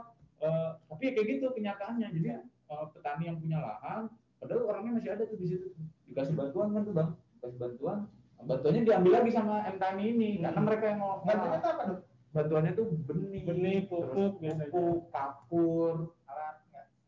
eh, 0.40 0.70
tapi 0.90 1.04
kayak 1.14 1.26
gitu 1.38 1.46
kenyataannya. 1.54 2.08
Jadi 2.10 2.28
eh, 2.34 2.84
petani 2.94 3.24
yang 3.30 3.38
punya 3.38 3.58
lahan 3.62 4.10
padahal 4.40 4.72
orangnya 4.72 4.92
masih 4.96 5.10
ada 5.12 5.22
tuh 5.28 5.36
di 5.38 5.46
situ. 5.46 5.68
Dikasih 6.10 6.34
bantuan 6.34 6.72
kan 6.74 6.82
tuh 6.82 6.94
bang. 6.96 7.10
Dikasih 7.38 7.58
bantuan 7.60 7.98
bantuannya 8.40 8.82
diambil 8.82 9.12
lagi 9.20 9.30
sama 9.30 9.54
M 9.64 9.76
Tani 9.76 10.02
ini 10.06 10.30
karena 10.40 10.60
mereka 10.60 10.84
yang 10.88 10.98
mau 10.98 11.20
Bantunya 11.20 11.58
itu 11.58 11.68
apa 11.68 11.82
dong? 11.86 12.00
bantuannya 12.30 12.72
tuh 12.72 12.86
benih 13.04 13.42
Benih, 13.42 13.76
pupuk, 13.90 14.32
pupuk 14.38 14.98
kapur 15.10 16.14
Alat. 16.24 16.56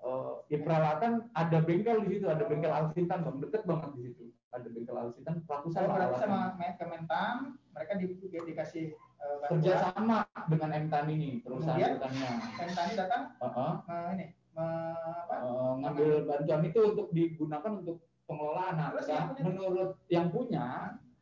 Eh, 0.03 0.33
ya 0.51 0.59
peralatan 0.67 1.31
ada 1.31 1.59
bengkel 1.63 2.03
di 2.03 2.19
situ, 2.19 2.27
ada 2.27 2.43
bengkel 2.43 2.75
Alsitan 2.75 3.23
bang, 3.23 3.39
deket 3.39 3.63
banget 3.63 3.91
di 3.95 4.01
situ. 4.11 4.25
Ada 4.51 4.67
bengkel 4.67 4.97
Alsitan, 4.99 5.35
ratusan 5.47 5.79
Saya 5.79 5.87
berarti 5.87 6.17
sama 6.19 6.41
Me- 6.59 6.75
Kementan, 6.75 7.35
mereka 7.71 7.93
di, 7.95 8.07
di- 8.19 8.35
dikasih 8.51 8.85
eh, 8.99 9.35
bantuan. 9.39 9.63
Kerja 9.63 9.73
sama 9.79 10.27
dengan 10.51 10.71
M 10.75 10.87
Tani 10.91 11.13
ini, 11.15 11.31
perusahaan 11.39 11.79
Kemudian? 11.79 12.03
pertanian. 12.03 12.35
Kementan 12.59 12.87
datang 12.99 13.23
Heeh, 13.39 13.73
eh, 13.87 14.09
ini 14.11 14.27
me- 14.51 14.97
apa? 15.23 15.35
eh, 15.39 15.73
ngambil 15.79 16.11
bantuan 16.27 16.63
itu 16.67 16.81
untuk 16.83 17.07
digunakan 17.15 17.73
untuk 17.79 17.97
pengelolaan. 18.27 18.75
Nah, 18.75 18.89
Terus 18.91 19.07
nah, 19.07 19.15
yang 19.15 19.27
menurut 19.39 19.91
yang 20.11 20.27
punya 20.35 20.67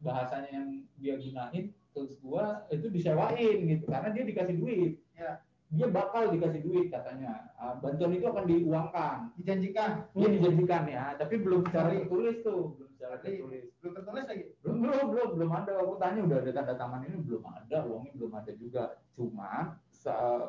bahasanya 0.00 0.50
yang 0.50 0.68
dia 0.96 1.14
gunain, 1.16 1.64
terus 1.92 2.16
gua 2.20 2.64
itu 2.68 2.88
disewain 2.88 3.58
gitu, 3.68 3.84
karena 3.88 4.08
dia 4.12 4.24
dikasih 4.24 4.56
duit. 4.56 4.92
Ya. 5.16 5.44
Dia 5.70 5.86
bakal 5.86 6.34
dikasih 6.34 6.66
duit 6.66 6.90
katanya. 6.90 7.46
Ah, 7.54 7.78
bantuan 7.78 8.10
itu 8.10 8.26
akan 8.26 8.42
diuangkan. 8.42 9.30
Dijanjikan, 9.38 10.02
Dia 10.18 10.28
dijanjikan 10.34 10.82
ya, 10.90 11.14
tapi 11.14 11.38
belum 11.38 11.62
secara 11.70 11.94
tertulis 11.94 12.42
tuh, 12.42 12.74
belum 12.74 12.90
secara 12.98 13.16
tertulis. 13.22 13.70
belum 13.78 13.92
tertulis 13.94 14.24
lagi. 14.26 14.44
Belum, 14.66 14.76
belum, 14.82 15.04
belum, 15.14 15.28
belum 15.38 15.50
ada. 15.54 15.72
Aku 15.78 15.94
tanya 16.02 16.20
udah 16.26 16.38
ada 16.42 16.50
tanda 16.50 16.74
tangan 16.74 17.06
ini 17.06 17.16
belum 17.22 17.44
ada, 17.46 17.86
uangnya 17.86 18.12
belum 18.18 18.32
ada 18.34 18.52
juga. 18.58 18.82
Cuman 19.14 19.78
sa- 19.86 19.89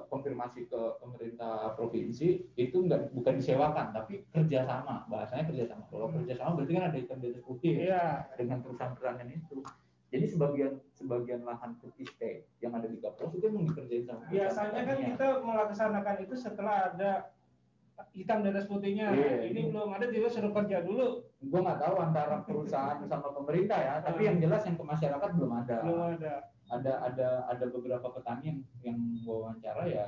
konfirmasi 0.07 0.71
ke 0.71 0.81
pemerintah 1.03 1.75
provinsi 1.75 2.55
itu 2.55 2.77
enggak 2.87 3.11
bukan 3.11 3.35
disewakan, 3.35 3.91
tapi 3.91 4.23
kerjasama. 4.31 5.03
Bahasanya 5.11 5.51
kerjasama. 5.51 5.83
Kalau 5.91 6.07
Hmm. 6.07 6.23
kerjasama 6.23 6.55
berarti 6.55 6.71
kan 6.71 6.83
ada 6.87 6.97
hitam 6.97 7.17
di 7.19 7.27
atas 7.29 7.43
putih 7.43 7.71
ya, 7.75 7.83
Iya. 7.83 8.05
dengan 8.39 8.57
perusahaan 8.63 8.95
pertanian 8.95 9.29
itu. 9.35 9.59
Jadi 10.11 10.25
sebagian 10.27 10.71
sebagian 10.91 11.41
lahan 11.43 11.71
estate 11.95 12.43
yang 12.59 12.75
ada 12.75 12.87
di 12.87 12.99
Kapolres 12.99 13.31
itu 13.31 13.47
emang 13.47 13.63
dikerjain 13.63 14.03
sama 14.03 14.27
Biasanya 14.27 14.81
kan 14.83 14.97
kita 14.99 15.27
melaksanakan 15.39 16.15
itu 16.19 16.35
setelah 16.35 16.75
ada 16.91 17.11
hitam 18.11 18.43
di 18.43 18.47
atas 18.51 18.67
putihnya. 18.67 19.07
Iya. 19.07 19.51
Ini 19.51 19.71
belum 19.71 19.87
ada 19.95 20.11
juga 20.11 20.27
suruh 20.27 20.51
kerja 20.51 20.83
dulu. 20.83 21.27
gue 21.41 21.57
nggak 21.57 21.79
tahu 21.81 21.95
antara 21.97 22.45
perusahaan 22.45 23.01
sama 23.01 23.33
pemerintah 23.33 23.73
ya 23.81 23.95
tapi 23.97 24.29
yang 24.29 24.37
jelas 24.37 24.61
yang 24.61 24.77
ke 24.77 24.85
masyarakat 24.85 25.29
belum 25.33 25.51
ada 25.57 25.77
Belum 25.81 26.01
ada. 26.13 26.33
Ada 26.71 26.93
ada 27.03 27.27
ada 27.51 27.65
beberapa 27.67 28.07
petani 28.15 28.43
yang 28.47 28.59
yang 28.81 28.97
wawancara 29.27 29.83
ya 29.85 30.05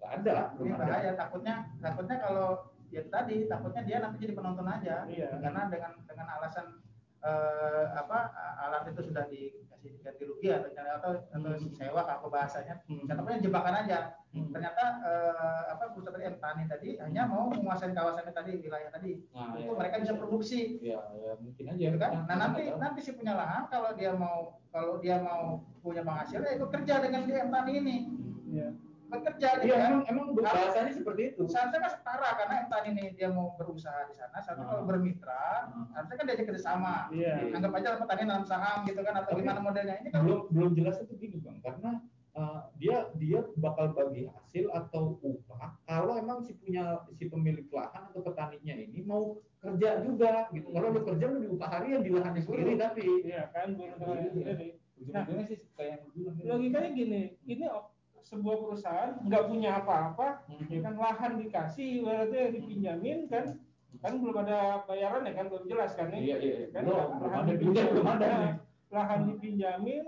nggak 0.00 0.12
ada 0.22 0.36
Ini 0.54 0.56
belum 0.56 0.74
ada 0.78 0.84
bahaya 0.86 1.12
takutnya 1.18 1.54
takutnya 1.82 2.16
kalau 2.22 2.48
ya 2.90 3.02
tadi 3.06 3.46
takutnya 3.46 3.82
dia 3.86 3.98
nanti 4.02 4.16
jadi 4.18 4.34
penonton 4.34 4.66
aja. 4.66 5.06
Iya. 5.06 5.38
Karena 5.38 5.70
dengan 5.70 5.92
dengan 6.04 6.26
alasan 6.38 6.66
eh, 7.22 7.86
apa 7.94 8.18
alat 8.66 8.90
itu 8.90 9.02
sudah 9.10 9.24
dikasih 9.30 9.69
ganti 9.80 10.22
rugi 10.24 10.48
atau 10.52 10.68
atau, 10.70 11.10
atau 11.32 11.50
Hmm. 11.56 11.72
sewa 11.72 12.02
apa 12.02 12.26
bahasanya. 12.28 12.84
Hmm. 12.84 13.08
Contohnya 13.08 13.40
jebakan 13.40 13.74
aja. 13.80 13.98
Hmm. 14.30 14.52
Ternyata 14.52 14.84
eh, 15.02 15.62
apa 15.72 15.90
perusahaan 15.90 16.14
tadi 16.14 16.36
Tani 16.36 16.62
tadi 16.68 16.88
hanya 17.00 17.22
mau 17.26 17.48
menguasai 17.48 17.90
kawasannya 17.90 18.30
tadi 18.30 18.60
wilayah 18.60 18.90
tadi. 18.90 19.18
nah, 19.32 19.56
Untuk 19.56 19.74
ya, 19.74 19.78
mereka 19.80 19.96
bisa 20.02 20.14
produksi. 20.14 20.60
ya, 20.80 21.00
ya 21.16 21.32
mungkin 21.40 21.64
aja 21.70 21.84
gitu 21.90 21.98
kan? 21.98 22.10
Nah 22.12 22.22
kita 22.28 22.34
nanti 22.36 22.62
tahu. 22.68 22.78
nanti 22.78 23.00
si 23.00 23.10
punya 23.14 23.32
lahan 23.34 23.62
kalau 23.66 23.90
dia 23.96 24.12
mau 24.12 24.60
kalau 24.70 25.00
dia 25.00 25.16
mau 25.18 25.64
punya 25.80 26.04
penghasilan 26.04 26.44
ya 26.44 26.52
ikut 26.56 26.70
kerja 26.70 26.94
dengan 27.00 27.20
di 27.24 27.32
Tani 27.32 27.72
ini 27.74 27.96
Iya. 28.50 28.68
Bekerja 29.10 29.48
gitu 29.58 29.66
Iya 29.66 29.76
kan. 29.76 29.88
emang 29.90 30.02
emang 30.06 30.26
bahasanya 30.32 30.92
seperti 30.92 31.22
itu 31.28 31.42
Seharusnya 31.44 31.80
kan 31.80 31.90
setara 31.90 32.28
karena 32.34 32.54
M 32.56 32.68
Tani 32.68 32.88
ini 32.90 33.04
dia 33.12 33.28
mau 33.28 33.52
berusaha 33.54 34.06
di 34.06 34.14
sana. 34.14 34.38
Seharusnya 34.38 34.66
kalau 34.66 34.82
Hmm. 34.82 34.90
bermitra 34.90 35.44
Hmm. 35.66 35.86
harusnya 35.92 36.14
kan 36.14 36.24
diajak 36.24 36.46
kerjasama. 36.46 36.96
Iya. 37.10 37.34
Anggap 37.52 37.72
aja 37.74 37.88
petani 37.96 38.22
nanam 38.22 38.44
saham 38.44 38.78
gitu 38.84 39.00
kan 39.00 39.14
atau 39.16 39.26
Tapi- 39.28 39.42
gimana 39.42 39.60
modelnya 39.60 39.94
ini 39.98 40.08
kan 40.08 40.22
belum 40.22 40.40
belum 40.48 40.70
jelas 40.72 40.96
itu 40.98 41.12
gini 41.16 41.36
bang 41.36 41.58
karena 41.60 41.90
uh, 42.32 42.60
dia 42.74 43.10
dia 43.14 43.42
bakal 43.56 43.90
bagi 43.90 44.30
hasil 44.30 44.70
atau 44.70 45.18
upah 45.20 45.74
kalau 45.82 46.14
emang 46.14 46.38
si 46.40 46.54
punya 46.54 46.84
si 47.10 47.26
pemilik 47.26 47.66
lahan 47.68 48.06
atau 48.06 48.22
petaninya 48.22 48.72
ini 48.72 49.02
mau 49.02 49.34
kerja 49.58 50.00
juga 50.00 50.46
gitu 50.48 50.70
kalau 50.70 50.88
lu 50.88 51.02
kerja 51.04 51.24
lu 51.26 51.38
diupah 51.42 51.68
harian 51.68 52.00
di 52.00 52.10
lahannya 52.10 52.40
sendiri 52.40 52.72
tapi 52.76 53.02
Iya 53.26 53.50
kan 53.50 53.74
buruh 53.74 54.14
Iya. 54.16 54.30
sendiri. 54.30 54.68
ujung-ujungnya 55.00 55.44
sih 55.46 55.58
kayak 55.74 56.04
yang. 56.12 56.36
Logikanya 56.44 56.90
gini, 56.92 57.22
ini 57.42 57.64
sebuah 58.30 58.56
perusahaan 58.62 59.10
nggak 59.26 59.44
punya 59.50 59.82
apa-apa, 59.82 60.46
ya 60.70 60.78
kan 60.80 60.94
lahan 60.94 61.32
dikasih, 61.36 61.98
ibaratnya 61.98 62.54
dipinjamin 62.54 63.26
kan, 63.26 63.58
kan 63.98 64.12
belum 64.22 64.46
ada 64.46 64.86
bayaran 64.86 65.26
ya 65.26 65.34
kan 65.34 65.50
belum 65.50 65.66
jelas 65.66 65.98
kan 65.98 66.14
iya 66.14 66.38
iya 66.38 66.54
iya. 66.62 66.68
Kan 66.70 66.86
belum 66.86 67.10
lahan 67.26 67.42
belum 67.50 67.74
ada 67.74 67.84
belum 67.90 68.06
ada 68.06 68.26
Nah, 68.30 68.54
lahan 68.90 69.20
dipinjamin, 69.26 70.04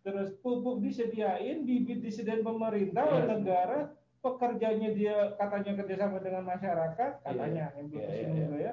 terus 0.00 0.32
pupuk 0.40 0.80
disediain, 0.80 1.64
bibit 1.64 2.00
disediain 2.00 2.40
pemerintah 2.40 3.04
Iya. 3.04 3.12
oleh 3.12 3.24
negara, 3.28 3.78
pekerjanya 4.20 4.88
dia 4.92 5.16
katanya 5.36 5.72
kerjasama 5.84 6.20
dengan 6.20 6.44
masyarakat, 6.44 7.10
katanya 7.20 7.72
yang 7.76 7.86
belum 7.88 8.00
Iya, 8.00 8.08
iya, 8.08 8.08
ke 8.08 8.16
sini 8.16 8.32
iya. 8.32 8.44
juga 8.48 8.58
ya. 8.60 8.72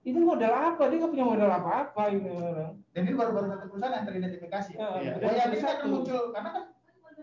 Ini 0.00 0.18
modal 0.18 0.52
apa? 0.56 0.82
Dia 0.88 0.96
nggak 0.98 1.12
punya 1.12 1.26
modal 1.28 1.50
apa-apa 1.52 2.02
ini 2.10 2.30
orang. 2.32 2.72
dan 2.90 3.02
ini 3.06 3.14
baru-baru 3.14 3.46
satu 3.52 3.66
perusahaan 3.70 3.94
yang 3.94 4.06
teridentifikasi. 4.06 4.70
Ya, 4.74 4.86
Iya. 4.98 5.12
Oh 5.14 5.30
ya, 5.30 5.44
satu. 5.54 5.66
akan 5.78 5.88
muncul 5.94 6.20
karena 6.34 6.50
kan 6.50 6.64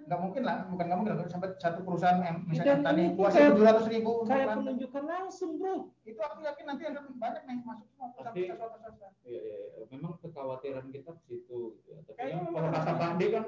nggak 0.07 0.19
mungkin 0.19 0.41
lah, 0.41 0.57
bukan 0.65 0.85
nggak 0.87 0.97
mungkin 0.97 1.13
lah, 1.13 1.27
sampai 1.27 1.49
satu 1.55 1.79
perusahaan 1.83 2.19
yang 2.19 2.37
misalnya 2.41 2.73
Dan 2.73 2.79
tani 2.81 3.03
kayak- 3.11 3.51
tujuh 3.51 3.65
ratus 3.65 3.87
ribu 3.91 4.11
Kayak 4.23 4.45
lahan. 4.47 4.57
penunjukan 4.57 5.03
langsung 5.05 5.51
bro. 5.59 5.75
itu 6.01 6.15
aku 6.17 6.39
yakin 6.41 6.63
nanti 6.65 6.83
akan 6.87 7.03
banyak 7.13 7.43
nih 7.43 7.55
masuk 7.59 7.87
semua 7.89 8.07
perusahaan 8.09 8.31
perusahaan. 8.31 9.13
Iya, 9.21 9.39
iya, 9.43 9.57
iya. 9.67 9.83
memang 9.87 10.13
kekhawatiran 10.17 10.85
kita 10.87 11.11
ke 11.11 11.21
situ 11.21 11.59
gitu 11.75 11.87
ya. 11.89 11.99
Tapi 12.01 12.15
kan 12.15 12.27
memang 12.33 12.53
kalau 12.55 12.69
kata 12.71 12.87
ada- 12.87 12.97
Pak 12.97 13.09
kan 13.29 13.45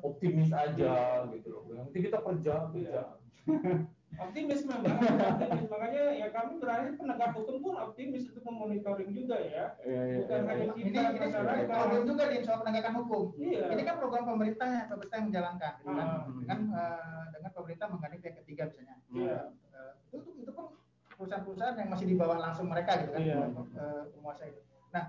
optimis 0.00 0.50
aja 0.50 0.92
gitu 1.28 1.48
loh. 1.50 1.62
Yang 1.68 1.84
penting 1.86 2.02
kita 2.08 2.18
kerja, 2.18 2.54
kerja. 2.66 3.00
Optimis 4.10 4.66
memang, 4.66 4.82
optimis. 5.30 5.66
Makanya 5.70 6.02
ya 6.12 6.28
kami 6.34 6.52
berarti 6.58 6.90
penegak 6.98 7.30
hukum 7.32 7.56
pun 7.62 7.74
optimis 7.78 8.26
untuk 8.28 8.42
memonitoring 8.42 9.10
juga 9.14 9.36
ya. 9.38 9.78
Iya, 9.80 10.00
iya, 10.02 10.16
Bukan 10.24 10.38
iya, 10.38 10.48
hanya. 10.50 10.64
Ini 10.74 10.82
kita 10.90 11.00
ini 11.00 11.18
masyarakat. 11.20 11.66
problem 11.70 12.02
juga 12.04 12.24
di 12.26 12.38
soal 12.42 12.58
penegakan 12.60 12.94
hukum. 13.00 13.22
Iya. 13.38 13.62
Ini 13.70 13.82
kan 13.86 13.94
program 13.96 14.24
pemerintahnya, 14.26 14.80
pemerintah 14.88 15.16
yang 15.16 15.26
menjalankan 15.30 15.72
kan. 15.80 15.94
Ah. 15.96 16.22
dengan 16.26 16.58
eh, 16.74 17.24
dengan 17.30 17.50
pemerintah 17.54 17.86
menggandeng 17.86 18.20
pihak 18.20 18.36
ketiga 18.44 18.62
misalnya. 18.68 18.96
Iya. 19.08 19.38
Eh, 19.70 19.92
itu 20.10 20.16
itu 20.18 20.30
itu 20.42 20.50
pun 20.50 20.66
perusahaan-perusahaan 21.14 21.76
yang 21.76 21.88
masih 21.88 22.06
di 22.08 22.16
bawah 22.16 22.38
langsung 22.40 22.66
mereka 22.66 22.96
gitu 23.00 23.12
kan 23.12 23.20
Iya. 23.22 23.36
untuk 23.46 23.66
eh, 23.72 24.02
menguasai 24.16 24.50
itu. 24.50 24.62
Nah, 24.90 25.04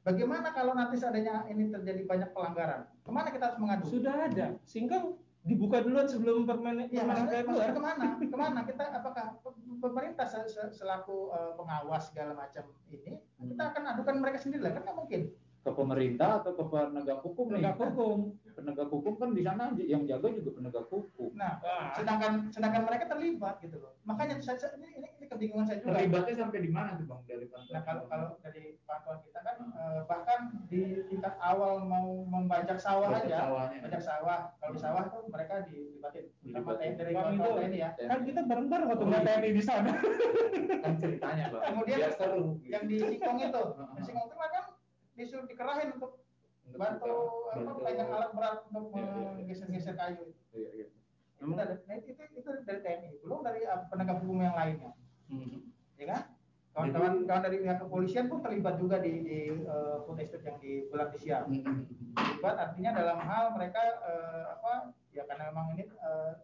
bagaimana 0.00 0.48
kalau 0.50 0.72
nanti 0.72 0.96
seandainya 0.96 1.44
ini 1.48 1.68
terjadi 1.68 2.02
banyak 2.06 2.30
pelanggaran? 2.30 2.88
Ke 3.02 3.10
mana 3.10 3.28
kita 3.28 3.52
harus 3.52 3.58
mengadu? 3.58 3.84
Sudah 3.90 4.16
ada. 4.28 4.46
Sehingga 4.64 5.02
dibuka 5.50 5.82
duluan 5.82 6.06
sebelum 6.06 6.46
permen 6.46 6.86
Ya, 6.88 7.02
permen 7.02 7.26
keluar. 7.42 7.68
ke 7.68 7.80
mana? 7.80 8.04
Ke 8.32 8.36
mana 8.36 8.60
kita? 8.62 8.84
Apakah 8.92 9.24
pe- 9.36 9.58
pemerintah 9.76 10.24
se- 10.24 10.46
se- 10.46 10.70
selaku 10.72 11.28
eh, 11.28 11.52
pengawas 11.54 12.06
segala 12.06 12.32
macam 12.32 12.62
ini 12.86 13.18
kita 13.18 13.62
akan 13.66 13.82
adukan 13.90 14.14
mereka 14.16 14.38
sendiri 14.38 14.62
lah 14.62 14.72
kan 14.72 14.82
nggak 14.84 14.96
mungkin 14.96 15.20
ke 15.60 15.70
pemerintah 15.70 16.40
atau 16.40 16.52
ke 16.52 16.64
penegak 16.64 17.20
hukum 17.20 17.46
nih? 17.48 17.60
penegak 17.60 17.76
hukum 17.78 18.18
Penegak 18.50 18.88
hukum 18.88 19.14
kan 19.14 19.30
di 19.30 19.40
sana 19.40 19.64
yang 19.78 20.04
jaga 20.04 20.28
juga 20.30 20.50
penegak 20.52 20.84
hukum. 20.86 21.32
nah 21.32 21.56
Wah, 21.58 21.92
sedangkan 21.92 22.48
sedangkan 22.48 22.82
mereka 22.82 23.04
terlibat 23.06 23.56
gitu 23.58 23.76
loh 23.76 23.92
makanya 24.02 24.36
saya, 24.38 24.56
saya- 24.56 24.72
ini, 24.74 24.88
ini, 24.94 25.08
ini 25.14 25.26
kebingungan 25.26 25.64
saya 25.64 25.78
juga 25.78 25.92
Terlibatnya 25.94 26.34
sampai 26.38 26.60
di 26.60 26.70
mana 26.70 26.90
tuh 26.94 27.04
bang 27.06 27.20
dari 27.26 27.46
pantauan? 27.46 27.70
Nah 27.70 27.82
kalau 27.82 28.02
kalau 28.06 28.28
dari 28.38 28.64
pantauan 28.82 29.18
kita 29.20 29.38
kan 29.38 29.56
eh, 29.70 30.00
bahkan 30.02 30.40
di 30.66 30.80
tingkat 31.06 31.34
awal 31.38 31.72
mau 31.82 32.08
membajak 32.22 32.76
sawah 32.76 33.08
Bajak 33.10 33.28
aja, 33.28 33.38
sawahnya. 33.42 33.78
bajak 33.82 34.02
sawah. 34.02 34.40
Kalau 34.56 34.72
di 34.72 34.80
sawah 34.80 35.02
tuh 35.06 35.22
mereka 35.26 35.54
dilibatin 35.62 36.24
sama. 36.50 36.72
TNI 36.74 36.92
dari 36.94 37.12
kawan-kawan 37.12 37.52
itu- 37.52 37.60
TNI 37.62 37.78
ya. 37.78 37.90
kan 38.08 38.20
kita 38.22 38.40
bareng-bareng 38.42 38.86
waktu 38.88 38.98
Oh, 38.98 39.08
nggak 39.08 39.22
iya. 39.22 39.32
TNI 39.34 39.50
di 39.50 39.62
sana 39.62 39.90
kan 40.80 40.92
ceritanya 40.98 41.44
bang. 41.48 41.62
Kemudian 41.66 41.98
Biar 41.98 42.12
seru. 42.14 42.44
Yang 42.62 42.84
di 42.86 42.96
Singkong 42.98 43.38
itu, 43.38 43.62
di 43.94 44.02
Singkong 44.02 44.26
itu 44.26 44.36
kan 44.36 44.64
disuruh 45.20 45.44
dikerahin 45.44 45.92
untuk 46.00 46.24
bantu 46.70 47.14
apa 47.52 47.72
pegang 47.82 48.08
alat 48.08 48.30
berat 48.32 48.56
untuk 48.70 48.94
Iya, 48.94 49.04
iya, 49.04 49.10
iya. 49.12 49.30
menggeser-geser 49.36 49.94
kayu. 49.98 50.24
Iya, 50.56 50.68
iya. 50.72 50.86
Itu 51.40 51.52
dari, 51.56 51.74
nah, 51.88 51.94
itu, 51.96 52.08
itu, 52.12 52.22
itu 52.36 52.48
dari 52.68 52.80
TNI, 52.84 53.10
belum 53.24 53.40
dari 53.40 53.60
uh, 53.64 53.84
penegak 53.88 54.20
hukum 54.20 54.38
yang 54.44 54.56
lainnya, 54.56 54.92
Hmm. 55.30 55.72
ya 55.96 56.06
kan? 56.10 56.22
Kawan-kawan 56.70 57.26
kawan 57.26 57.42
dari 57.42 57.56
pihak 57.66 57.78
kepolisian 57.82 58.26
pun 58.30 58.38
terlibat 58.42 58.78
juga 58.78 59.02
di, 59.02 59.12
di 59.26 59.38
uh, 59.66 60.02
food 60.06 60.22
estate 60.22 60.46
yang 60.46 60.58
di 60.62 60.86
Siak. 61.18 61.50
Hmm. 61.50 61.86
terlibat 62.14 62.56
artinya 62.56 62.90
dalam 62.94 63.18
hal 63.20 63.52
mereka 63.54 63.78
eh, 64.00 64.44
apa 64.58 64.94
ya 65.12 65.22
karena 65.28 65.50
memang 65.52 65.74
ini 65.74 65.84
ini 65.86 66.34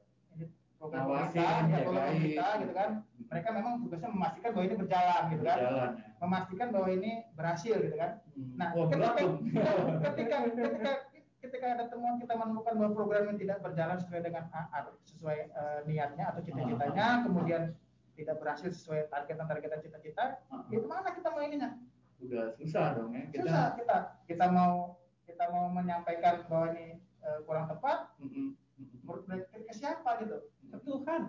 program 0.77 1.05
pemerintah 1.09 1.51
ya 1.67 1.79
program 1.85 2.05
pemerintah 2.13 2.51
gitu 2.63 2.73
kan. 2.77 2.91
Mereka 3.27 3.49
memang 3.51 3.73
tugasnya 3.83 4.11
memastikan 4.15 4.51
bahwa 4.55 4.65
ini 4.65 4.77
berjalan 4.79 5.23
gitu 5.33 5.43
kan. 5.43 5.59
Jalan 5.59 5.75
ya. 5.75 5.89
memastikan 6.23 6.69
bahwa 6.71 6.89
ini 6.93 7.11
berhasil 7.35 7.75
gitu 7.81 7.97
kan. 7.97 8.11
Hmm. 8.37 8.53
nah 8.57 8.69
berat 8.77 9.15
ketika, 9.17 9.73
ketika 10.13 10.37
ketika 10.53 10.93
ketika 11.37 11.67
ada 11.79 11.85
temuan 11.87 12.17
kita 12.19 12.35
menemukan 12.35 12.73
bahwa 12.75 12.91
program 12.93 13.25
yang 13.33 13.39
tidak 13.39 13.59
berjalan 13.63 13.97
sesuai 14.03 14.21
dengan 14.25 14.45
a- 14.51 14.71
a- 14.73 14.97
sesuai 15.07 15.39
eh, 15.49 15.81
niatnya 15.87 16.25
atau 16.35 16.41
cita-citanya 16.43 17.23
kemudian 17.23 17.63
tidak 18.17 18.37
berhasil 18.41 18.73
sesuai 18.73 19.13
targetan-targetan 19.13 19.81
cita-cita 19.85 20.41
itu 20.73 20.87
mana 20.89 21.13
kita 21.13 21.29
mau 21.31 21.45
ininya? 21.45 21.77
Udah 22.19 22.57
susah 22.57 22.97
dong 22.97 23.13
ya. 23.13 23.25
Kita 23.29 23.45
susah 23.45 23.67
kita 23.77 23.97
kita 24.25 24.47
mau 24.49 24.97
kita 25.29 25.45
mau 25.53 25.69
menyampaikan 25.69 26.49
bahwa 26.49 26.73
ini 26.75 26.97
eh, 27.25 27.39
kurang 27.45 27.69
tepat. 27.69 28.13
Mm-mm. 28.21 28.57
menurut 28.77 29.25
mereka 29.25 29.57
ke 29.57 29.73
siapa 29.73 30.21
gitu 30.21 30.37
ke 30.69 30.79
Tuhan. 30.83 31.23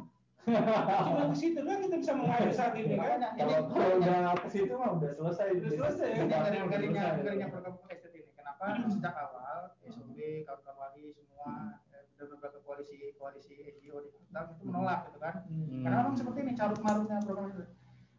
Cuma 0.47 1.23
ke 1.27 1.35
situ 1.35 1.59
kan 1.59 1.77
kita 1.83 1.95
bisa 1.99 2.13
mengalir 2.15 2.53
saat 2.55 2.71
ini 2.79 2.95
kan? 2.95 3.03
makanya 3.03 3.29
ini 3.35 3.39
Kalau 3.43 3.57
kalau 3.67 3.95
udah 3.99 4.35
ke 4.39 4.47
situ 4.47 4.73
mah 4.73 4.89
udah 4.95 5.11
selesai. 5.11 5.47
Udah 5.59 5.71
selesai, 5.75 6.07
ini 6.07 6.31
selesai. 6.31 6.71
garingnya 7.19 7.47
program 7.51 7.75
estet 7.91 8.11
ini. 8.15 8.31
Kenapa? 8.31 8.63
Sejak 8.87 9.13
awal 9.13 9.75
SOB 9.83 10.15
kawan-kawan 10.47 10.77
wali 10.79 11.03
semua 11.11 11.75
eh, 11.91 12.03
dan 12.15 12.25
beberapa 12.31 12.57
koalisi 12.63 13.11
koalisi 13.19 13.59
NGO 13.75 14.07
di 14.07 14.09
Kalteng 14.31 14.55
itu 14.55 14.63
menolak 14.63 15.11
gitu 15.11 15.19
kan. 15.19 15.35
Hmm. 15.51 15.83
karena 15.83 15.95
memang 15.99 16.15
seperti 16.15 16.39
ini 16.47 16.53
carut 16.55 16.79
marutnya 16.79 17.17
program 17.27 17.51
itu. 17.51 17.63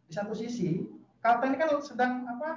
Di 0.05 0.13
satu 0.13 0.33
sisi 0.37 0.85
Kalteng 1.25 1.49
ini 1.49 1.57
kan 1.57 1.69
sedang 1.81 2.13
apa 2.29 2.49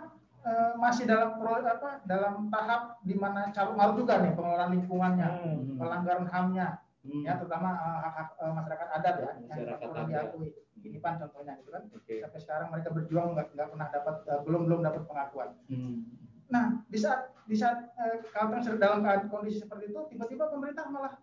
eh, 0.44 0.72
masih 0.76 1.08
dalam 1.08 1.40
pro, 1.40 1.56
apa 1.56 2.04
dalam 2.04 2.52
tahap 2.52 3.00
di 3.02 3.16
mana 3.16 3.48
carut 3.50 3.72
marut 3.72 3.96
juga 3.96 4.20
nih 4.20 4.36
pengelolaan 4.36 4.70
lingkungannya 4.76 5.28
Hmm. 5.32 5.80
pelanggaran 5.80 6.28
HAM-nya 6.28 6.68
Hmm. 7.02 7.22
ya 7.22 7.34
terutama 7.34 7.68
eh, 7.72 7.98
hak-hak 8.00 8.28
eh, 8.36 8.52
masyarakat 8.52 8.88
adat 8.92 9.14
ya 9.16 9.30
yang 9.32 9.38
Masyarakat 9.44 9.78
kurang 9.84 10.06
adat. 10.06 10.14
diakui 10.22 10.48
ini 10.80 10.98
pan 10.98 11.14
contohnya 11.16 11.52
gitu 11.56 11.70
kan 11.70 11.82
Oke. 11.90 12.14
sampai 12.16 12.40
sekarang 12.40 12.68
mereka 12.68 12.88
berjuang 12.90 13.28
nggak 13.32 13.46
nggak 13.50 13.68
pernah 13.68 13.88
dapat 13.88 14.16
eh, 14.24 14.40
belum 14.40 14.62
belum 14.64 14.80
dapat 14.80 15.02
pengakuan 15.04 15.50
Hmm. 15.66 15.98
nah 16.46 16.64
di 16.84 16.96
saat 16.96 17.20
di 17.42 17.54
saat 17.54 17.90
eh, 17.92 18.22
Kalteng 18.24 18.60
sedang 18.60 18.78
dalam 18.78 18.98
keadaan 19.00 19.26
kondisi 19.28 19.58
seperti 19.58 19.88
itu 19.88 20.00
tiba-tiba 20.08 20.46
pemerintah 20.46 20.86
malah 20.86 21.18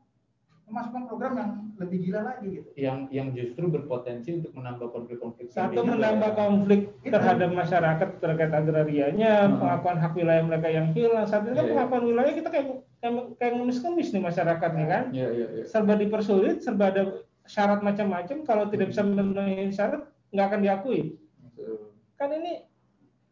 memasukkan 0.66 1.04
program 1.08 1.34
yang 1.34 1.52
lebih 1.78 1.98
gila 2.04 2.22
lagi 2.24 2.48
gitu 2.54 2.70
Yang 2.76 2.98
yang 3.10 3.28
justru 3.32 3.66
berpotensi 3.68 4.30
untuk 4.36 4.54
menambah 4.54 4.86
konflik-konflik. 4.88 5.50
satu 5.50 5.80
juga 5.80 5.96
menambah 5.96 6.30
ya. 6.30 6.38
konflik 6.38 6.82
terhadap 7.02 7.50
masyarakat 7.52 8.10
terkait 8.18 8.52
agrarianya 8.54 9.32
Hmm. 9.48 9.58
pengakuan 9.58 9.98
hak 9.98 10.12
wilayah 10.14 10.44
mereka 10.44 10.68
yang 10.68 10.88
hilang 10.92 11.24
saat 11.24 11.42
ini 11.44 11.56
kan 11.56 11.64
Iya. 11.64 11.72
pengakuan 11.74 12.04
wilayah 12.06 12.34
kita 12.34 12.50
kayak 12.50 12.68
kayak, 13.00 13.14
kayak 13.40 13.54
ngemis-ngemis 13.56 14.10
nih 14.12 14.24
masyarakat 14.24 14.72
nih 14.76 14.88
kan 14.88 15.04
Iya 15.16 15.28
iya 15.32 15.48
iya. 15.60 15.64
serba 15.66 15.96
dipersulit 15.96 16.62
serba 16.64 16.92
ada 16.92 17.04
syarat 17.50 17.82
macam-macam 17.82 18.46
kalau 18.46 18.70
tidak 18.70 18.94
bisa 18.94 19.02
memenuhi 19.02 19.72
syarat 19.74 20.06
nggak 20.30 20.46
akan 20.46 20.62
diakui 20.62 21.00
Betul. 21.42 21.96
kan 22.20 22.30
ini 22.36 22.68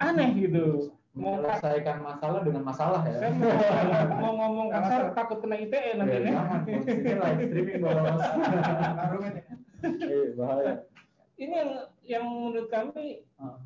aneh 0.02 0.30
gitu 0.34 0.98
mau 1.18 1.42
Menyelesaikan 1.42 1.98
masalah 2.06 2.40
dengan 2.46 2.64
masalah 2.64 3.02
ya. 3.10 3.18
saya 3.18 3.32
mau, 3.34 3.50
mau 4.22 4.34
ngomong 4.38 4.68
kasar 4.70 5.02
takut 5.18 5.42
kena 5.42 5.58
ITE 5.58 5.98
nanti 5.98 6.14
Ya, 6.14 6.22
nih 6.22 6.34
jangan, 6.34 6.60
bos. 6.62 6.86
Ini 6.86 7.12
live 7.18 7.42
streaming 7.50 7.82
bos. 7.82 7.98
Ya. 7.98 9.42
Eh, 9.78 10.28
bahaya. 10.34 10.74
ini 11.38 11.54
yang 11.54 11.72
yang 12.02 12.24
menurut 12.26 12.70
kami 12.70 13.22
ah. 13.38 13.62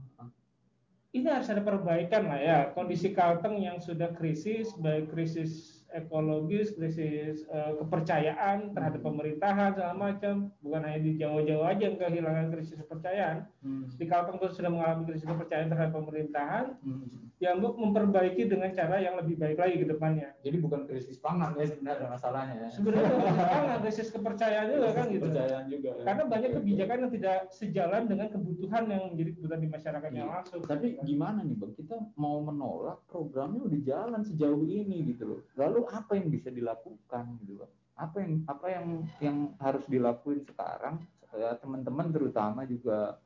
ini 1.16 1.28
harus 1.28 1.48
ada 1.48 1.64
perbaikan 1.64 2.28
lah 2.28 2.40
ya 2.40 2.58
kondisi 2.76 3.16
Kalteng 3.16 3.60
yang 3.64 3.80
sudah 3.80 4.12
krisis 4.16 4.76
baik 4.80 5.12
krisis 5.12 5.81
ekologis 5.94 6.72
krisis 6.72 7.44
eh, 7.46 7.72
kepercayaan 7.78 8.72
terhadap 8.72 9.00
pemerintahan 9.00 9.72
segala 9.72 9.94
macam 9.94 10.34
bukan 10.60 10.82
hanya 10.82 11.00
di 11.00 11.12
Jawa-Jawa 11.16 11.64
aja 11.70 11.84
yang 11.84 11.98
kehilangan 11.98 12.48
krisis 12.50 12.76
kepercayaan 12.78 13.48
Hmm. 13.62 13.86
di 13.88 14.06
Kalteng 14.06 14.36
pun 14.36 14.50
sudah 14.50 14.68
mengalami 14.68 15.06
krisis 15.06 15.22
kepercayaan 15.24 15.70
terhadap 15.70 15.94
pemerintahan 15.94 16.66
Hmm. 16.80 17.06
yang 17.38 17.58
untuk 17.58 17.74
memperbaiki 17.76 18.46
dengan 18.46 18.70
cara 18.72 18.98
yang 18.98 19.14
lebih 19.16 19.36
baik 19.36 19.54
lagi 19.56 19.76
ke 19.76 19.88
depannya 19.88 20.34
Jadi 20.40 20.58
bukan 20.58 20.82
krisis 20.84 21.18
pangan 21.18 21.54
ya 21.54 21.66
sebenarnya 21.68 22.08
masalahnya 22.08 22.56
ya. 22.56 22.70
sebenarnya 22.70 23.10
krisis 23.12 23.38
pangan, 23.48 23.78
krisis 23.82 24.08
kepercayaan 24.10 24.66
juga 24.68 24.90
kan 24.92 25.06
gitu 25.08 25.22
Kepercayaan 25.24 25.66
juga. 25.68 25.90
ya. 25.92 26.04
karena 26.04 26.24
banyak 26.28 26.50
kebijakan 26.56 26.98
yang 27.00 27.12
tidak 27.12 27.38
sejalan 27.52 28.04
dengan 28.08 28.28
kebutuhan 28.30 28.84
yang 28.88 29.04
menjadi 29.08 29.30
kebutuhan 29.32 29.62
di 29.62 29.70
masyarakatnya 29.70 30.20
Iya. 30.20 30.32
langsung 30.32 30.62
Tapi 30.64 30.88
gimana 31.02 31.40
nih 31.42 31.56
bang? 31.56 31.72
Kita 31.76 31.96
mau 32.16 32.38
menolak 32.40 32.98
programnya 33.06 33.62
udah 33.62 33.82
jalan 33.84 34.22
sejauh 34.22 34.64
ini 34.64 34.98
gitu 35.08 35.24
loh. 35.28 35.40
Lalu 35.62 35.80
apa 35.88 36.12
yang 36.18 36.28
bisa 36.28 36.50
dilakukan 36.50 37.26
gitu? 37.46 37.66
Apa 37.94 38.18
yang 38.18 38.34
apa 38.50 38.66
yang 38.68 38.86
yang 39.22 39.38
harus 39.62 39.86
dilakuin 39.86 40.42
sekarang? 40.42 41.06
Ya, 41.32 41.54
teman-teman 41.56 42.10
terutama 42.10 42.66
juga 42.66 43.22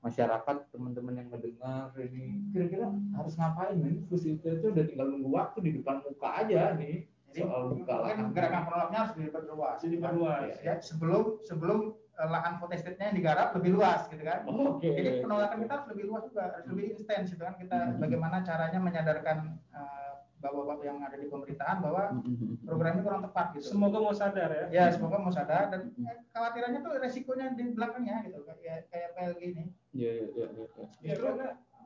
masyarakat 0.00 0.68
teman-teman 0.68 1.16
yang 1.16 1.28
mendengar 1.28 1.88
ini 1.96 2.52
kira-kira 2.52 2.88
harus 3.14 3.34
ngapain 3.36 3.76
nih? 3.78 4.04
Fusi 4.04 4.36
itu 4.36 4.66
udah 4.68 4.84
tinggal 4.84 5.08
nunggu 5.08 5.30
waktu 5.30 5.58
di 5.60 5.70
depan 5.76 6.00
muka 6.02 6.44
aja 6.44 6.74
nih 6.74 7.08
Jadi 7.30 7.40
soal 7.40 7.74
buka 7.74 7.94
lahan. 7.98 8.30
gerakan 8.30 8.62
penolaknya 8.64 8.98
harus 9.00 9.14
diperluas. 9.16 9.76
Jadi 9.82 9.92
diperluas. 9.98 10.54
Ya, 10.62 10.74
sebelum 10.78 11.22
sebelum 11.42 11.78
eh, 12.14 12.28
lahan 12.30 12.52
food 12.58 12.70
estate-nya 12.70 13.10
yang 13.10 13.16
digarap 13.18 13.48
lebih 13.54 13.70
luas 13.74 14.00
gitu 14.06 14.22
kan. 14.22 14.46
Oke. 14.46 14.86
Jadi 14.86 15.08
penolakan 15.18 15.56
kita 15.66 15.72
harus 15.74 15.88
lebih 15.90 16.04
luas 16.06 16.22
juga, 16.30 16.42
harus 16.48 16.66
lebih 16.70 16.84
intens 16.94 17.26
gitu 17.28 17.42
kan. 17.42 17.54
Kita 17.58 17.76
Hmm. 17.76 17.98
bagaimana 17.98 18.36
caranya 18.40 18.78
menyadarkan 18.78 19.36
eh, 19.72 20.13
bapak-bapak 20.44 20.84
yang 20.84 21.00
ada 21.00 21.16
di 21.16 21.26
pemerintahan 21.26 21.78
bahwa 21.80 22.02
Mm-mm. 22.14 22.60
program 22.62 22.92
ini 22.92 23.02
kurang 23.02 23.22
tepat 23.22 23.46
gitu. 23.52 23.64
semoga 23.66 23.98
mau 23.98 24.12
sadar 24.12 24.48
ya 24.50 24.64
Ya 24.70 24.84
semoga 24.88 25.16
mau 25.16 25.32
sadar 25.32 25.72
dan 25.72 25.88
khawatirannya 26.28 26.80
tuh 26.80 26.92
resikonya 26.98 27.46
di 27.52 27.72
belakangnya 27.72 28.20
gitu 28.22 28.44
kayak 28.44 28.86
kayak 28.88 29.08
PLG 29.14 29.40
ini. 29.50 29.64
Iya 29.90 30.10
iya 30.12 30.26
iya. 30.28 30.46
iya. 30.46 30.66
Ya, 31.00 31.12
Justru 31.14 31.28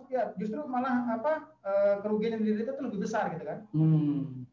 ya 0.08 0.22
justru 0.34 0.60
malah 0.64 0.94
apa 1.10 1.32
eh, 1.60 1.96
kerugian 2.00 2.34
yang 2.34 2.42
diderita 2.42 2.72
tuh 2.72 2.86
lebih 2.86 3.02
besar 3.02 3.28
gitu 3.30 3.44
kan. 3.44 3.58
Hmm. 3.70 4.46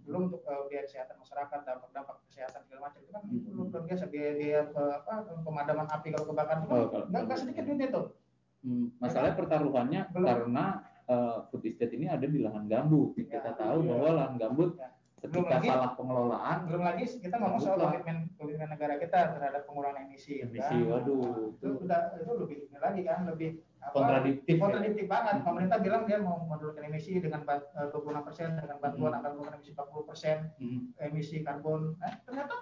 belum 0.00 0.28
untuk 0.28 0.40
eh, 0.42 0.62
biaya 0.66 0.84
kesehatan 0.84 1.16
masyarakat 1.16 1.58
dampak 1.60 1.90
dampak 1.90 2.16
kesehatan 2.26 2.60
segala 2.62 2.80
macam 2.86 3.00
itu 3.00 3.10
kan 3.10 3.22
itu 3.26 3.48
luar 3.50 3.68
luar 3.70 3.82
biasa 3.84 4.04
biaya 4.06 4.32
biaya 4.34 4.60
eh, 4.66 4.92
apa 4.96 5.14
pemadaman 5.40 5.86
api 5.86 6.08
kalau 6.10 6.26
kebakaran 6.26 6.58
itu 6.58 6.68
kan 6.68 6.76
Oh, 6.76 6.88
kalau- 6.88 7.08
nggak 7.08 7.22
nggak 7.26 7.38
sedikit 7.38 7.64
duitnya 7.64 7.90
tuh 7.90 8.06
Hmm, 8.60 8.92
masalah 9.00 9.32
pertaruhannya 9.32 10.12
Belum. 10.12 10.28
karena 10.28 10.84
eh, 11.10 11.36
food 11.44 11.62
estate 11.64 11.92
ini 11.92 12.06
ada 12.06 12.22
di 12.24 12.38
lahan 12.38 12.64
gambut. 12.64 13.18
Kita 13.18 13.42
Ya, 13.42 13.52
tahu 13.52 13.78
iya. 13.80 13.88
bahwa 13.90 14.08
lahan 14.14 14.34
gambut 14.36 14.70
Ya. 14.76 14.88
ketika 15.18 15.36
Belum 15.36 15.50
lagi- 15.52 15.68
salah 15.68 15.90
pengelolaan 15.92 16.58
belum 16.64 16.82
lagi 16.82 17.04
kita 17.12 17.36
ngomong 17.36 17.60
soal 17.60 17.76
komitmen 17.78 18.16
komitmen 18.34 18.68
negara 18.68 18.94
kita 18.96 19.18
terhadap 19.34 19.62
pengurangan 19.64 20.00
emisi 20.02 20.32
gitu 20.38 20.48
Emisi, 20.48 20.76
kan. 20.76 20.88
waduh, 20.88 21.20
Nah, 21.20 21.36
itu 21.50 21.66
itu- 21.66 21.80
udah 21.84 22.00
itu 22.16 22.32
lebih 22.38 22.56
ini 22.64 22.78
lagi 22.78 23.00
kan 23.02 23.18
lebih 23.26 23.50
apa, 23.80 23.92
kontradiktif. 23.92 24.54
ya. 24.54 24.60
kontradiktif 24.60 25.04
banget 25.06 25.34
pemerintah 25.42 25.78
bilang 25.78 26.02
dia 26.04 26.18
mau 26.18 26.40
menurunkan 26.42 26.82
emisi 26.84 27.12
dengan 27.16 27.40
ban- 27.42 27.68
eh, 27.70 27.86
26 27.86 28.22
persen 28.22 28.48
dengan 28.54 28.76
bantuan 28.78 29.10
Hmm. 29.10 29.18
akan 29.18 29.30
menurunkan 29.34 29.54
emisi 29.58 29.72
40 29.72 30.04
persen 30.06 30.36
Hmm, 30.56 30.80
emisi 30.98 31.36
karbon 31.42 31.80
eh, 31.98 32.14
ternyata 32.22 32.54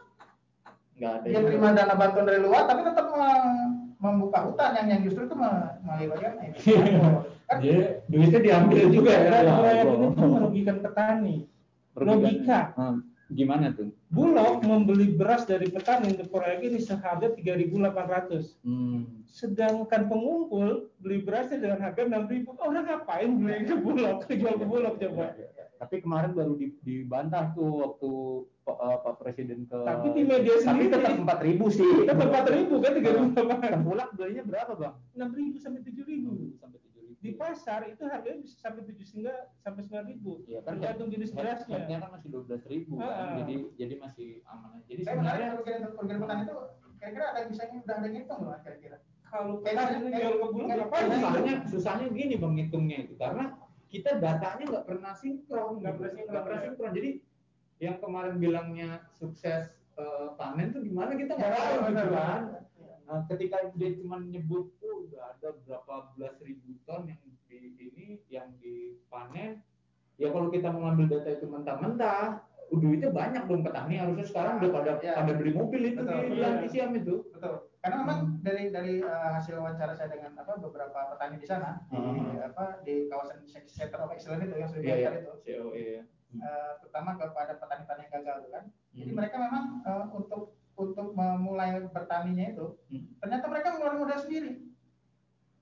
nggak 0.97 1.13
ada. 1.15 1.27
dia 1.27 1.41
terima 1.45 1.69
dana 1.71 1.95
bantuan 1.95 2.27
dari 2.27 2.41
luar 2.41 2.63
tapi 2.65 2.81
tetap 2.83 3.07
mem- 3.09 3.95
membuka 3.99 4.39
hutan 4.45 4.71
yang 4.75 4.89
yang 4.89 5.01
justru 5.05 5.27
itu 5.27 5.35
me- 5.37 5.79
mengakibatkan 5.81 6.33
emisi 6.45 6.75
karbon. 6.75 7.38
Kan 7.49 7.59
Jadi 7.59 7.81
duitnya 8.07 8.41
diambil 8.41 8.85
juga 8.89 9.11
ya. 9.11 9.21
Ya 9.41 9.51
proyek 9.51 9.81
Allah. 9.81 9.97
ini 9.97 10.07
tuh 10.13 10.29
merugikan 10.29 10.77
petani 10.79 11.37
logika 11.95 12.61
Hmm. 12.75 13.01
Gimana 13.29 13.69
tuh? 13.71 13.93
Bulog 14.09 14.63
membeli 14.63 15.13
beras 15.13 15.45
dari 15.45 15.69
petani 15.69 16.17
untuk 16.17 16.29
proyek 16.31 16.65
ini 16.65 16.81
seharga 16.81 17.29
3.800. 17.29 18.57
Hmm. 18.63 19.21
Sedangkan 19.27 20.09
pengumpul 20.09 20.89
beli 20.97 21.21
berasnya 21.21 21.61
dengan 21.61 21.77
harga 21.83 22.09
6.000. 22.09 22.57
Orang 22.57 22.89
ngapain 22.89 23.29
beli 23.35 23.65
ke 23.65 23.77
Bulog? 23.77 24.25
Jual 24.25 24.57
ke 24.57 24.65
Bulog 24.65 24.97
coba. 24.97 25.37
Tapi 25.79 25.95
kemarin 26.01 26.33
baru 26.33 26.57
di- 26.57 26.75
dibantah 26.81 27.53
tuh 27.53 27.69
waktu 27.79 28.11
Pak, 28.65 28.77
eh, 28.81 28.97
Pak 28.99 29.15
Presiden 29.19 29.61
ke. 29.63 29.77
Tapi 29.77 30.07
di 30.11 30.23
media 30.25 30.55
Tapi 30.55 30.65
sendiri 30.65 30.89
tetap 30.91 31.13
empat 31.15 31.39
ribu 31.39 31.65
sih. 31.69 31.85
Tetap 32.03 32.19
4.000 32.25 32.81
kan 32.81 32.93
3.800. 32.97 33.73
Tengkulak 33.77 34.09
belinya 34.17 34.43
berapa 34.43 34.73
bang? 34.75 34.95
6.000 35.15 35.61
sampai 35.61 35.81
7.000. 35.85 36.57
Sampai. 36.57 36.81
Di 37.19 37.35
pasar 37.35 37.83
itu 37.85 38.07
harganya 38.07 38.39
bisa 38.39 38.57
sampai 38.61 38.87
7 38.87 38.95
hingga 39.13 39.35
sampai 39.59 39.83
9.000. 39.83 40.47
Iya 40.47 40.61
kan 40.61 40.71
Tergantung 40.73 41.09
jenis 41.11 41.31
berasnya. 41.31 41.75
Headnya 41.77 41.99
kan 41.99 42.11
masih 42.15 42.29
dua 42.29 42.43
belas 42.45 42.63
ribu 42.65 42.95
kan, 42.97 43.11
Ah. 43.11 43.35
jadi 43.37 43.55
jadi 43.75 43.95
masih 43.97 44.29
aman. 44.45 44.69
aja. 44.73 44.87
Jadi 44.87 45.01
Saya 45.03 45.17
menarik 45.17 45.35
sebenarnya 45.35 45.49
kerugian 45.53 45.81
kerugian 45.91 46.19
petani 46.21 46.43
itu 46.45 46.57
kira-kira 46.95 47.25
ada 47.27 47.39
yang 47.39 47.49
bisa 47.49 47.63
udah 47.69 47.97
ada 47.97 48.09
ngitung 48.09 48.41
loh 48.41 48.59
kira-kira. 48.61 48.97
Kalau 49.25 49.53
petani 49.59 49.95
jual 50.09 50.33
ke 50.33 50.47
Bulog 50.49 50.67
ngapain? 50.69 50.89
kayak- 50.89 51.11
susahnya 51.13 51.55
susahnya 51.67 52.07
gini 52.09 52.35
bang 52.37 52.53
ngitungnya 52.55 52.99
itu 53.03 53.15
karena 53.17 53.45
kita 53.89 54.11
datanya 54.17 54.65
nggak 54.69 54.87
pernah 54.87 55.13
sinkron 55.13 55.73
Nggak 55.77 55.95
pernah 55.97 56.11
sinkron, 56.13 56.31
Nggak 56.31 56.45
pernah 56.45 56.59
ya. 56.59 56.65
sinkron 56.65 56.91
jadi 56.93 57.11
yang 57.79 57.97
kemarin 57.99 58.35
bilangnya 58.37 58.89
sukses 59.13 59.63
eh, 59.97 60.29
panen 60.33 60.71
tuh 60.71 60.81
gimana 60.81 61.11
kita 61.13 61.35
nggak 61.35 61.51
tahu 61.51 61.67
gitu 61.67 61.83
benar. 61.89 62.07
kan 62.09 62.43
ketika 63.27 63.57
dia 63.75 63.91
cuma 63.97 64.17
nyebut 64.21 64.71
udah 65.01 65.23
ada 65.31 65.49
berapa 65.63 65.95
belas 66.13 66.35
ribu 66.41 66.75
ton 66.83 67.07
yang 67.07 67.21
di 67.47 67.59
ini 67.79 68.07
yang 68.29 68.49
dipanen 68.59 69.63
ya 70.17 70.29
kalau 70.29 70.49
kita 70.49 70.69
mau 70.69 70.87
ngambil 70.87 71.07
data 71.09 71.31
itu 71.31 71.47
mentah-mentah 71.47 72.43
duitnya 72.69 73.09
banyak 73.09 73.49
dong 73.49 73.65
petani 73.65 73.97
harusnya 73.97 74.27
sekarang 74.27 74.61
udah 74.61 74.71
pada 74.71 74.93
Ya. 75.01 75.17
pada 75.17 75.33
beli 75.33 75.53
mobil 75.53 75.83
itu 75.89 76.01
Betul, 76.01 76.13
di 76.13 76.21
iya. 76.21 76.29
bulan 76.29 76.55
Isiam 76.63 76.91
itu 76.93 77.15
Betul. 77.33 77.55
Karena 77.79 77.97
memang 78.03 78.19
dari 78.43 78.69
dari 78.69 78.95
eh, 78.99 79.29
hasil 79.33 79.55
wawancara 79.57 79.95
saya 79.95 80.11
dengan 80.11 80.35
apa 80.35 80.59
beberapa 80.59 81.15
petani 81.15 81.39
di 81.39 81.47
sana 81.47 81.81
di 81.87 81.97
Hmm. 81.97 82.43
apa 82.45 82.83
di 82.83 83.07
kawasan 83.09 83.41
center 83.65 84.03
of 84.03 84.11
excellence 84.11 84.45
itu 84.45 84.53
yang 84.53 84.69
sudah 84.69 84.83
Iya, 84.83 84.95
iya. 84.95 85.09
diangkat 85.09 85.23
itu 85.23 85.33
COE 85.57 85.85
ya. 85.97 86.03
eh, 86.37 86.71
terutama 86.77 87.11
kepada 87.17 87.57
petani-petani 87.57 88.01
yang 88.05 88.13
gagal 88.13 88.37
itu 88.37 88.49
kan. 88.51 88.65
Jadi 88.93 89.07
Hmm. 89.07 89.17
mereka 89.17 89.37
memang 89.39 89.65
eh, 89.81 90.05
untuk 90.13 90.43
untuk 90.77 91.09
memulai 91.11 91.71
bertaninya 91.81 92.47
itu 92.51 92.67
Hmm. 92.93 93.05
ternyata 93.17 93.45
mereka 93.47 93.67
mengeluarkan 93.73 93.99
modal 93.99 94.19
sendiri. 94.21 94.51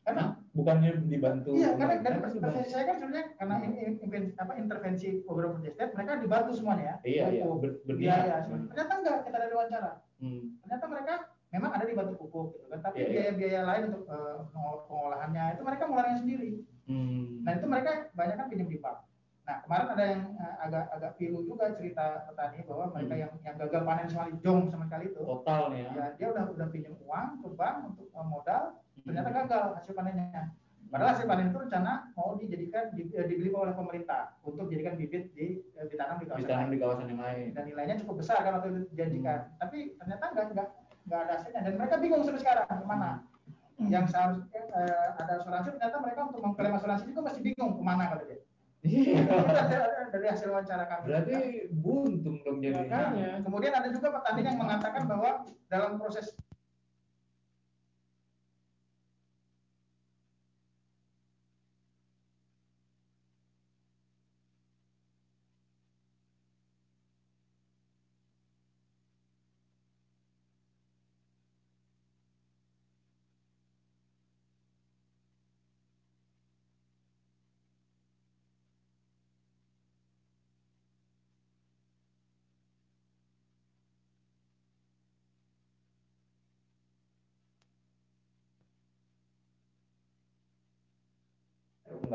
Karena 0.07 0.25
bukannya 0.55 0.91
dibantu 1.05 1.51
iya 1.53 1.75
karena 1.75 1.99
dari 1.99 2.63
saya 2.65 2.85
kan 2.87 2.97
sebenarnya 2.97 3.27
karena 3.35 3.55
Hmm. 3.57 3.67
ini 3.67 3.77
intervensi, 3.91 4.31
apa 4.39 4.53
intervensi 4.55 5.07
beberapa 5.21 5.59
desa 5.59 5.91
mereka 5.91 6.13
dibantu 6.17 6.51
semuanya 6.55 6.85
ya. 6.87 6.97
Iya, 7.03 7.25
iya, 7.29 7.43
Pupuk, 7.45 7.59
ber- 7.61 7.79
berniat. 7.85 8.17
biaya. 8.23 8.37
Ternyata 8.71 8.93
enggak 8.97 9.17
kita 9.27 9.37
dari 9.37 9.53
wawancara. 9.53 9.93
Hmm. 10.17 10.41
ternyata 10.57 10.85
mereka 10.89 11.15
memang 11.47 11.71
ada 11.71 11.85
dibantu 11.85 12.13
pupuk 12.17 12.47
gitu 12.55 12.67
kan 12.69 12.81
tapi 12.81 12.97
Iya, 12.97 13.05
iya. 13.05 13.13
biaya-biaya 13.13 13.61
lain 13.63 13.83
untuk 13.87 14.03
pengol- 14.49 14.83
pengolahannya 14.89 15.45
itu 15.53 15.63
mereka 15.63 15.83
mengeluarkan 15.85 16.17
sendiri 16.17 16.51
Hmm. 16.87 17.45
nah 17.45 17.53
itu 17.53 17.67
mereka 17.67 17.91
banyak 18.11 18.35
kan 18.35 18.47
pinjam 18.49 18.65
di 18.67 18.79
bank 18.79 18.99
nah 19.45 19.61
kemarin 19.61 19.87
ada 19.87 20.05
yang 20.07 20.23
eh, 20.35 20.55
agak 20.59 20.85
agak 20.91 21.13
pilu 21.15 21.45
juga 21.45 21.69
cerita 21.71 22.25
petani 22.25 22.65
bahwa 22.65 22.85
mereka 22.91 23.13
Hmm. 23.13 23.23
yang 23.23 23.33
yang 23.45 23.57
gagal 23.61 23.83
panen 23.85 24.09
sekali 24.09 24.33
jong 24.41 24.61
sama 24.67 24.85
sekali 24.87 25.05
itu 25.07 25.21
total 25.21 25.63
ya. 25.71 25.89
ya 25.93 26.07
dia 26.17 26.27
udah 26.31 26.45
udah 26.49 26.67
pinjam 26.67 26.95
uang 26.99 27.29
ke 27.39 27.49
bank 27.53 27.77
untuk 27.87 28.07
eh, 28.09 28.25
modal 28.27 28.63
ternyata 29.07 29.31
gagal 29.31 29.65
hasil 29.79 29.93
panennya 29.95 30.51
padahal 30.91 31.11
hasil 31.15 31.27
panen 31.27 31.51
itu 31.51 31.59
rencana 31.59 31.93
mau 32.15 32.39
dijadikan 32.39 32.95
di, 32.95 33.11
eh, 33.11 33.27
dibeli 33.27 33.51
oleh 33.51 33.75
pemerintah 33.75 34.39
untuk 34.47 34.71
dijadikan 34.71 34.95
bibit 34.95 35.35
di 35.35 35.63
eh, 35.75 35.87
ditanam 35.91 36.23
di 36.23 36.27
kawasan 36.31 36.43
ditanam 36.43 36.67
lain 36.67 36.73
di 36.75 36.79
kawasan 36.79 37.07
yang 37.11 37.23
lain. 37.23 37.47
dan 37.55 37.63
nilainya 37.67 37.97
cukup 38.03 38.23
besar 38.23 38.39
kan 38.43 38.53
waktu 38.59 38.69
itu 38.71 38.81
dijanjikan 38.95 39.51
tapi 39.59 39.99
ternyata 39.99 40.25
nggak 40.31 40.47
nggak 40.55 40.69
nggak 41.07 41.21
ada 41.27 41.33
hasilnya 41.39 41.61
dan 41.63 41.75
mereka 41.75 41.95
bingung 41.99 42.23
sampai 42.23 42.43
sekarang 42.43 42.67
ke 42.67 42.87
mana 42.87 43.11
yang 43.77 44.05
seharusnya 44.09 44.63
eh, 44.73 45.07
ada 45.21 45.33
asuransi 45.43 45.69
ternyata 45.75 45.97
mereka 46.01 46.21
untuk 46.31 46.41
mengklaim 46.43 46.75
asuransi 46.79 47.05
juga 47.11 47.21
masih 47.31 47.41
bingung 47.43 47.73
ke 47.79 47.83
mana 47.83 48.05
kata 48.15 48.25
dia 48.27 48.41
Iya. 48.87 49.19
itu 50.07 50.15
dari, 50.15 50.27
hasil 50.31 50.47
wawancara 50.47 50.87
kami 50.87 51.11
Berarti 51.11 51.35
buntung 51.75 52.39
dong 52.47 52.63
jadi. 52.63 52.87
Makanya. 52.87 53.27
Nah, 53.35 53.39
kemudian 53.43 53.73
ada 53.75 53.89
juga 53.91 54.15
petani 54.15 54.47
yang 54.47 54.59
mengatakan 54.63 55.03
bahwa 55.11 55.31
dalam 55.67 55.99
proses 55.99 56.31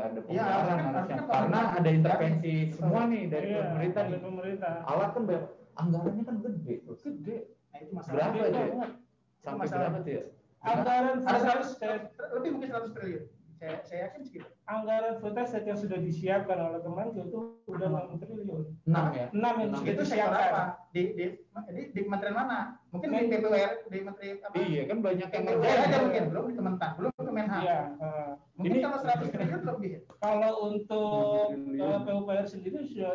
Nggak 0.02 0.10
ada 0.10 0.20
Iya, 0.24 0.42
pembayaran 0.42 0.66
harusnya- 0.66 0.90
harusnya. 0.90 1.16
Karena 1.28 1.60
ada 1.72 1.90
intervensi 1.92 2.52
Betul. 2.60 2.74
semua 2.74 3.02
nih 3.06 3.22
dari 3.28 3.48
Iya, 3.48 3.62
pemerintah 3.64 4.02
dari 4.02 4.10
nih. 4.10 4.20
pemerintah. 4.20 4.72
Alat 4.84 5.10
kan 5.12 5.22
ber- 5.22 5.50
anggarannya 5.74 6.22
kan 6.24 6.36
gede. 6.40 6.74
Terus. 6.82 7.00
Gede. 7.04 7.36
nah 7.64 7.78
itu 7.78 7.92
masalah 7.94 8.16
Berapa 8.28 8.36
aja? 8.42 8.60
banget. 8.68 8.90
Sampai 9.38 9.58
masalah. 9.62 9.80
berapa 9.80 9.98
tuh 10.00 10.12
ya? 10.12 10.22
Anggaran 10.62 11.16
ada 11.18 11.38
food 11.38 11.78
100 11.80 12.10
lebih 12.32 12.50
mungkin 12.52 12.68
100 12.68 12.92
triliun 12.92 13.24
saya 13.54 13.78
saya 13.80 13.98
yakin 14.04 14.20
segitu 14.20 14.46
anggaran 14.64 15.14
food 15.16 15.34
estate 15.36 15.62
yang 15.64 15.74
sudah 15.76 15.94
disiapkan 15.96 16.58
oleh 16.60 16.80
Kemenko 16.80 17.18
itu 17.20 17.38
udah 17.64 17.88
6 17.88 18.18
triliun. 18.20 18.62
6 18.84 19.06
ya? 19.12 19.26
6 19.28 19.38
yang 19.56 19.68
Enam. 19.68 19.78
sudah 19.80 19.92
itu 19.92 20.02
disiapkan. 20.02 20.42
apa 20.44 20.62
di 20.90 21.02
di 21.12 21.24
di, 21.68 21.82
di 21.88 22.00
kementerian 22.00 22.36
mana 22.36 22.58
mungkin 22.88 23.08
di 23.08 23.16
Men- 23.16 23.30
DPR 23.32 23.72
di 23.84 23.98
menteri 24.00 24.26
apa 24.36 24.54
Iya 24.56 24.82
kan 24.84 24.98
banyak 25.00 25.28
yang 25.28 25.42
ngerjain. 25.44 25.78
aja 25.78 25.86
ya. 25.88 25.98
mungkin 26.00 26.24
belum 26.28 26.44
di 26.44 26.54
Kementan 26.54 26.90
belum 26.92 27.11
ke 27.32 27.36
Menhan 27.38 27.62
Iya. 27.62 27.80
eh, 27.96 28.30
mungkin 28.54 28.70
Ini- 28.70 28.84
kalau 28.84 28.98
100 29.00 29.28
triliun 29.28 29.62
lebih 29.64 29.92
kalau 30.18 30.52
untuk 30.68 31.48
Triliun. 31.50 31.80
eh, 31.80 31.98
PUPR 32.04 32.44
sendiri 32.44 32.78
sudah 32.84 33.14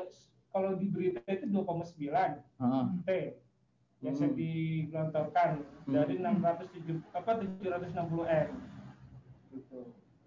kalau 0.49 0.73
di 0.73 0.89
berita 0.89 1.21
itu 1.27 1.45
2,9 1.45 2.41
Heeh. 2.57 2.85
T 3.03 3.09
biasa 3.97 4.23
Hmm. 4.23 4.33
digelontorkan 4.33 5.49
Hmm. 5.85 5.93
dari 5.93 6.15
607 6.17 7.01
apa 7.11 7.31
760 7.35 8.25
M. 8.25 8.49
Gitu. 9.49 9.79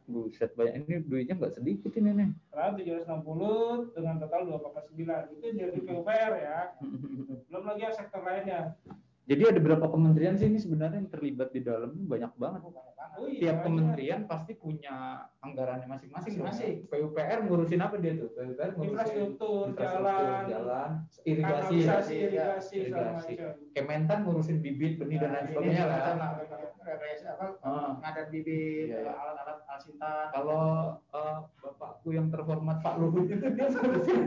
Buset 0.07 0.51
banyak 0.55 0.75
ini 0.81 0.95
duitnya 1.01 1.35
nggak 1.35 1.55
sedikit 1.55 1.93
ini 1.93 2.11
nih. 2.13 2.29
Lalu 2.51 2.71
760 2.81 3.51
dengan 3.93 4.19
total 4.19 4.43
2,9 4.45 5.31
itu 5.31 5.47
jadi 5.53 5.79
PUPR 5.81 6.33
ya. 6.37 6.61
Belum 7.47 7.63
lagi 7.65 7.81
yang 7.81 7.95
sektor 7.95 8.19
lainnya. 8.21 8.75
Jadi 9.23 9.43
ada 9.47 9.61
berapa 9.61 9.87
kementerian 9.87 10.35
sih 10.35 10.51
ini 10.51 10.59
sebenarnya 10.59 10.99
yang 10.99 11.07
terlibat 11.09 11.55
di 11.55 11.63
dalam 11.63 11.95
banyak 11.95 12.33
banget. 12.35 12.67
Oh 13.13 13.25
iya, 13.25 13.41
Tiap 13.41 13.51
banyak. 13.53 13.65
kementerian 13.65 14.21
pasti 14.25 14.53
punya 14.55 14.97
anggarannya 15.39 15.87
masing-masing. 15.87 16.33
dong 16.33 16.41
ya. 16.41 16.49
Masing-masing. 16.49 16.75
PUPR 16.87 17.39
ngurusin 17.43 17.81
apa 17.81 17.97
dia 17.97 18.13
tuh? 18.15 18.29
PUPR 18.31 18.69
ngurusin 18.71 18.89
Infrastruktur, 18.89 19.63
infrastruktur, 19.67 20.01
jalan, 20.01 20.43
jalan, 20.47 20.91
irigasi, 21.23 21.75
ya. 21.77 21.97
irigasi, 22.01 22.77
Irigasi. 22.81 23.33
macam. 23.35 23.51
Kementan 23.73 24.19
ngurusin 24.23 24.59
bibit, 24.59 24.93
benih 24.97 25.19
dan 25.19 25.31
lain 25.31 25.41
Nah, 25.41 25.49
sebagainya 25.49 25.85
lah. 25.85 26.01
apa 26.01 27.47
Ah. 27.61 27.93
pengadaan 27.95 28.29
bibit 28.29 28.89
Iya, 28.89 28.99
iya. 29.01 29.13
alat-alat 29.13 29.59
alsinta 29.65 30.13
Kalau 30.31 30.65
eh, 31.09 31.39
bapakku 31.57 32.09
yang 32.11 32.27
terhormat 32.29 32.79
Pak 32.81 32.95
Luhut 32.97 33.27
itu 33.27 33.47
dia 33.49 33.67
ngurusin 33.69 34.23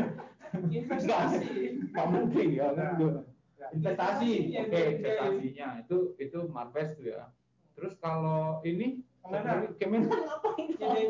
Investasi. 0.69 1.49
Pak 1.95 2.05
Menteri 2.07 2.45
ya 2.53 2.71
kan 2.71 2.93
Nah, 2.93 3.23
ya. 3.59 3.67
investasi 3.71 4.31
oke 4.53 4.69
iya. 4.69 4.85
investasinya 4.91 5.67
itu 5.79 5.97
itu 6.17 6.39
Marbes 6.45 6.93
tuh 6.93 7.05
ya 7.09 7.31
terus 7.73 7.93
kalau 7.99 8.61
ini 8.63 9.01
Kemenhan. 9.23 9.59
Kemenhan 9.79 10.19
ngapain 10.27 10.67
Jadi 10.75 11.03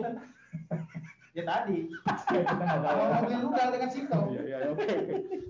ya 1.34 1.44
tadi. 1.50 1.78
Kita 1.90 2.54
nggak 2.54 2.80
tahu. 2.86 2.94
Mau 2.94 3.10
mobil 3.26 3.38
rudal 3.42 3.68
dengan 3.74 3.90
Sinto 3.90 4.20
iya 4.38 4.42
iya 4.46 4.58
oke. 4.70 4.98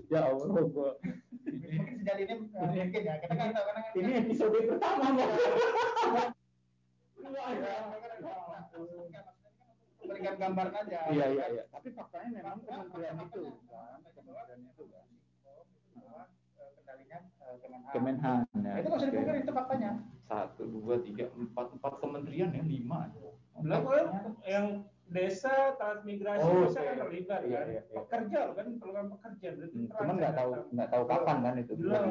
Ya 0.08 0.20
Allah 0.32 0.46
mungkin 0.48 0.96
sejak 2.00 2.16
ini 2.24 2.32
eh, 2.32 2.40
mungkin 2.40 3.02
ya. 3.04 3.14
Kita 3.20 3.34
kan 3.36 3.52
tahu 3.52 3.64
karena 3.68 3.82
ini 3.92 4.10
episode 4.24 4.58
pertama 4.64 5.04
nggak 5.12 5.28
memberikan 10.04 10.36
gambaran 10.36 10.74
aja 10.84 11.00
iya 11.12 11.26
iya 11.32 11.44
iya. 11.52 11.64
Tapi 11.68 11.88
faktanya 11.92 12.28
memang 12.32 12.64
kementerian 12.64 13.16
itu 13.20 13.42
kan. 13.68 14.00
kementerian 14.08 14.60
itu 14.64 14.84
kan. 14.88 15.06
Kendalinya 16.80 17.18
eh, 17.28 17.56
Kemenhan. 17.60 17.92
Kemenhan 17.92 18.40
ya. 18.64 18.72
Itu 18.80 18.88
nggak 18.88 19.00
usah 19.04 19.36
itu 19.36 19.52
faktanya 19.52 19.90
satu 20.24 20.62
dua 20.64 20.96
tiga 20.98 21.28
empat 21.30 21.66
empat 21.72 21.92
kementerian 21.98 22.50
ya 22.50 22.62
lima 22.62 23.12
Belum 23.54 23.80
kok 23.80 23.94
yang 24.42 24.66
desa 25.04 25.76
transmigrasi 25.76 26.42
Oh, 26.42 26.64
itu 26.64 26.72
saya 26.72 26.82
oke. 26.82 26.88
kan 26.88 26.96
terlibat 26.98 27.40
Iya, 27.44 27.54
kan 27.54 27.66
iya, 27.68 27.80
iya. 27.84 27.96
pekerja 28.00 28.38
loh 28.40 28.54
kan 28.54 28.66
program 28.74 29.06
pekerja 29.12 29.48
berarti 29.52 29.76
Hmm, 29.76 29.88
Cuman 29.92 30.14
nggak 30.16 30.34
tahu 30.34 30.50
nggak 30.72 30.88
tahu 30.90 31.04
kapan 31.06 31.36
kan 31.38 31.54
itu. 31.54 31.72
Belum. 31.76 32.06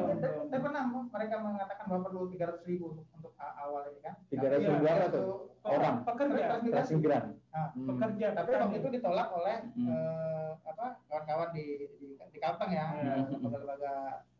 Tapi 0.46 0.60
pernah 0.62 0.82
mereka 0.88 1.34
mengatakan 1.36 1.84
bahwa 1.84 2.00
perlu 2.02 2.20
300 2.30 2.64
ribu 2.64 2.84
untuk, 2.94 3.06
untuk 3.12 3.32
awal 3.36 3.82
ini 3.90 4.00
kan. 4.00 4.14
300 4.24 4.40
Iya, 4.40 4.56
ribu 4.70 4.84
apa 4.86 4.94
itu 4.96 5.10
tuh? 5.10 5.26
Orang. 5.64 5.96
pekerja 6.06 6.32
Transmigrasi. 6.46 6.70
Transmigran. 6.72 7.24
Nah, 7.50 7.66
Hmm. 7.74 7.86
pekerja 7.90 8.26
tapi 8.32 8.50
waktu 8.54 8.76
itu 8.78 8.88
ditolak 8.94 9.28
oleh 9.32 9.56
Hmm. 9.74 9.86
eh, 9.90 10.50
apa 10.64 10.86
kawan-kawan 11.04 11.48
di 11.50 11.64
di, 11.92 12.06
di 12.14 12.38
Kalteng 12.38 12.70
ya, 12.70 12.86
Iya. 12.94 13.12
eh, 13.12 13.24
lembaga-lembaga 13.28 13.94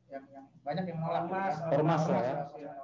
yang 0.08 0.24
yang 0.30 0.44
banyak 0.62 0.84
yang 0.86 0.98
menolak. 1.02 1.22
gitu 1.22 1.34
Ormas, 1.34 1.56
kan. 1.58 1.68
Ormas 1.74 2.02
lah 2.06 2.22
Ormas, 2.22 2.48
ya. 2.56 2.74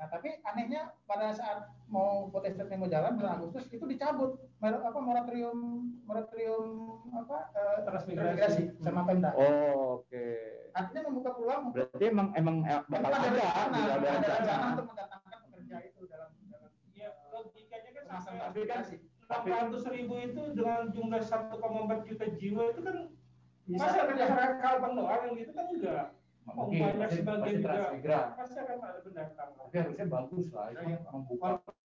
Nah 0.00 0.08
tapi 0.08 0.32
anehnya 0.40 0.96
pada 1.04 1.28
saat 1.28 1.68
mau 1.84 2.32
protesnya 2.32 2.64
mau 2.72 2.88
jalan 2.88 3.20
bulan 3.20 3.36
Agustus 3.36 3.68
itu 3.68 3.84
dicabut 3.84 4.32
mer- 4.56 4.80
apa 4.80 4.96
moratorium 4.96 5.58
moratorium 6.08 6.64
apa 7.12 7.52
eh, 7.52 7.78
Transmigrasi. 7.84 8.80
sama 8.80 9.04
Pemda. 9.04 9.36
Oh, 9.36 10.00
oke. 10.00 10.24
Artinya 10.72 11.02
membuka 11.04 11.36
peluang 11.36 11.76
Berarti 11.76 12.04
emang 12.08 12.32
emang 12.32 12.56
eh, 12.64 12.80
bakal 12.88 13.12
ada 13.12 13.20
ada, 13.20 13.28
rencana, 13.28 13.76
tidak 13.76 13.92
ada 13.92 13.92
ada 13.92 14.08
rencana 14.08 14.36
rencana. 14.40 14.64
untuk 14.72 14.86
mendatangkan 14.88 15.38
pekerja 15.44 15.76
itu 15.84 16.00
dalam 16.08 16.30
dalam 16.48 16.70
ya 16.96 17.10
logikanya 17.28 17.90
kan 17.92 18.04
sampai 18.08 18.40
transmigrasi. 18.64 18.96
enam 19.30 19.44
ratus 19.46 19.84
ribu 19.86 20.14
itu 20.18 20.42
dengan 20.56 20.82
jumlah 20.90 21.20
1,4 21.22 22.08
juta 22.08 22.24
jiwa 22.34 22.62
itu 22.66 22.80
kan 22.80 22.96
masa 23.70 24.00
kerja. 24.08 24.24
Kalteng 24.56 24.92
doang 24.96 25.20
yang 25.22 25.34
gitu 25.36 25.52
kan 25.52 25.66
enggak 26.40 26.54
Oh, 26.56 26.66
Mungkin 26.66 26.80
banyak 26.82 26.98
pasti, 27.04 27.18
sebagian 27.20 27.60
transmigran. 27.60 28.26
pasti 28.34 28.58
akan 28.58 28.76
ada 28.80 29.00
pendatang 29.00 29.50
Tapi 29.54 29.76
harusnya 29.76 30.06
bagus 30.08 30.46
lah 30.50 30.66
itu 30.66 30.82
Iya. 30.82 30.98
membuka 31.06 31.48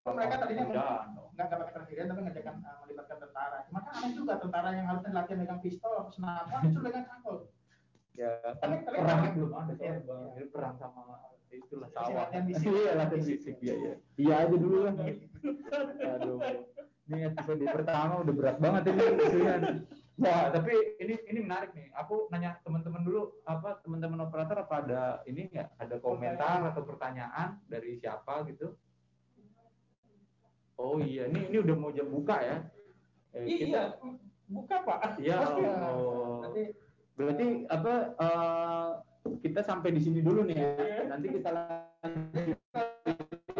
mereka 0.07 0.34
tadinya 0.38 0.64
dong. 0.64 1.28
nggak 1.34 1.47
dapat 1.51 1.66
presiden 1.68 2.05
tapi 2.07 2.20
ngajakan 2.22 2.55
uh, 2.62 2.76
melibatkan 2.80 3.16
tentara. 3.18 3.59
Cuma 3.66 3.80
kan 3.80 3.92
aneh 3.92 4.11
juga 4.14 4.32
tentara 4.38 4.68
yang 4.72 4.86
harusnya 4.86 5.11
latihan 5.12 5.38
dengan 5.42 5.59
pistol 5.59 5.92
atau 5.92 6.11
senapan 6.11 6.61
itu 6.64 6.78
dengan 6.80 7.03
cangkul. 7.05 7.36
Ya, 8.14 8.30
kan 8.40 8.55
Tapi- 8.57 8.80
tapi- 8.80 8.97
perangnya 8.97 9.30
belum 9.34 9.51
ada 9.53 9.64
Iya. 9.66 9.76
soalnya 9.76 10.03
Bang. 10.07 10.22
Ini 10.32 10.44
perang 10.49 10.74
sama 10.78 11.03
itulah 11.49 11.88
sawah. 11.90 12.14
latihan 12.16 12.44
fisik. 12.47 12.66
Iya, 12.76 12.92
latihan 12.94 13.22
fisik 13.24 13.55
iya 13.61 13.74
iya. 13.74 13.92
Iya 14.16 14.34
aja 14.40 14.57
dulu 14.57 14.78
lah. 14.86 14.94
Aduh. 16.16 16.38
Ini 17.07 17.18
episode 17.28 17.64
pertama 17.66 18.14
udah 18.18 18.34
berat 18.34 18.57
banget 18.59 18.82
ini 18.88 19.05
Wah, 20.16 20.48
tapi 20.48 20.72
ini 20.96 21.14
ini 21.28 21.38
menarik 21.44 21.76
nih. 21.76 21.92
Aku 21.92 22.32
nanya 22.32 22.56
teman-teman 22.64 23.04
dulu 23.04 23.36
apa 23.44 23.84
teman-teman 23.84 24.24
operator 24.24 24.64
apa 24.64 24.74
ada 24.80 25.02
ini 25.28 25.52
nggak 25.52 25.76
ada 25.76 25.96
komentar 26.00 26.64
atau 26.72 26.82
pertanyaan 26.88 27.60
dari 27.68 28.00
siapa 28.00 28.48
gitu? 28.48 28.72
Oh 30.80 31.00
iya, 31.00 31.28
ini 31.28 31.52
ini 31.52 31.56
udah 31.60 31.76
mau 31.76 31.92
jam 31.92 32.08
buka 32.08 32.36
ya. 32.40 32.56
Eh, 33.36 33.68
iya 33.68 33.92
buka 34.48 34.80
pak 34.88 35.20
Ya 35.20 35.44
Allah. 35.44 36.48
Nanti 36.48 36.86
Berarti 37.16 37.64
apa 37.72 37.94
eh, 38.12 38.90
kita 39.40 39.64
sampai 39.64 39.90
di 39.96 40.00
sini 40.04 40.20
dulu 40.20 40.44
nih 40.44 40.56
ya. 40.56 40.70
Iya. 40.76 41.02
Nanti 41.08 41.26
kita 41.32 41.48
lanjut. 41.50 42.56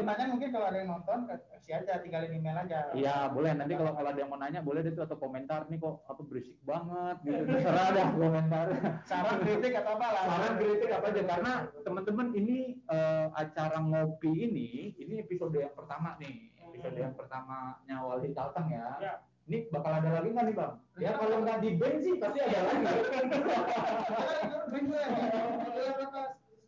Pertanyaan 0.07 0.31
mungkin 0.39 0.51
kalau 0.55 0.67
ada 0.71 0.79
yang 0.79 0.91
nonton 0.95 1.19
kasih 1.27 1.73
aja 1.83 1.99
tinggalin 1.99 2.31
email 2.31 2.63
aja. 2.63 2.79
Iya, 2.95 3.27
boleh. 3.35 3.51
Nanti 3.59 3.75
kalau 3.75 3.93
kalau 3.99 4.09
ada 4.15 4.21
yang 4.23 4.31
mau 4.31 4.39
nanya 4.39 4.63
boleh 4.63 4.87
deh 4.87 4.95
tuh 4.95 5.03
atau 5.03 5.19
komentar 5.19 5.67
nih 5.67 5.83
kok 5.83 6.07
apa 6.07 6.23
berisik 6.23 6.55
banget 6.63 7.17
gitu. 7.27 7.43
Terserah 7.51 7.89
dah 7.91 8.07
komentar. 8.15 8.67
Saran 9.03 9.39
kritik 9.43 9.73
atau 9.83 9.99
apa 9.99 10.07
lah. 10.15 10.23
Saran 10.31 10.55
kritik 10.63 10.91
apa 10.95 11.07
aja 11.11 11.23
karena 11.27 11.53
teman-teman 11.83 12.27
ini 12.39 12.79
eh, 12.87 13.27
acara 13.35 13.79
ngopi 13.83 14.31
ini 14.31 14.95
ini 14.95 15.15
episode 15.27 15.59
yang 15.59 15.75
pertama 15.75 16.15
nih. 16.23 16.55
Episode 16.71 16.99
yang 17.03 17.15
pertamanya 17.19 17.97
Wali 18.07 18.31
Kalteng 18.31 18.71
ya. 18.71 18.87
Ya. 19.03 19.15
Ini 19.47 19.71
bakal 19.75 20.03
ada 20.03 20.11
lagi 20.23 20.31
nggak 20.31 20.47
nih 20.47 20.55
bang? 20.55 20.75
Ya 21.03 21.11
kalau 21.19 21.43
nggak 21.43 21.59
di 21.63 21.71
band 21.79 21.99
sih 21.99 22.15
pasti 22.23 22.39
ada 22.43 22.59
lagi. 22.63 22.87
Minggu 24.75 24.95
ya. 24.95 25.09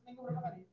Minggu 0.07 0.20
berapa 0.26 0.41
kali? 0.43 0.68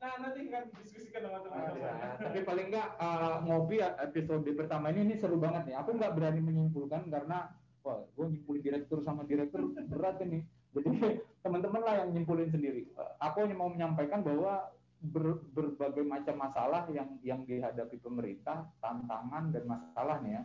Nah 0.00 0.16
nanti 0.16 0.48
kan 0.48 0.64
diskusikan 0.80 1.20
sama 1.28 1.38
teman-teman 1.44 1.76
Ya, 1.76 2.16
tapi 2.16 2.40
paling 2.40 2.66
nggak 2.72 2.88
eh, 2.96 3.36
ngopi 3.44 3.76
episode 3.84 4.48
pertama 4.56 4.88
ini 4.88 5.00
ini 5.04 5.14
seru 5.20 5.36
banget 5.36 5.68
nih. 5.68 5.76
Aku 5.76 5.92
nggak 5.92 6.16
berani 6.16 6.40
menyimpulkan 6.40 7.12
karena 7.12 7.52
wah, 7.84 8.00
gue 8.16 8.26
nyimpulin 8.32 8.64
direktur 8.64 9.04
sama 9.04 9.28
direktur 9.28 9.68
berat 9.92 10.16
ini. 10.24 10.40
Jadi 10.72 10.88
teman-teman 11.44 11.84
lah 11.84 11.94
yang 12.04 12.16
nyimpulin 12.16 12.48
sendiri. 12.48 12.88
Eh, 12.88 13.12
Aku 13.20 13.44
hanya 13.44 13.56
mau 13.60 13.68
menyampaikan 13.68 14.24
bahwa 14.24 14.72
ber- 15.04 15.44
berbagai 15.52 16.04
macam 16.04 16.36
masalah 16.40 16.88
yang 16.88 17.20
yang 17.20 17.44
dihadapi 17.44 18.00
pemerintah, 18.00 18.72
tantangan 18.80 19.52
dan 19.52 19.64
masalahnya, 19.68 20.40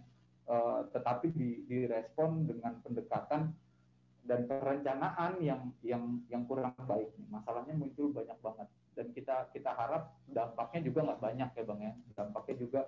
eh, 0.52 0.80
tetapi 0.92 1.32
di, 1.32 1.64
direspon 1.64 2.44
dengan 2.44 2.84
pendekatan 2.84 3.56
dan 4.28 4.40
perencanaan 4.52 5.40
yang 5.40 5.72
yang 5.80 6.20
yang 6.28 6.44
kurang 6.44 6.76
baik. 6.84 7.16
Masalahnya 7.32 7.72
muncul 7.72 8.12
banyak 8.12 8.36
banget 8.44 8.68
dan 8.96 9.08
kita 9.12 9.52
kita 9.52 9.72
harap 9.72 10.16
dampaknya 10.26 10.82
juga 10.88 11.00
nggak 11.12 11.22
banyak 11.22 11.50
ya 11.52 11.64
bang 11.64 11.80
ya 11.84 11.94
dampaknya 12.16 12.56
juga 12.58 12.82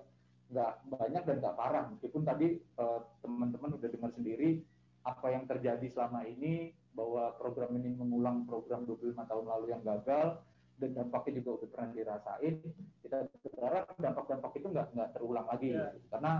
nggak 0.47 0.73
banyak 0.87 1.23
dan 1.27 1.35
nggak 1.43 1.57
parah 1.59 1.83
meskipun 1.91 2.23
tadi 2.23 2.47
eh, 2.57 2.99
teman-teman 3.19 3.75
udah 3.75 3.89
dengar 3.91 4.11
sendiri 4.15 4.63
apa 5.03 5.27
yang 5.31 5.43
terjadi 5.43 5.87
selama 5.91 6.23
ini 6.23 6.71
bahwa 6.95 7.35
program 7.35 7.75
ini 7.77 7.93
mengulang 7.93 8.47
program 8.47 8.83
25 8.83 9.13
tahun 9.13 9.45
lalu 9.45 9.65
yang 9.71 9.83
gagal 9.83 10.39
dan 10.77 10.89
dampaknya 10.93 11.41
juga 11.41 11.49
udah 11.61 11.67
pernah 11.73 11.89
dirasain 11.91 12.55
kita 13.01 13.17
berharap 13.43 13.91
dampak-dampak 13.97 14.51
itu 14.55 14.67
nggak 14.71 14.87
nggak 14.95 15.09
terulang 15.15 15.47
lagi 15.47 15.75
Iya. 15.75 15.87
karena 16.11 16.33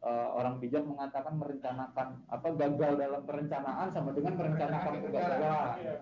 eh, 0.00 0.28
orang 0.32 0.56
bijak 0.56 0.84
mengatakan 0.88 1.34
merencanakan 1.36 2.08
apa 2.24 2.48
gagal 2.56 2.92
dalam 2.96 3.22
perencanaan 3.28 3.88
sama 3.92 4.10
dengan 4.16 4.32
merencanakan 4.40 4.92
kegagalan 5.04 5.68
Iya. 5.76 5.94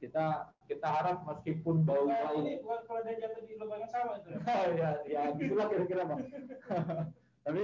kita 0.00 0.24
kita 0.72 0.88
harap 0.88 1.28
meskipun 1.28 1.84
bau 1.84 2.08
bau. 2.08 2.40
ini 2.40 2.64
bukan 2.64 2.80
kalau 2.88 3.00
ada 3.04 3.12
jatuh 3.12 3.42
di 3.44 3.54
lubang 3.60 3.84
yang 3.84 3.92
sama 3.92 4.16
itu. 4.16 4.28
Ya 4.80 4.90
ya 5.04 5.22
gitulah 5.36 5.66
kira-kira 5.68 6.02
bang. 6.08 6.20
Tapi 7.44 7.62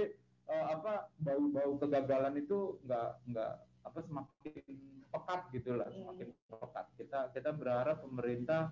eh, 0.49 0.65
apa 0.69 1.09
bau-bau 1.17 1.73
kegagalan 1.81 2.35
itu 2.37 2.77
nggak 2.85 3.09
nggak 3.33 3.53
apa 3.89 3.99
semakin 4.05 4.77
pekat 5.09 5.41
gitulah 5.57 5.89
semakin 5.89 6.29
pekat. 6.45 6.85
Kita 7.01 7.19
kita 7.33 7.49
berharap 7.57 8.05
pemerintah 8.05 8.69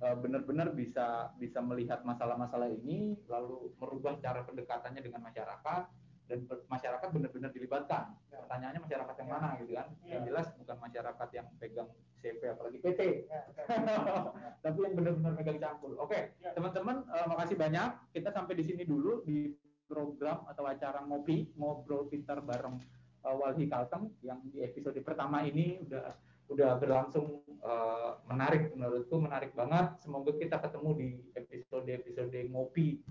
eh, 0.00 0.16
benar-benar 0.16 0.72
bisa 0.72 1.36
bisa 1.36 1.60
melihat 1.60 2.00
masalah-masalah 2.08 2.72
ini 2.72 3.20
lalu 3.28 3.76
merubah 3.76 4.16
cara 4.24 4.40
pendekatannya 4.48 5.04
dengan 5.04 5.28
masyarakat 5.28 6.03
dan 6.24 6.38
masyarakat 6.72 7.08
benar-benar 7.12 7.50
dilibatkan 7.52 8.16
pertanyaannya 8.32 8.80
masyarakat 8.80 9.14
yang 9.20 9.28
mana 9.28 9.48
gitu 9.60 9.72
kan 9.76 9.88
yang 10.08 10.22
Ya. 10.24 10.26
jelas 10.32 10.46
bukan 10.56 10.76
masyarakat 10.80 11.28
yang 11.36 11.46
pegang 11.60 11.88
CV 12.24 12.40
apalagi 12.48 12.78
PT 12.80 13.00
Ya, 13.28 13.40
tapi 14.64 14.78
yang 14.80 14.94
benar-benar 14.96 15.32
megang 15.36 15.60
cangkul. 15.60 16.00
Oke, 16.00 16.32
Ya. 16.40 16.56
teman-teman, 16.56 17.04
eh, 17.12 17.26
makasih 17.28 17.56
banyak. 17.60 17.88
Kita 18.16 18.32
sampai 18.32 18.56
di 18.56 18.64
sini 18.64 18.82
dulu 18.88 19.20
di 19.20 19.52
program 19.84 20.48
atau 20.48 20.64
acara 20.64 21.04
ngopi 21.04 21.52
ngobrol 21.60 22.08
pintar 22.08 22.40
bareng 22.40 22.80
eh, 23.24 23.34
Walhi 23.36 23.68
Kalteng 23.68 24.08
yang 24.24 24.40
di 24.48 24.64
episode 24.64 24.96
pertama 25.04 25.44
ini 25.44 25.84
udah 25.84 26.16
udah 26.48 26.70
berlangsung 26.80 27.44
eh, 27.60 28.10
menarik 28.24 28.72
menurutku 28.72 29.20
menarik 29.20 29.52
banget. 29.52 30.00
Semoga 30.00 30.32
kita 30.32 30.56
ketemu 30.60 30.90
di 30.96 31.08
episode-episode 31.36 32.38
ngopi 32.48 33.04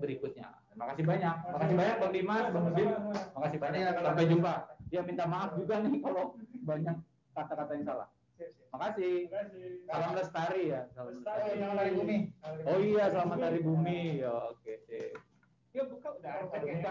berikutnya. 0.00 0.48
Terima 0.72 0.84
kasih 0.94 1.04
banyak. 1.04 1.34
Terima 1.44 1.58
kasih 1.60 1.76
banyak 1.76 1.96
Bang 2.00 2.12
Dimas, 2.14 2.46
Bang 2.50 2.64
Udin. 2.72 2.88
Terima 2.88 3.40
kasih 3.44 3.58
banyak. 3.60 3.80
Iya, 3.80 3.90
Sampai 4.00 4.24
jumpa. 4.30 4.54
Ya 4.90 5.00
minta 5.06 5.24
maaf 5.28 5.50
juga 5.54 5.74
nih 5.84 6.02
kalau 6.02 6.24
banyak 6.66 6.96
kata-kata 7.36 7.72
yang 7.78 7.84
salah. 7.86 8.08
Makasih. 8.70 9.14
Terima 9.28 9.40
kasih. 9.44 9.66
Salam 9.84 10.12
lestari 10.16 10.62
ya. 10.72 10.80
Salam 10.96 11.12
Lestari. 11.20 11.42
Oh, 11.42 11.54
yang 11.58 11.72
dari 11.76 11.92
bumi. 11.92 12.16
Oh 12.64 12.78
iya, 12.80 13.04
selamat 13.12 13.38
hari 13.42 13.60
bumi. 13.60 14.00
Ya, 14.24 14.32
oke. 14.32 14.74
Ya 15.70 15.82
buka 15.86 16.08
udah 16.18 16.34
Udah 16.50 16.60
buka. 16.66 16.88